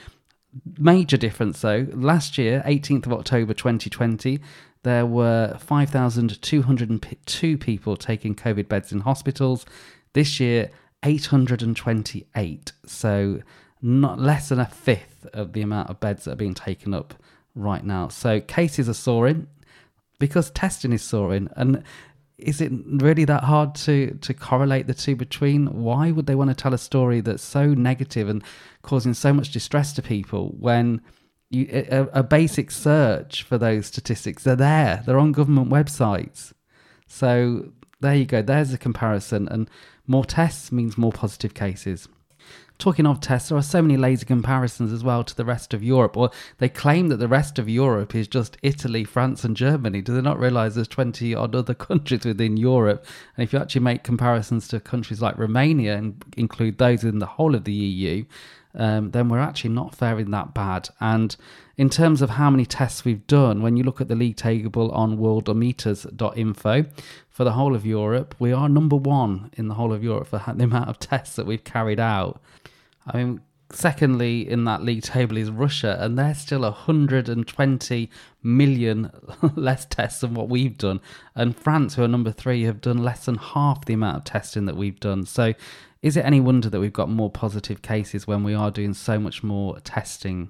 Major 0.78 1.18
difference 1.18 1.62
though. 1.62 1.88
Last 1.94 2.38
year, 2.38 2.64
18th 2.66 3.06
of 3.06 3.14
October 3.14 3.54
2020, 3.54 4.40
there 4.84 5.06
were 5.06 5.58
5,202 5.60 7.58
people 7.58 7.98
taking 7.98 8.34
COVID 8.34 8.70
beds 8.70 8.94
in 8.94 9.02
hospitals. 9.02 9.66
This 10.14 10.40
year, 10.40 10.72
828. 11.04 12.72
So, 12.86 13.42
not 13.82 14.20
less 14.20 14.50
than 14.50 14.60
a 14.60 14.66
fifth 14.66 15.26
of 15.34 15.54
the 15.54 15.62
amount 15.62 15.90
of 15.90 16.00
beds 16.00 16.26
that 16.26 16.34
are 16.34 16.36
being 16.36 16.54
taken 16.54 16.94
up 16.94 17.14
right 17.56 17.84
now. 17.84 18.10
So, 18.10 18.42
cases 18.42 18.90
are 18.90 18.94
soaring 18.94 19.48
because 20.20 20.52
testing 20.52 20.94
is 20.94 21.02
soaring. 21.02 21.50
And 21.56 21.84
is 22.40 22.62
it 22.62 22.72
really 22.86 23.26
that 23.26 23.44
hard 23.44 23.76
to 23.76 24.18
to 24.22 24.34
correlate 24.34 24.88
the 24.88 24.94
two 24.94 25.16
between 25.16 25.68
why 25.84 26.12
would 26.12 26.26
they 26.26 26.36
want 26.36 26.50
to 26.50 26.56
tell 26.56 26.74
a 26.74 26.78
story 26.78 27.22
that's 27.22 27.44
so 27.44 27.68
negative 27.68 28.30
and 28.30 28.44
causing 28.82 29.14
so 29.14 29.34
much 29.34 29.52
distress 29.52 29.94
to 29.94 30.02
people 30.02 30.56
when 30.58 31.02
you, 31.50 31.68
a, 31.72 32.08
a 32.14 32.24
basic 32.24 32.72
search 32.72 33.44
for 33.44 33.58
those 33.58 33.88
statistics 33.88 34.44
they're 34.44 34.56
there 34.56 35.04
they're 35.06 35.20
on 35.20 35.32
government 35.32 35.70
websites 35.70 36.54
so 37.08 37.72
there 38.00 38.16
you 38.16 38.26
go 38.26 38.42
there's 38.42 38.74
a 38.74 38.78
comparison 38.78 39.48
and 39.50 39.70
more 40.10 40.26
tests 40.26 40.72
means 40.72 40.98
more 40.98 41.14
positive 41.14 41.54
cases 41.54 42.10
Talking 42.80 43.06
of 43.06 43.20
tests, 43.20 43.50
there 43.50 43.58
are 43.58 43.62
so 43.62 43.82
many 43.82 43.98
lazy 43.98 44.26
comparisons 44.26 44.94
as 44.94 45.04
well 45.04 45.22
to 45.26 45.36
the 45.36 45.44
rest 45.44 45.74
of 45.74 45.84
Europe. 45.84 46.16
Or 46.16 46.32
they 46.60 46.70
claim 46.70 47.10
that 47.10 47.18
the 47.18 47.28
rest 47.28 47.60
of 47.60 47.68
Europe 47.68 48.16
is 48.16 48.26
just 48.26 48.56
Italy, 48.64 49.04
France, 49.04 49.44
and 49.44 49.56
Germany. 49.56 50.02
Do 50.02 50.14
they 50.14 50.22
not 50.22 50.40
realise 50.40 50.76
there's 50.76 50.88
20 50.88 51.36
odd 51.36 51.56
other 51.56 51.74
countries 51.90 52.24
within 52.24 52.56
Europe? 52.56 53.06
And 53.36 53.44
if 53.44 53.52
you 53.52 53.60
actually 53.60 53.82
make 53.82 54.04
comparisons 54.04 54.70
to 54.70 54.80
countries 54.80 55.22
like 55.22 55.38
Romania 55.38 55.98
and 55.98 56.24
include 56.38 56.78
those 56.78 57.04
in 57.04 57.20
the 57.20 57.26
whole 57.26 57.54
of 57.54 57.66
the 57.66 57.74
EU, 57.74 58.24
um, 58.76 59.12
then 59.12 59.28
we're 59.28 59.40
actually 59.40 59.72
not 59.72 59.94
faring 59.94 60.32
that 60.32 60.54
bad. 60.54 60.88
And 61.02 61.36
in 61.76 61.90
terms 61.90 62.22
of 62.22 62.32
how 62.32 62.50
many 62.50 62.66
tests 62.66 63.04
we've 63.04 63.28
done, 63.28 63.62
when 63.62 63.76
you 63.76 63.84
look 63.84 64.00
at 64.00 64.08
the 64.08 64.16
league 64.16 64.38
table 64.38 64.90
on 64.92 65.18
worldometers.info 65.18 66.86
for 67.40 67.46
the 67.46 67.54
whole 67.54 67.74
of 67.74 67.86
Europe, 67.86 68.36
we 68.38 68.52
are 68.52 68.68
number 68.68 68.98
one 68.98 69.50
in 69.54 69.70
the 69.70 69.76
whole 69.76 69.94
of 69.94 70.04
Europe 70.04 70.28
for 70.28 70.44
the 70.58 70.66
amount 70.66 70.90
of 70.90 71.00
tests 71.00 71.38
that 71.38 71.46
we've 71.46 71.64
carried 71.64 71.98
out. 71.98 72.42
I 73.08 73.16
mean, 73.16 73.40
secondly 73.72 74.42
in 74.46 74.66
that 74.66 74.84
league 74.84 75.04
table 75.04 75.38
is 75.38 75.50
Russia, 75.50 75.98
and 76.02 76.20
they're 76.20 76.36
still 76.36 76.64
120 76.64 78.10
million 78.44 79.10
less 79.56 79.86
tests 79.86 80.20
than 80.20 80.34
what 80.34 80.50
we've 80.50 80.78
done. 80.78 81.00
And 81.34 81.56
France, 81.56 81.96
who 81.96 82.04
are 82.04 82.10
number 82.10 82.34
three, 82.34 82.64
have 82.64 82.82
done 82.82 82.98
less 82.98 83.24
than 83.24 83.36
half 83.36 83.86
the 83.86 83.94
amount 83.94 84.18
of 84.18 84.24
testing 84.26 84.66
that 84.66 84.76
we've 84.76 85.00
done. 85.00 85.26
So 85.26 85.54
is 86.02 86.18
it 86.18 86.26
any 86.26 86.42
wonder 86.42 86.70
that 86.70 86.82
we've 86.82 86.92
got 86.92 87.10
more 87.10 87.32
positive 87.32 87.82
cases 87.82 88.28
when 88.28 88.44
we 88.44 88.54
are 88.54 88.70
doing 88.70 88.94
so 88.94 89.18
much 89.18 89.44
more 89.44 89.80
testing? 89.80 90.50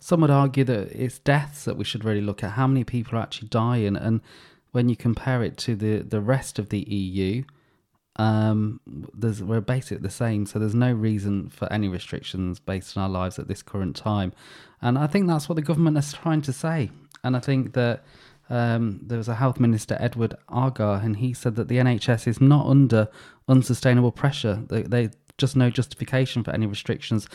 Some 0.00 0.20
would 0.20 0.30
argue 0.30 0.64
that 0.64 0.92
it's 0.92 1.18
deaths 1.18 1.64
that 1.64 1.78
we 1.78 1.84
should 1.84 2.04
really 2.04 2.20
look 2.20 2.44
at. 2.44 2.50
How 2.50 2.66
many 2.66 2.84
people 2.84 3.18
are 3.18 3.22
actually 3.22 3.48
dying? 3.48 3.96
And 3.96 4.20
when 4.72 4.88
you 4.88 4.96
compare 4.96 5.42
it 5.42 5.56
to 5.58 5.74
the, 5.74 5.98
the 5.98 6.20
rest 6.20 6.58
of 6.58 6.68
the 6.68 6.80
EU, 6.80 7.44
um, 8.16 8.80
there's, 8.86 9.42
we're 9.42 9.60
basically 9.60 10.02
the 10.02 10.10
same. 10.10 10.46
So 10.46 10.58
there's 10.58 10.74
no 10.74 10.92
reason 10.92 11.48
for 11.48 11.72
any 11.72 11.88
restrictions 11.88 12.58
based 12.58 12.96
on 12.96 13.02
our 13.02 13.08
lives 13.08 13.38
at 13.38 13.48
this 13.48 13.62
current 13.62 13.96
time. 13.96 14.32
And 14.82 14.98
I 14.98 15.06
think 15.06 15.26
that's 15.26 15.48
what 15.48 15.56
the 15.56 15.62
government 15.62 15.96
is 15.96 16.12
trying 16.12 16.42
to 16.42 16.52
say. 16.52 16.90
And 17.22 17.36
I 17.36 17.40
think 17.40 17.74
that 17.74 18.04
um, 18.48 19.00
there 19.02 19.18
was 19.18 19.28
a 19.28 19.34
health 19.36 19.60
minister, 19.60 19.96
Edward 20.00 20.34
Argar, 20.48 21.00
and 21.02 21.16
he 21.16 21.32
said 21.32 21.56
that 21.56 21.68
the 21.68 21.76
NHS 21.76 22.26
is 22.26 22.40
not 22.40 22.66
under 22.66 23.08
unsustainable 23.48 24.12
pressure. 24.12 24.62
They, 24.68 24.82
they 24.82 25.10
just 25.38 25.56
no 25.56 25.70
justification 25.70 26.42
for 26.42 26.50
any 26.50 26.66
restrictions 26.66 27.28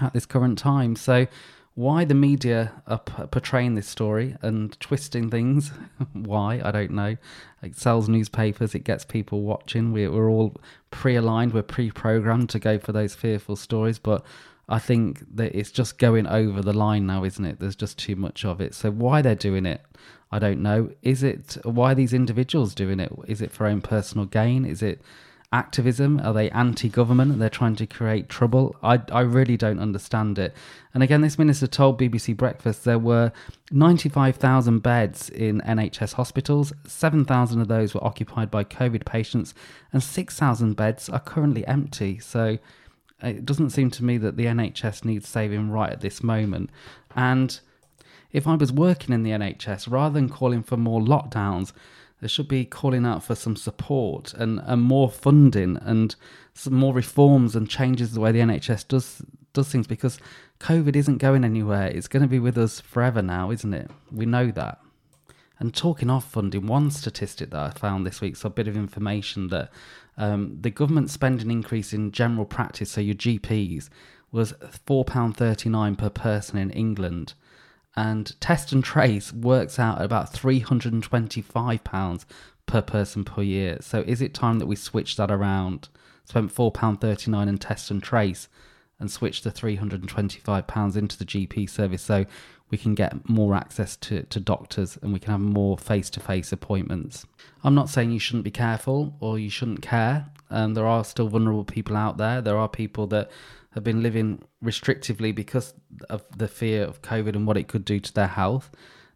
at 0.00 0.12
this 0.14 0.24
current 0.24 0.58
time. 0.58 0.96
So 0.96 1.26
why 1.74 2.04
the 2.04 2.14
media 2.14 2.72
are 2.86 2.98
p- 2.98 3.26
portraying 3.30 3.74
this 3.74 3.88
story 3.88 4.36
and 4.42 4.78
twisting 4.78 5.30
things, 5.30 5.72
why, 6.12 6.60
I 6.62 6.70
don't 6.70 6.90
know. 6.90 7.16
It 7.62 7.76
sells 7.76 8.08
newspapers, 8.08 8.74
it 8.74 8.84
gets 8.84 9.04
people 9.04 9.42
watching. 9.42 9.92
We're, 9.92 10.10
we're 10.10 10.28
all 10.28 10.54
pre 10.90 11.16
aligned, 11.16 11.54
we're 11.54 11.62
pre 11.62 11.90
programmed 11.90 12.50
to 12.50 12.58
go 12.58 12.78
for 12.78 12.92
those 12.92 13.14
fearful 13.14 13.56
stories, 13.56 13.98
but 13.98 14.24
I 14.68 14.78
think 14.78 15.24
that 15.36 15.54
it's 15.54 15.70
just 15.70 15.98
going 15.98 16.26
over 16.26 16.62
the 16.62 16.72
line 16.72 17.06
now, 17.06 17.24
isn't 17.24 17.44
it? 17.44 17.58
There's 17.58 17.76
just 17.76 17.98
too 17.98 18.16
much 18.16 18.44
of 18.44 18.60
it. 18.60 18.74
So 18.74 18.90
why 18.90 19.22
they're 19.22 19.34
doing 19.34 19.66
it, 19.66 19.82
I 20.30 20.38
don't 20.38 20.62
know. 20.62 20.90
Is 21.02 21.22
it 21.22 21.56
why 21.64 21.94
these 21.94 22.12
individuals 22.12 22.74
doing 22.74 23.00
it? 23.00 23.12
Is 23.26 23.42
it 23.42 23.50
for 23.50 23.66
own 23.66 23.80
personal 23.80 24.26
gain? 24.26 24.64
Is 24.64 24.82
it 24.82 25.02
activism? 25.52 26.20
Are 26.20 26.32
they 26.32 26.50
anti-government? 26.50 27.38
They're 27.38 27.48
trying 27.48 27.76
to 27.76 27.86
create 27.86 28.28
trouble. 28.28 28.76
I 28.82 29.00
I 29.12 29.20
really 29.20 29.56
don't 29.56 29.78
understand 29.78 30.38
it. 30.38 30.54
And 30.94 31.02
again, 31.02 31.20
this 31.20 31.38
minister 31.38 31.66
told 31.66 32.00
BBC 32.00 32.36
Breakfast 32.36 32.84
there 32.84 32.98
were 32.98 33.32
95,000 33.70 34.80
beds 34.80 35.30
in 35.30 35.60
NHS 35.62 36.14
hospitals. 36.14 36.72
7,000 36.86 37.60
of 37.60 37.68
those 37.68 37.94
were 37.94 38.04
occupied 38.04 38.50
by 38.50 38.64
COVID 38.64 39.04
patients, 39.04 39.54
and 39.92 40.02
6,000 40.02 40.74
beds 40.74 41.08
are 41.08 41.20
currently 41.20 41.66
empty. 41.66 42.18
So 42.18 42.58
uh, 43.22 43.28
it 43.28 43.46
doesn't 43.46 43.70
seem 43.70 43.90
to 43.90 44.04
me 44.04 44.18
that 44.18 44.36
the 44.36 44.46
NHS 44.46 45.04
needs 45.04 45.28
saving 45.28 45.70
right 45.70 45.92
at 45.92 46.00
this 46.00 46.22
moment. 46.22 46.70
And 47.14 47.58
if 48.32 48.46
I 48.46 48.54
was 48.54 48.72
working 48.72 49.14
in 49.14 49.22
the 49.22 49.30
NHS, 49.30 49.90
rather 49.90 50.14
than 50.14 50.28
calling 50.28 50.62
for 50.62 50.76
more 50.76 51.00
lockdowns, 51.00 51.72
they 52.22 52.28
should 52.28 52.46
be 52.46 52.64
calling 52.64 53.04
out 53.04 53.24
for 53.24 53.34
some 53.34 53.56
support 53.56 54.32
and, 54.34 54.60
and 54.64 54.80
more 54.80 55.10
funding 55.10 55.76
and 55.78 56.14
some 56.54 56.72
more 56.72 56.94
reforms 56.94 57.56
and 57.56 57.68
changes 57.68 58.12
the 58.12 58.20
way 58.20 58.30
the 58.30 58.38
NHS 58.38 58.86
does 58.86 59.22
does 59.52 59.68
things 59.68 59.88
because 59.88 60.18
COVID 60.60 60.94
isn't 60.96 61.18
going 61.18 61.44
anywhere. 61.44 61.88
It's 61.88 62.08
going 62.08 62.22
to 62.22 62.28
be 62.28 62.38
with 62.38 62.56
us 62.56 62.80
forever 62.80 63.20
now, 63.20 63.50
isn't 63.50 63.74
it? 63.74 63.90
We 64.10 64.24
know 64.24 64.50
that. 64.52 64.78
And 65.58 65.74
talking 65.74 66.08
of 66.08 66.24
funding, 66.24 66.66
one 66.66 66.90
statistic 66.90 67.50
that 67.50 67.60
I 67.60 67.70
found 67.70 68.06
this 68.06 68.20
week, 68.20 68.36
so 68.36 68.46
a 68.46 68.50
bit 68.50 68.68
of 68.68 68.76
information 68.76 69.48
that 69.48 69.70
um, 70.16 70.56
the 70.60 70.70
government 70.70 71.10
spending 71.10 71.50
increase 71.50 71.92
in 71.92 72.12
general 72.12 72.46
practice, 72.46 72.92
so 72.92 73.00
your 73.00 73.14
GPs, 73.14 73.90
was 74.30 74.54
£4.39 74.86 75.98
per 75.98 76.08
person 76.08 76.56
in 76.56 76.70
England. 76.70 77.34
And 77.94 78.40
test 78.40 78.72
and 78.72 78.82
trace 78.82 79.32
works 79.32 79.78
out 79.78 79.98
at 79.98 80.04
about 80.04 80.32
£325 80.32 82.24
per 82.66 82.82
person 82.82 83.24
per 83.24 83.42
year. 83.42 83.78
So 83.80 84.00
is 84.06 84.22
it 84.22 84.32
time 84.32 84.58
that 84.58 84.66
we 84.66 84.76
switch 84.76 85.16
that 85.16 85.30
around? 85.30 85.88
Spent 86.24 86.54
£4.39 86.54 87.48
in 87.48 87.58
test 87.58 87.90
and 87.90 88.02
trace 88.02 88.48
and 88.98 89.10
switch 89.10 89.42
the 89.42 89.50
£325 89.50 90.96
into 90.96 91.18
the 91.18 91.24
GP 91.24 91.68
service 91.68 92.02
so 92.02 92.24
we 92.72 92.78
can 92.78 92.94
get 92.94 93.28
more 93.28 93.54
access 93.54 93.96
to, 93.98 94.22
to 94.22 94.40
doctors 94.40 94.98
and 95.02 95.12
we 95.12 95.18
can 95.20 95.30
have 95.30 95.40
more 95.40 95.76
face 95.76 96.08
to 96.08 96.20
face 96.20 96.52
appointments. 96.52 97.26
I'm 97.62 97.74
not 97.74 97.90
saying 97.90 98.10
you 98.10 98.18
shouldn't 98.18 98.44
be 98.44 98.50
careful 98.50 99.14
or 99.20 99.38
you 99.38 99.50
shouldn't 99.50 99.82
care. 99.82 100.30
Um, 100.50 100.72
there 100.72 100.86
are 100.86 101.04
still 101.04 101.28
vulnerable 101.28 101.64
people 101.64 101.96
out 101.96 102.16
there. 102.16 102.40
There 102.40 102.56
are 102.56 102.68
people 102.68 103.06
that 103.08 103.30
have 103.74 103.84
been 103.84 104.02
living 104.02 104.42
restrictively 104.64 105.34
because 105.34 105.74
of 106.08 106.24
the 106.34 106.48
fear 106.48 106.84
of 106.84 107.02
COVID 107.02 107.36
and 107.36 107.46
what 107.46 107.58
it 107.58 107.68
could 107.68 107.84
do 107.84 108.00
to 108.00 108.12
their 108.12 108.26
health. 108.26 108.70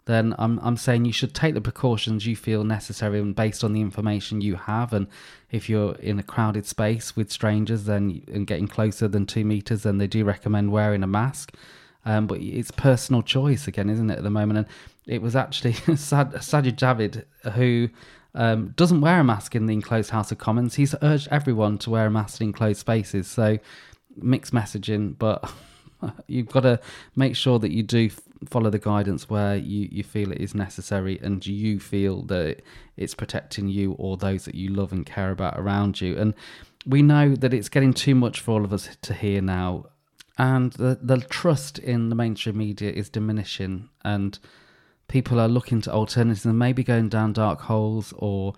Then 0.04 0.34
I'm 0.38 0.60
I'm 0.60 0.76
saying 0.76 1.06
you 1.06 1.12
should 1.12 1.34
take 1.34 1.54
the 1.54 1.60
precautions 1.60 2.26
you 2.26 2.36
feel 2.36 2.62
necessary 2.62 3.18
and 3.18 3.34
based 3.34 3.64
on 3.64 3.72
the 3.72 3.80
information 3.80 4.40
you 4.40 4.54
have. 4.54 4.92
And 4.92 5.08
if 5.50 5.68
you're 5.68 5.94
in 5.96 6.18
a 6.18 6.22
crowded 6.22 6.64
space 6.66 7.16
with 7.16 7.32
strangers, 7.32 7.84
then 7.84 8.22
and 8.32 8.46
getting 8.46 8.68
closer 8.68 9.08
than 9.08 9.26
two 9.26 9.44
meters, 9.44 9.82
then 9.82 9.98
they 9.98 10.06
do 10.06 10.24
recommend 10.24 10.70
wearing 10.70 11.02
a 11.02 11.08
mask. 11.08 11.54
Um, 12.06 12.28
but 12.28 12.40
it's 12.40 12.70
personal 12.70 13.22
choice 13.22 13.66
again, 13.66 13.90
isn't 13.90 14.08
it, 14.10 14.18
at 14.18 14.22
the 14.22 14.30
moment? 14.30 14.58
And 14.58 14.66
it 15.06 15.20
was 15.20 15.36
actually 15.36 15.72
Sad, 15.96 16.32
Sajid 16.34 16.76
Javid 16.76 17.24
who 17.52 17.90
um, 18.34 18.68
doesn't 18.76 19.00
wear 19.00 19.20
a 19.20 19.24
mask 19.24 19.56
in 19.56 19.66
the 19.66 19.74
enclosed 19.74 20.10
House 20.10 20.30
of 20.30 20.38
Commons. 20.38 20.76
He's 20.76 20.94
urged 21.02 21.28
everyone 21.30 21.78
to 21.78 21.90
wear 21.90 22.06
a 22.06 22.10
mask 22.10 22.40
in 22.40 22.48
enclosed 22.48 22.78
spaces. 22.78 23.26
So 23.26 23.58
mixed 24.16 24.54
messaging, 24.54 25.18
but 25.18 25.52
you've 26.26 26.48
got 26.48 26.60
to 26.60 26.80
make 27.16 27.34
sure 27.34 27.58
that 27.58 27.72
you 27.72 27.82
do 27.82 28.10
follow 28.48 28.70
the 28.70 28.78
guidance 28.78 29.28
where 29.28 29.56
you, 29.56 29.88
you 29.90 30.04
feel 30.04 30.30
it 30.30 30.40
is 30.40 30.54
necessary 30.54 31.18
and 31.22 31.44
you 31.46 31.80
feel 31.80 32.22
that 32.22 32.62
it's 32.96 33.14
protecting 33.14 33.68
you 33.68 33.92
or 33.92 34.16
those 34.16 34.44
that 34.44 34.54
you 34.54 34.68
love 34.68 34.92
and 34.92 35.06
care 35.06 35.30
about 35.30 35.58
around 35.58 36.00
you. 36.00 36.16
And 36.16 36.34
we 36.86 37.02
know 37.02 37.34
that 37.34 37.52
it's 37.52 37.68
getting 37.68 37.92
too 37.92 38.14
much 38.14 38.40
for 38.40 38.52
all 38.52 38.64
of 38.64 38.72
us 38.72 38.96
to 39.02 39.14
hear 39.14 39.40
now 39.40 39.86
and 40.38 40.72
the 40.72 40.98
the 41.02 41.18
trust 41.18 41.78
in 41.78 42.08
the 42.08 42.14
mainstream 42.14 42.58
media 42.58 42.90
is 42.90 43.08
diminishing, 43.08 43.88
and 44.04 44.38
people 45.08 45.40
are 45.40 45.48
looking 45.48 45.80
to 45.82 45.92
alternatives 45.92 46.44
and 46.44 46.58
maybe 46.58 46.82
going 46.82 47.08
down 47.08 47.32
dark 47.32 47.62
holes 47.62 48.12
or 48.16 48.54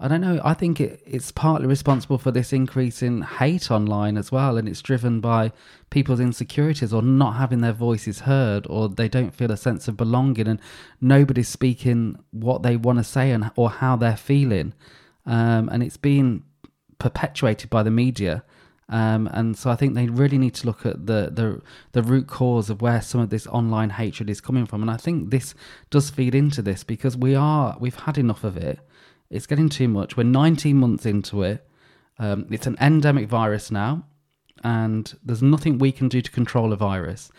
I 0.00 0.06
don't 0.06 0.20
know. 0.20 0.40
I 0.44 0.54
think 0.54 0.80
it, 0.80 1.02
it's 1.04 1.32
partly 1.32 1.66
responsible 1.66 2.18
for 2.18 2.30
this 2.30 2.52
increase 2.52 3.02
in 3.02 3.22
hate 3.22 3.68
online 3.68 4.16
as 4.16 4.30
well, 4.30 4.56
and 4.56 4.68
it's 4.68 4.80
driven 4.80 5.20
by 5.20 5.50
people's 5.90 6.20
insecurities 6.20 6.92
or 6.92 7.02
not 7.02 7.32
having 7.32 7.62
their 7.62 7.72
voices 7.72 8.20
heard, 8.20 8.64
or 8.68 8.88
they 8.88 9.08
don't 9.08 9.34
feel 9.34 9.50
a 9.50 9.56
sense 9.56 9.88
of 9.88 9.96
belonging, 9.96 10.46
and 10.46 10.60
nobody's 11.00 11.48
speaking 11.48 12.16
what 12.30 12.62
they 12.62 12.76
want 12.76 12.98
to 12.98 13.04
say 13.04 13.32
and 13.32 13.50
or 13.56 13.70
how 13.70 13.96
they're 13.96 14.16
feeling, 14.16 14.72
um, 15.26 15.68
and 15.68 15.82
it's 15.82 15.96
being 15.96 16.44
perpetuated 17.00 17.68
by 17.68 17.82
the 17.82 17.90
media. 17.90 18.44
Um, 18.90 19.28
and 19.32 19.56
so 19.56 19.70
I 19.70 19.76
think 19.76 19.94
they 19.94 20.06
really 20.06 20.38
need 20.38 20.54
to 20.54 20.66
look 20.66 20.86
at 20.86 21.06
the, 21.06 21.30
the 21.30 21.60
the 21.92 22.02
root 22.02 22.26
cause 22.26 22.70
of 22.70 22.80
where 22.80 23.02
some 23.02 23.20
of 23.20 23.28
this 23.28 23.46
online 23.46 23.90
hatred 23.90 24.30
is 24.30 24.40
coming 24.40 24.64
from. 24.64 24.80
And 24.80 24.90
I 24.90 24.96
think 24.96 25.30
this 25.30 25.54
does 25.90 26.08
feed 26.08 26.34
into 26.34 26.62
this 26.62 26.84
because 26.84 27.16
we 27.16 27.34
are 27.34 27.76
we've 27.78 27.94
had 27.94 28.16
enough 28.16 28.44
of 28.44 28.56
it. 28.56 28.78
It's 29.30 29.46
getting 29.46 29.68
too 29.68 29.88
much. 29.88 30.16
We're 30.16 30.24
19 30.24 30.76
months 30.76 31.04
into 31.04 31.42
it. 31.42 31.66
Um, 32.18 32.46
it's 32.50 32.66
an 32.66 32.78
endemic 32.80 33.28
virus 33.28 33.70
now, 33.70 34.04
and 34.64 35.14
there's 35.22 35.42
nothing 35.42 35.78
we 35.78 35.92
can 35.92 36.08
do 36.08 36.22
to 36.22 36.30
control 36.30 36.72
a 36.72 36.76
virus. 36.76 37.30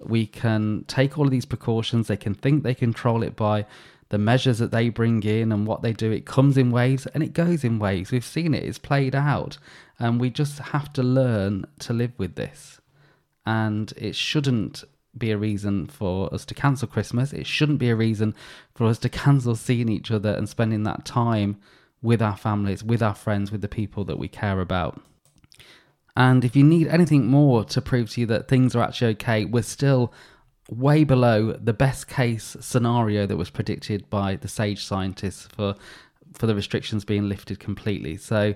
We 0.00 0.26
can 0.26 0.84
take 0.86 1.18
all 1.18 1.24
of 1.24 1.30
these 1.30 1.46
precautions. 1.46 2.06
They 2.06 2.18
can 2.18 2.34
think 2.34 2.62
they 2.62 2.74
control 2.74 3.22
it 3.22 3.34
by 3.34 3.66
the 4.10 4.18
measures 4.18 4.58
that 4.58 4.70
they 4.70 4.88
bring 4.88 5.22
in 5.22 5.52
and 5.52 5.66
what 5.66 5.82
they 5.82 5.92
do. 5.92 6.10
It 6.10 6.24
comes 6.24 6.56
in 6.56 6.70
waves 6.70 7.06
and 7.08 7.22
it 7.22 7.32
goes 7.32 7.64
in 7.64 7.78
waves. 7.78 8.10
We've 8.10 8.24
seen 8.24 8.54
it, 8.54 8.64
it's 8.64 8.78
played 8.78 9.14
out. 9.14 9.58
And 9.98 10.20
we 10.20 10.30
just 10.30 10.58
have 10.58 10.92
to 10.94 11.02
learn 11.02 11.64
to 11.80 11.92
live 11.92 12.12
with 12.18 12.36
this. 12.36 12.80
And 13.44 13.92
it 13.96 14.14
shouldn't 14.14 14.84
be 15.16 15.30
a 15.30 15.38
reason 15.38 15.86
for 15.86 16.32
us 16.32 16.44
to 16.44 16.54
cancel 16.54 16.86
Christmas. 16.86 17.32
It 17.32 17.46
shouldn't 17.46 17.78
be 17.78 17.90
a 17.90 17.96
reason 17.96 18.34
for 18.74 18.86
us 18.86 18.98
to 19.00 19.08
cancel 19.08 19.56
seeing 19.56 19.88
each 19.88 20.10
other 20.10 20.30
and 20.30 20.48
spending 20.48 20.84
that 20.84 21.04
time 21.04 21.56
with 22.00 22.22
our 22.22 22.36
families, 22.36 22.84
with 22.84 23.02
our 23.02 23.14
friends, 23.14 23.50
with 23.50 23.60
the 23.60 23.68
people 23.68 24.04
that 24.04 24.18
we 24.18 24.28
care 24.28 24.60
about. 24.60 25.00
And 26.16 26.44
if 26.44 26.54
you 26.54 26.64
need 26.64 26.88
anything 26.88 27.26
more 27.26 27.64
to 27.64 27.80
prove 27.80 28.10
to 28.10 28.20
you 28.20 28.26
that 28.26 28.48
things 28.48 28.74
are 28.76 28.82
actually 28.82 29.12
okay, 29.12 29.44
we're 29.44 29.62
still 29.62 30.12
way 30.70 31.02
below 31.02 31.52
the 31.52 31.72
best 31.72 32.08
case 32.08 32.56
scenario 32.60 33.26
that 33.26 33.36
was 33.36 33.50
predicted 33.50 34.08
by 34.10 34.36
the 34.36 34.48
SAGE 34.48 34.84
scientists 34.84 35.46
for 35.46 35.74
for 36.34 36.46
the 36.46 36.54
restrictions 36.54 37.04
being 37.06 37.28
lifted 37.28 37.58
completely. 37.58 38.16
So 38.16 38.54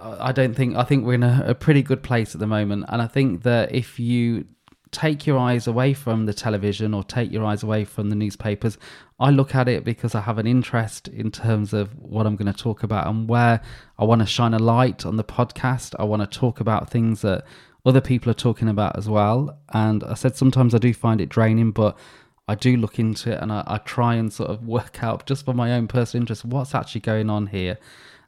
I 0.00 0.32
don't 0.32 0.54
think 0.54 0.76
I 0.76 0.84
think 0.84 1.04
we're 1.04 1.14
in 1.14 1.22
a, 1.22 1.44
a 1.48 1.54
pretty 1.54 1.82
good 1.82 2.02
place 2.02 2.34
at 2.34 2.40
the 2.40 2.46
moment, 2.46 2.84
and 2.88 3.00
I 3.00 3.06
think 3.06 3.42
that 3.42 3.74
if 3.74 3.98
you 3.98 4.46
take 4.90 5.26
your 5.26 5.38
eyes 5.38 5.66
away 5.66 5.92
from 5.92 6.26
the 6.26 6.32
television 6.32 6.94
or 6.94 7.04
take 7.04 7.30
your 7.30 7.44
eyes 7.44 7.62
away 7.62 7.84
from 7.84 8.10
the 8.10 8.16
newspapers. 8.16 8.78
I 9.20 9.30
look 9.30 9.54
at 9.54 9.68
it 9.68 9.84
because 9.84 10.14
I 10.14 10.20
have 10.20 10.38
an 10.38 10.46
interest 10.46 11.08
in 11.08 11.30
terms 11.30 11.72
of 11.72 11.94
what 11.98 12.26
I'm 12.26 12.36
going 12.36 12.52
to 12.52 12.58
talk 12.58 12.82
about 12.82 13.06
and 13.06 13.28
where 13.28 13.60
I 13.98 14.04
want 14.04 14.20
to 14.20 14.26
shine 14.26 14.54
a 14.54 14.58
light 14.58 15.04
on 15.04 15.16
the 15.16 15.24
podcast. 15.24 15.94
I 15.98 16.04
want 16.04 16.22
to 16.22 16.38
talk 16.38 16.60
about 16.60 16.90
things 16.90 17.22
that 17.22 17.44
other 17.84 18.00
people 18.00 18.30
are 18.30 18.34
talking 18.34 18.68
about 18.68 18.96
as 18.96 19.08
well. 19.08 19.58
And 19.72 20.04
I 20.04 20.14
said 20.14 20.36
sometimes 20.36 20.74
I 20.74 20.78
do 20.78 20.94
find 20.94 21.20
it 21.20 21.28
draining, 21.28 21.72
but 21.72 21.98
I 22.46 22.54
do 22.54 22.76
look 22.76 22.98
into 22.98 23.32
it 23.32 23.42
and 23.42 23.52
I, 23.52 23.64
I 23.66 23.78
try 23.78 24.14
and 24.14 24.32
sort 24.32 24.50
of 24.50 24.66
work 24.66 25.02
out 25.02 25.26
just 25.26 25.44
for 25.44 25.52
my 25.52 25.72
own 25.72 25.86
personal 25.86 26.22
interest 26.22 26.44
what's 26.44 26.74
actually 26.74 27.02
going 27.02 27.28
on 27.28 27.48
here. 27.48 27.78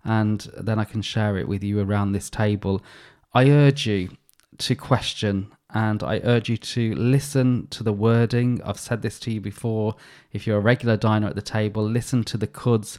And 0.04 0.48
then 0.56 0.78
I 0.78 0.84
can 0.84 1.02
share 1.02 1.36
it 1.36 1.48
with 1.48 1.62
you 1.62 1.80
around 1.80 2.12
this 2.12 2.30
table. 2.30 2.82
I 3.34 3.50
urge 3.50 3.86
you 3.86 4.10
to 4.58 4.74
question 4.74 5.52
and 5.72 6.02
I 6.02 6.20
urge 6.24 6.48
you 6.48 6.56
to 6.56 6.94
listen 6.94 7.68
to 7.68 7.82
the 7.82 7.92
wording. 7.92 8.60
I've 8.64 8.78
said 8.78 9.02
this 9.02 9.18
to 9.20 9.30
you 9.30 9.40
before. 9.40 9.94
If 10.32 10.46
you're 10.46 10.58
a 10.58 10.60
regular 10.60 10.96
diner 10.96 11.28
at 11.28 11.36
the 11.36 11.42
table, 11.42 11.82
listen 11.84 12.24
to 12.24 12.36
the 12.36 12.46
coulds, 12.46 12.98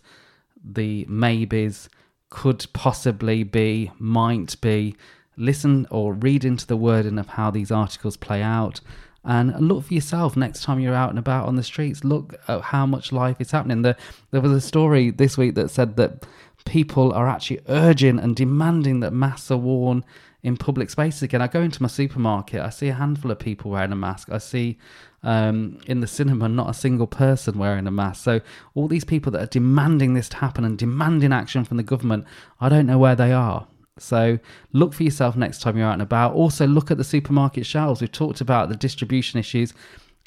the 0.64 1.06
maybes, 1.10 1.90
could 2.30 2.66
possibly 2.74 3.44
be, 3.44 3.92
might 4.00 4.60
be. 4.62 4.96
Listen 5.36 5.86
or 5.92 6.14
read 6.14 6.46
into 6.46 6.66
the 6.66 6.78
wording 6.78 7.20
of 7.20 7.30
how 7.30 7.52
these 7.52 7.72
articles 7.72 8.16
play 8.16 8.42
out 8.42 8.80
and 9.24 9.68
look 9.68 9.86
for 9.86 9.94
yourself 9.94 10.36
next 10.36 10.64
time 10.64 10.80
you're 10.80 10.96
out 10.96 11.12
and 11.12 11.20
about 11.20 11.48
on 11.48 11.56
the 11.56 11.64
streets. 11.64 12.04
Look 12.04 12.36
at 12.48 12.62
how 12.62 12.86
much 12.86 13.12
life 13.12 13.38
is 13.40 13.52
happening. 13.52 13.84
There, 13.84 13.98
there 14.32 14.42
was 14.42 14.52
a 14.52 14.62
story 14.62 15.12
this 15.12 15.38
week 15.38 15.56
that 15.56 15.70
said 15.70 15.96
that 15.98 16.26
people 16.66 17.14
are 17.14 17.28
actually 17.28 17.60
urging 17.68 18.20
and 18.20 18.36
demanding 18.36 19.00
that 19.02 19.12
masks 19.12 19.52
are 19.52 19.58
worn 19.58 20.04
in 20.44 20.58
public 20.58 20.90
spaces 20.90 21.22
again. 21.22 21.42
I 21.42 21.48
go 21.48 21.62
into 21.62 21.82
my 21.82 21.88
supermarket, 21.88 22.62
I 22.62 22.70
see 22.70 22.88
a 22.90 22.94
handful 22.94 23.32
of 23.32 23.40
people 23.40 23.72
wearing 23.72 23.92
a 23.92 23.96
mask. 23.96 24.30
I 24.32 24.40
see 24.40 24.78
um, 25.24 25.80
in 25.86 26.02
the 26.02 26.08
cinema 26.08 26.50
not 26.50 26.70
a 26.70 26.74
single 26.74 27.08
person 27.08 27.60
wearing 27.60 27.88
a 27.88 27.92
mask. 27.92 28.24
So 28.24 28.42
all 28.74 28.88
these 28.88 29.04
people 29.04 29.32
that 29.34 29.42
are 29.42 29.48
demanding 29.48 30.14
this 30.14 30.30
to 30.30 30.38
happen 30.38 30.66
and 30.66 30.78
demanding 30.78 31.32
action 31.32 31.64
from 31.64 31.78
the 31.78 31.84
government, 31.84 32.26
I 32.60 32.70
don't 32.70 32.88
know 32.88 32.98
where 32.98 33.16
they 33.16 33.32
are. 33.32 33.68
So 33.98 34.40
look 34.72 34.94
for 34.94 35.04
yourself 35.04 35.36
next 35.36 35.62
time 35.62 35.78
you're 35.78 35.88
out 35.88 35.94
and 35.94 36.02
about. 36.02 36.34
Also, 36.34 36.66
look 36.66 36.90
at 36.90 36.98
the 36.98 37.04
supermarket 37.04 37.66
shelves. 37.66 38.02
We've 38.02 38.12
talked 38.12 38.42
about 38.42 38.70
the 38.70 38.76
distribution 38.76 39.40
issues. 39.40 39.74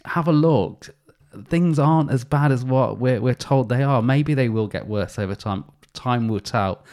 Have 0.05 0.29
a 0.29 0.33
look. 0.33 0.91
Things 1.47 1.81
aren't 1.81 2.13
as 2.13 2.25
bad 2.25 2.53
as 2.53 2.65
what 2.65 2.99
we're, 2.99 3.21
we're 3.21 3.35
told 3.35 3.69
they 3.69 3.83
are. 3.83 4.01
Maybe 4.01 4.35
they 4.35 4.49
will 4.49 4.69
get 4.69 4.87
worse 4.87 5.19
over 5.19 5.35
time. 5.35 5.65
Time 5.95 6.29
will 6.29 6.41
tell. 6.41 6.85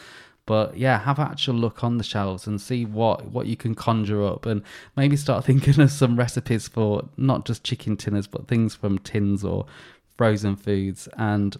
But 0.44 0.76
yeah, 0.76 0.98
have 0.98 1.18
actual 1.18 1.54
look 1.54 1.84
on 1.84 1.98
the 1.98 2.04
shelves 2.04 2.46
and 2.46 2.60
see 2.60 2.84
what, 2.84 3.26
what 3.26 3.46
you 3.46 3.56
can 3.56 3.74
conjure 3.74 4.24
up 4.24 4.44
and 4.44 4.62
maybe 4.96 5.16
start 5.16 5.44
thinking 5.46 5.80
of 5.80 5.90
some 5.90 6.16
recipes 6.16 6.68
for 6.68 7.08
not 7.16 7.44
just 7.44 7.64
chicken 7.64 7.96
tinners, 7.96 8.26
but 8.26 8.48
things 8.48 8.74
from 8.74 8.98
tins 8.98 9.44
or 9.44 9.66
frozen 10.16 10.56
foods. 10.56 11.08
And 11.16 11.56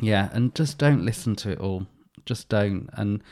yeah, 0.00 0.28
and 0.32 0.54
just 0.54 0.78
don't 0.78 1.04
listen 1.04 1.36
to 1.36 1.50
it 1.50 1.60
all. 1.60 1.86
Just 2.26 2.48
don't. 2.48 2.90
And 2.94 3.22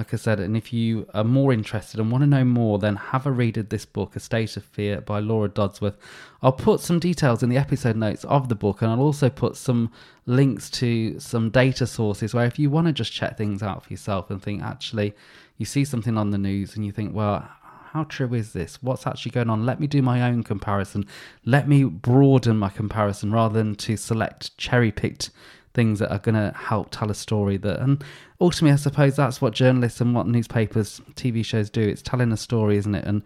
like 0.00 0.14
I 0.14 0.16
said, 0.16 0.40
and 0.40 0.56
if 0.56 0.72
you 0.72 1.06
are 1.12 1.22
more 1.22 1.52
interested 1.52 2.00
and 2.00 2.10
want 2.10 2.22
to 2.22 2.26
know 2.26 2.42
more, 2.42 2.78
then 2.78 2.96
have 2.96 3.26
a 3.26 3.30
read 3.30 3.58
of 3.58 3.68
this 3.68 3.84
book, 3.84 4.16
A 4.16 4.20
State 4.20 4.56
of 4.56 4.64
Fear 4.64 5.02
by 5.02 5.20
Laura 5.20 5.46
Dodsworth. 5.46 5.96
I'll 6.40 6.52
put 6.52 6.80
some 6.80 6.98
details 6.98 7.42
in 7.42 7.50
the 7.50 7.58
episode 7.58 7.96
notes 7.96 8.24
of 8.24 8.48
the 8.48 8.54
book, 8.54 8.80
and 8.80 8.90
I'll 8.90 9.02
also 9.02 9.28
put 9.28 9.56
some 9.56 9.92
links 10.24 10.70
to 10.70 11.20
some 11.20 11.50
data 11.50 11.86
sources 11.86 12.32
where 12.32 12.46
if 12.46 12.58
you 12.58 12.70
want 12.70 12.86
to 12.86 12.94
just 12.94 13.12
check 13.12 13.36
things 13.36 13.62
out 13.62 13.84
for 13.84 13.92
yourself 13.92 14.30
and 14.30 14.42
think, 14.42 14.62
actually, 14.62 15.12
you 15.58 15.66
see 15.66 15.84
something 15.84 16.16
on 16.16 16.30
the 16.30 16.38
news 16.38 16.76
and 16.76 16.86
you 16.86 16.92
think, 16.92 17.14
well, 17.14 17.46
how 17.92 18.04
true 18.04 18.32
is 18.32 18.54
this? 18.54 18.82
What's 18.82 19.06
actually 19.06 19.32
going 19.32 19.50
on? 19.50 19.66
Let 19.66 19.80
me 19.80 19.86
do 19.86 20.00
my 20.00 20.22
own 20.22 20.44
comparison. 20.44 21.04
Let 21.44 21.68
me 21.68 21.84
broaden 21.84 22.56
my 22.56 22.70
comparison 22.70 23.32
rather 23.32 23.58
than 23.58 23.74
to 23.74 23.98
select 23.98 24.56
cherry 24.56 24.92
picked 24.92 25.28
things 25.72 25.98
that 26.00 26.10
are 26.10 26.18
going 26.18 26.34
to 26.34 26.56
help 26.56 26.88
tell 26.90 27.10
a 27.10 27.14
story 27.14 27.56
that 27.56 27.80
and 27.80 28.02
ultimately 28.40 28.72
i 28.72 28.76
suppose 28.76 29.16
that's 29.16 29.40
what 29.40 29.52
journalists 29.54 30.00
and 30.00 30.14
what 30.14 30.26
newspapers 30.26 31.00
tv 31.14 31.44
shows 31.44 31.70
do. 31.70 31.80
It's 31.80 32.02
telling 32.02 32.32
a 32.32 32.36
story 32.36 32.76
isn't 32.76 32.94
it? 32.94 33.04
And 33.04 33.22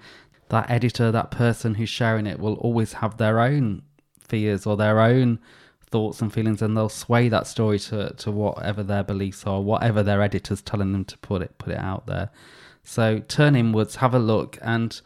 that 0.48 0.70
editor 0.70 1.10
that 1.10 1.30
person 1.30 1.74
who's 1.74 1.88
sharing 1.88 2.26
it 2.26 2.38
will 2.38 2.54
always 2.54 2.94
have 2.94 3.16
their 3.16 3.40
own 3.40 3.82
fears 4.20 4.66
or 4.66 4.76
their 4.76 5.00
own 5.00 5.38
thoughts 5.90 6.20
and 6.20 6.32
feelings 6.32 6.60
and 6.60 6.76
they'll 6.76 6.88
sway 6.88 7.28
that 7.28 7.46
story 7.46 7.78
to, 7.78 8.12
to 8.14 8.30
whatever 8.30 8.82
their 8.82 9.04
beliefs 9.04 9.46
are 9.46 9.60
whatever 9.60 10.02
their 10.02 10.20
editor's 10.22 10.60
telling 10.62 10.92
them 10.92 11.04
to 11.04 11.16
put 11.18 11.40
it 11.40 11.56
put 11.58 11.72
it 11.72 11.78
out 11.78 12.06
there. 12.06 12.30
So 12.82 13.20
turn 13.20 13.56
inwards 13.56 13.96
have 13.96 14.14
a 14.14 14.18
look 14.18 14.58
and 14.60 15.00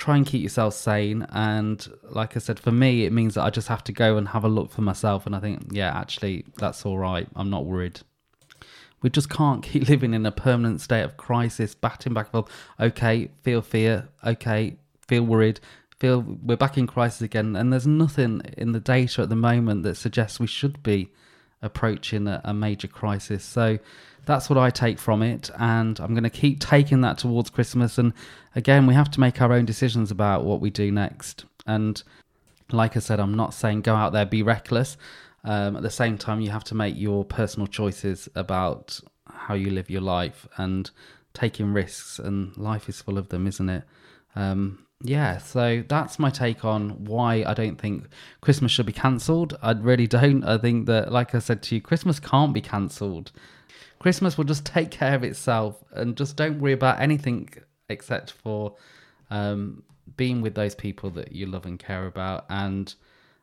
try 0.00 0.16
and 0.16 0.26
keep 0.26 0.42
yourself 0.42 0.74
sane. 0.74 1.26
And 1.30 1.86
like 2.02 2.36
I 2.36 2.40
said, 2.40 2.58
for 2.58 2.72
me, 2.72 3.04
it 3.04 3.12
means 3.12 3.34
that 3.34 3.42
I 3.42 3.50
just 3.50 3.68
have 3.68 3.84
to 3.84 3.92
go 3.92 4.16
and 4.16 4.26
have 4.28 4.44
a 4.44 4.48
look 4.48 4.72
for 4.72 4.80
myself. 4.80 5.26
And 5.26 5.36
I 5.36 5.40
think, 5.40 5.68
yeah, 5.70 5.96
actually, 5.96 6.46
that's 6.56 6.84
all 6.84 6.98
right. 6.98 7.28
I'm 7.36 7.50
not 7.50 7.66
worried. 7.66 8.00
We 9.02 9.10
just 9.10 9.30
can't 9.30 9.62
keep 9.70 9.88
living 9.88 10.14
in 10.14 10.26
a 10.26 10.32
permanent 10.32 10.80
state 10.80 11.02
of 11.02 11.16
crisis, 11.16 11.74
batting 11.74 12.14
back 12.14 12.26
and 12.26 12.44
forth. 12.44 12.52
Okay, 12.80 13.30
feel 13.42 13.62
fear. 13.62 14.08
Okay, 14.26 14.76
feel 15.06 15.22
worried. 15.22 15.60
Feel 15.98 16.22
we're 16.22 16.56
back 16.56 16.78
in 16.78 16.86
crisis 16.86 17.20
again. 17.20 17.54
And 17.54 17.70
there's 17.70 17.86
nothing 17.86 18.40
in 18.56 18.72
the 18.72 18.80
data 18.80 19.22
at 19.22 19.28
the 19.28 19.36
moment 19.36 19.82
that 19.82 19.96
suggests 19.96 20.40
we 20.40 20.46
should 20.46 20.82
be 20.82 21.10
approaching 21.60 22.26
a, 22.26 22.40
a 22.42 22.54
major 22.54 22.88
crisis. 22.88 23.44
So 23.44 23.78
that's 24.24 24.48
what 24.48 24.58
I 24.58 24.70
take 24.70 24.98
from 24.98 25.22
it, 25.22 25.50
and 25.58 25.98
I'm 25.98 26.12
going 26.14 26.24
to 26.24 26.30
keep 26.30 26.60
taking 26.60 27.00
that 27.00 27.18
towards 27.18 27.50
Christmas. 27.50 27.98
And 27.98 28.12
again, 28.54 28.86
we 28.86 28.94
have 28.94 29.10
to 29.12 29.20
make 29.20 29.40
our 29.40 29.52
own 29.52 29.64
decisions 29.64 30.10
about 30.10 30.44
what 30.44 30.60
we 30.60 30.70
do 30.70 30.90
next. 30.90 31.44
And 31.66 32.02
like 32.72 32.96
I 32.96 33.00
said, 33.00 33.20
I'm 33.20 33.34
not 33.34 33.54
saying 33.54 33.82
go 33.82 33.94
out 33.94 34.12
there, 34.12 34.26
be 34.26 34.42
reckless. 34.42 34.96
Um, 35.44 35.76
at 35.76 35.82
the 35.82 35.90
same 35.90 36.18
time, 36.18 36.40
you 36.40 36.50
have 36.50 36.64
to 36.64 36.74
make 36.74 36.96
your 36.96 37.24
personal 37.24 37.66
choices 37.66 38.28
about 38.34 39.00
how 39.32 39.54
you 39.54 39.70
live 39.70 39.88
your 39.88 40.02
life 40.02 40.46
and 40.56 40.90
taking 41.32 41.72
risks. 41.72 42.18
And 42.18 42.56
life 42.56 42.88
is 42.88 43.00
full 43.00 43.18
of 43.18 43.28
them, 43.28 43.46
isn't 43.46 43.68
it? 43.68 43.84
Um, 44.36 44.86
yeah, 45.02 45.38
so 45.38 45.82
that's 45.88 46.18
my 46.18 46.28
take 46.28 46.64
on 46.64 47.04
why 47.04 47.42
I 47.46 47.54
don't 47.54 47.80
think 47.80 48.06
Christmas 48.42 48.70
should 48.70 48.84
be 48.84 48.92
cancelled. 48.92 49.56
I 49.62 49.72
really 49.72 50.06
don't. 50.06 50.44
I 50.44 50.58
think 50.58 50.86
that, 50.86 51.10
like 51.10 51.34
I 51.34 51.38
said 51.38 51.62
to 51.64 51.76
you, 51.76 51.80
Christmas 51.80 52.20
can't 52.20 52.52
be 52.52 52.60
cancelled. 52.60 53.32
Christmas 53.98 54.36
will 54.36 54.44
just 54.44 54.66
take 54.66 54.90
care 54.90 55.14
of 55.14 55.24
itself 55.24 55.82
and 55.92 56.16
just 56.16 56.36
don't 56.36 56.60
worry 56.60 56.72
about 56.72 57.00
anything 57.00 57.48
except 57.90 58.30
for 58.32 58.74
um, 59.30 59.82
being 60.16 60.40
with 60.40 60.54
those 60.54 60.74
people 60.74 61.10
that 61.10 61.32
you 61.32 61.46
love 61.46 61.66
and 61.66 61.78
care 61.78 62.06
about 62.06 62.46
and 62.48 62.94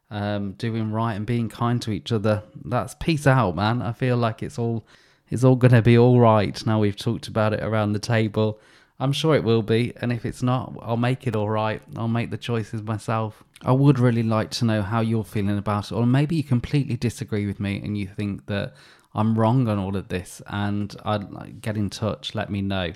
um, 0.09 0.53
doing 0.53 0.91
right 0.91 1.13
and 1.13 1.25
being 1.25 1.49
kind 1.49 1.81
to 1.81 1.91
each 1.91 2.11
other. 2.11 2.43
That's 2.65 2.95
peace 2.95 3.27
out, 3.27 3.55
man. 3.55 3.81
I 3.81 3.91
feel 3.91 4.17
like 4.17 4.41
it's 4.41 4.57
all 4.57 4.85
it's 5.29 5.43
all 5.43 5.55
gonna 5.55 5.81
be 5.81 5.97
all 5.97 6.19
right 6.19 6.65
now. 6.65 6.79
We've 6.79 6.95
talked 6.95 7.27
about 7.27 7.53
it 7.53 7.61
around 7.61 7.93
the 7.93 7.99
table. 7.99 8.59
I'm 8.99 9.11
sure 9.11 9.35
it 9.35 9.43
will 9.43 9.61
be, 9.61 9.93
and 10.01 10.11
if 10.11 10.25
it's 10.25 10.41
not, 10.41 10.73
I'll 10.81 10.97
make 10.97 11.27
it 11.27 11.35
all 11.35 11.49
right. 11.49 11.81
I'll 11.95 12.07
make 12.07 12.31
the 12.31 12.37
choices 12.37 12.81
myself. 12.81 13.43
I 13.61 13.71
would 13.71 13.99
really 13.99 14.23
like 14.23 14.49
to 14.51 14.65
know 14.65 14.81
how 14.81 15.01
you're 15.01 15.23
feeling 15.23 15.57
about 15.57 15.91
it, 15.91 15.95
or 15.95 16.05
maybe 16.07 16.35
you 16.35 16.43
completely 16.43 16.97
disagree 16.97 17.45
with 17.45 17.59
me 17.59 17.79
and 17.83 17.95
you 17.95 18.07
think 18.07 18.47
that 18.47 18.73
I'm 19.13 19.37
wrong 19.37 19.67
on 19.67 19.77
all 19.77 19.95
of 19.95 20.07
this, 20.07 20.41
and 20.47 20.95
I'd 21.05 21.31
like, 21.31 21.61
get 21.61 21.77
in 21.77 21.91
touch, 21.91 22.33
let 22.33 22.49
me 22.49 22.61
know. 22.61 22.93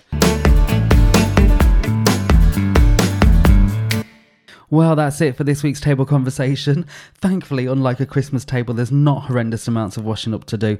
Well, 4.71 4.95
that's 4.95 5.19
it 5.19 5.35
for 5.35 5.43
this 5.43 5.63
week's 5.63 5.81
table 5.81 6.05
conversation. 6.05 6.85
Thankfully, 7.15 7.65
unlike 7.65 7.99
a 7.99 8.05
Christmas 8.05 8.45
table, 8.45 8.73
there's 8.73 8.89
not 8.89 9.23
horrendous 9.25 9.67
amounts 9.67 9.97
of 9.97 10.05
washing 10.05 10.33
up 10.33 10.45
to 10.45 10.57
do. 10.57 10.77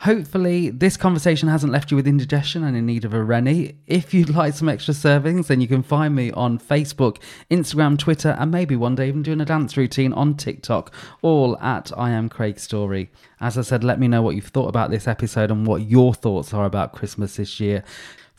Hopefully, 0.00 0.68
this 0.68 0.98
conversation 0.98 1.48
hasn't 1.48 1.72
left 1.72 1.90
you 1.90 1.96
with 1.96 2.06
indigestion 2.06 2.62
and 2.62 2.76
in 2.76 2.84
need 2.84 3.06
of 3.06 3.14
a 3.14 3.24
Rennie. 3.24 3.78
If 3.86 4.12
you'd 4.12 4.28
like 4.36 4.52
some 4.52 4.68
extra 4.68 4.92
servings, 4.92 5.46
then 5.46 5.62
you 5.62 5.66
can 5.66 5.82
find 5.82 6.14
me 6.14 6.30
on 6.32 6.58
Facebook, 6.58 7.22
Instagram, 7.50 7.98
Twitter, 7.98 8.36
and 8.38 8.50
maybe 8.50 8.76
one 8.76 8.96
day 8.96 9.08
even 9.08 9.22
doing 9.22 9.40
a 9.40 9.46
dance 9.46 9.78
routine 9.78 10.12
on 10.12 10.36
TikTok, 10.36 10.92
all 11.22 11.58
at 11.60 11.90
I 11.96 12.10
am 12.10 12.28
Craig 12.28 12.60
Story. 12.60 13.10
As 13.40 13.56
I 13.56 13.62
said, 13.62 13.82
let 13.82 13.98
me 13.98 14.08
know 14.08 14.20
what 14.20 14.34
you've 14.34 14.48
thought 14.48 14.68
about 14.68 14.90
this 14.90 15.08
episode 15.08 15.50
and 15.50 15.66
what 15.66 15.88
your 15.88 16.12
thoughts 16.12 16.52
are 16.52 16.66
about 16.66 16.92
Christmas 16.92 17.36
this 17.36 17.60
year. 17.60 17.82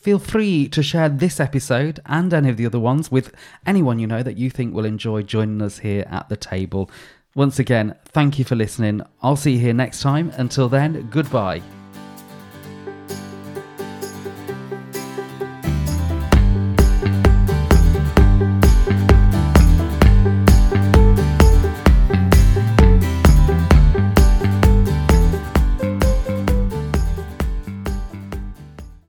Feel 0.04 0.20
free 0.20 0.68
to 0.68 0.84
share 0.84 1.08
this 1.08 1.40
episode 1.40 2.02
and 2.06 2.34
any 2.34 2.50
of 2.50 2.58
the 2.58 2.66
other 2.66 2.78
ones 2.78 3.10
with 3.10 3.34
anyone 3.66 4.00
you 4.00 4.06
know 4.06 4.22
that 4.22 4.36
you 4.36 4.50
think 4.50 4.74
will 4.74 4.84
enjoy 4.84 5.22
joining 5.22 5.62
us 5.62 5.78
here 5.78 6.06
at 6.10 6.28
the 6.28 6.36
table. 6.36 6.92
Once 7.36 7.58
again, 7.58 7.96
thank 8.04 8.38
you 8.38 8.44
for 8.44 8.58
listening. 8.58 9.02
I'll 9.22 9.38
see 9.38 9.54
you 9.54 9.60
here 9.60 9.74
next 9.74 10.02
time. 10.02 10.34
Until 10.36 10.68
then, 10.68 11.08
goodbye. 11.10 11.62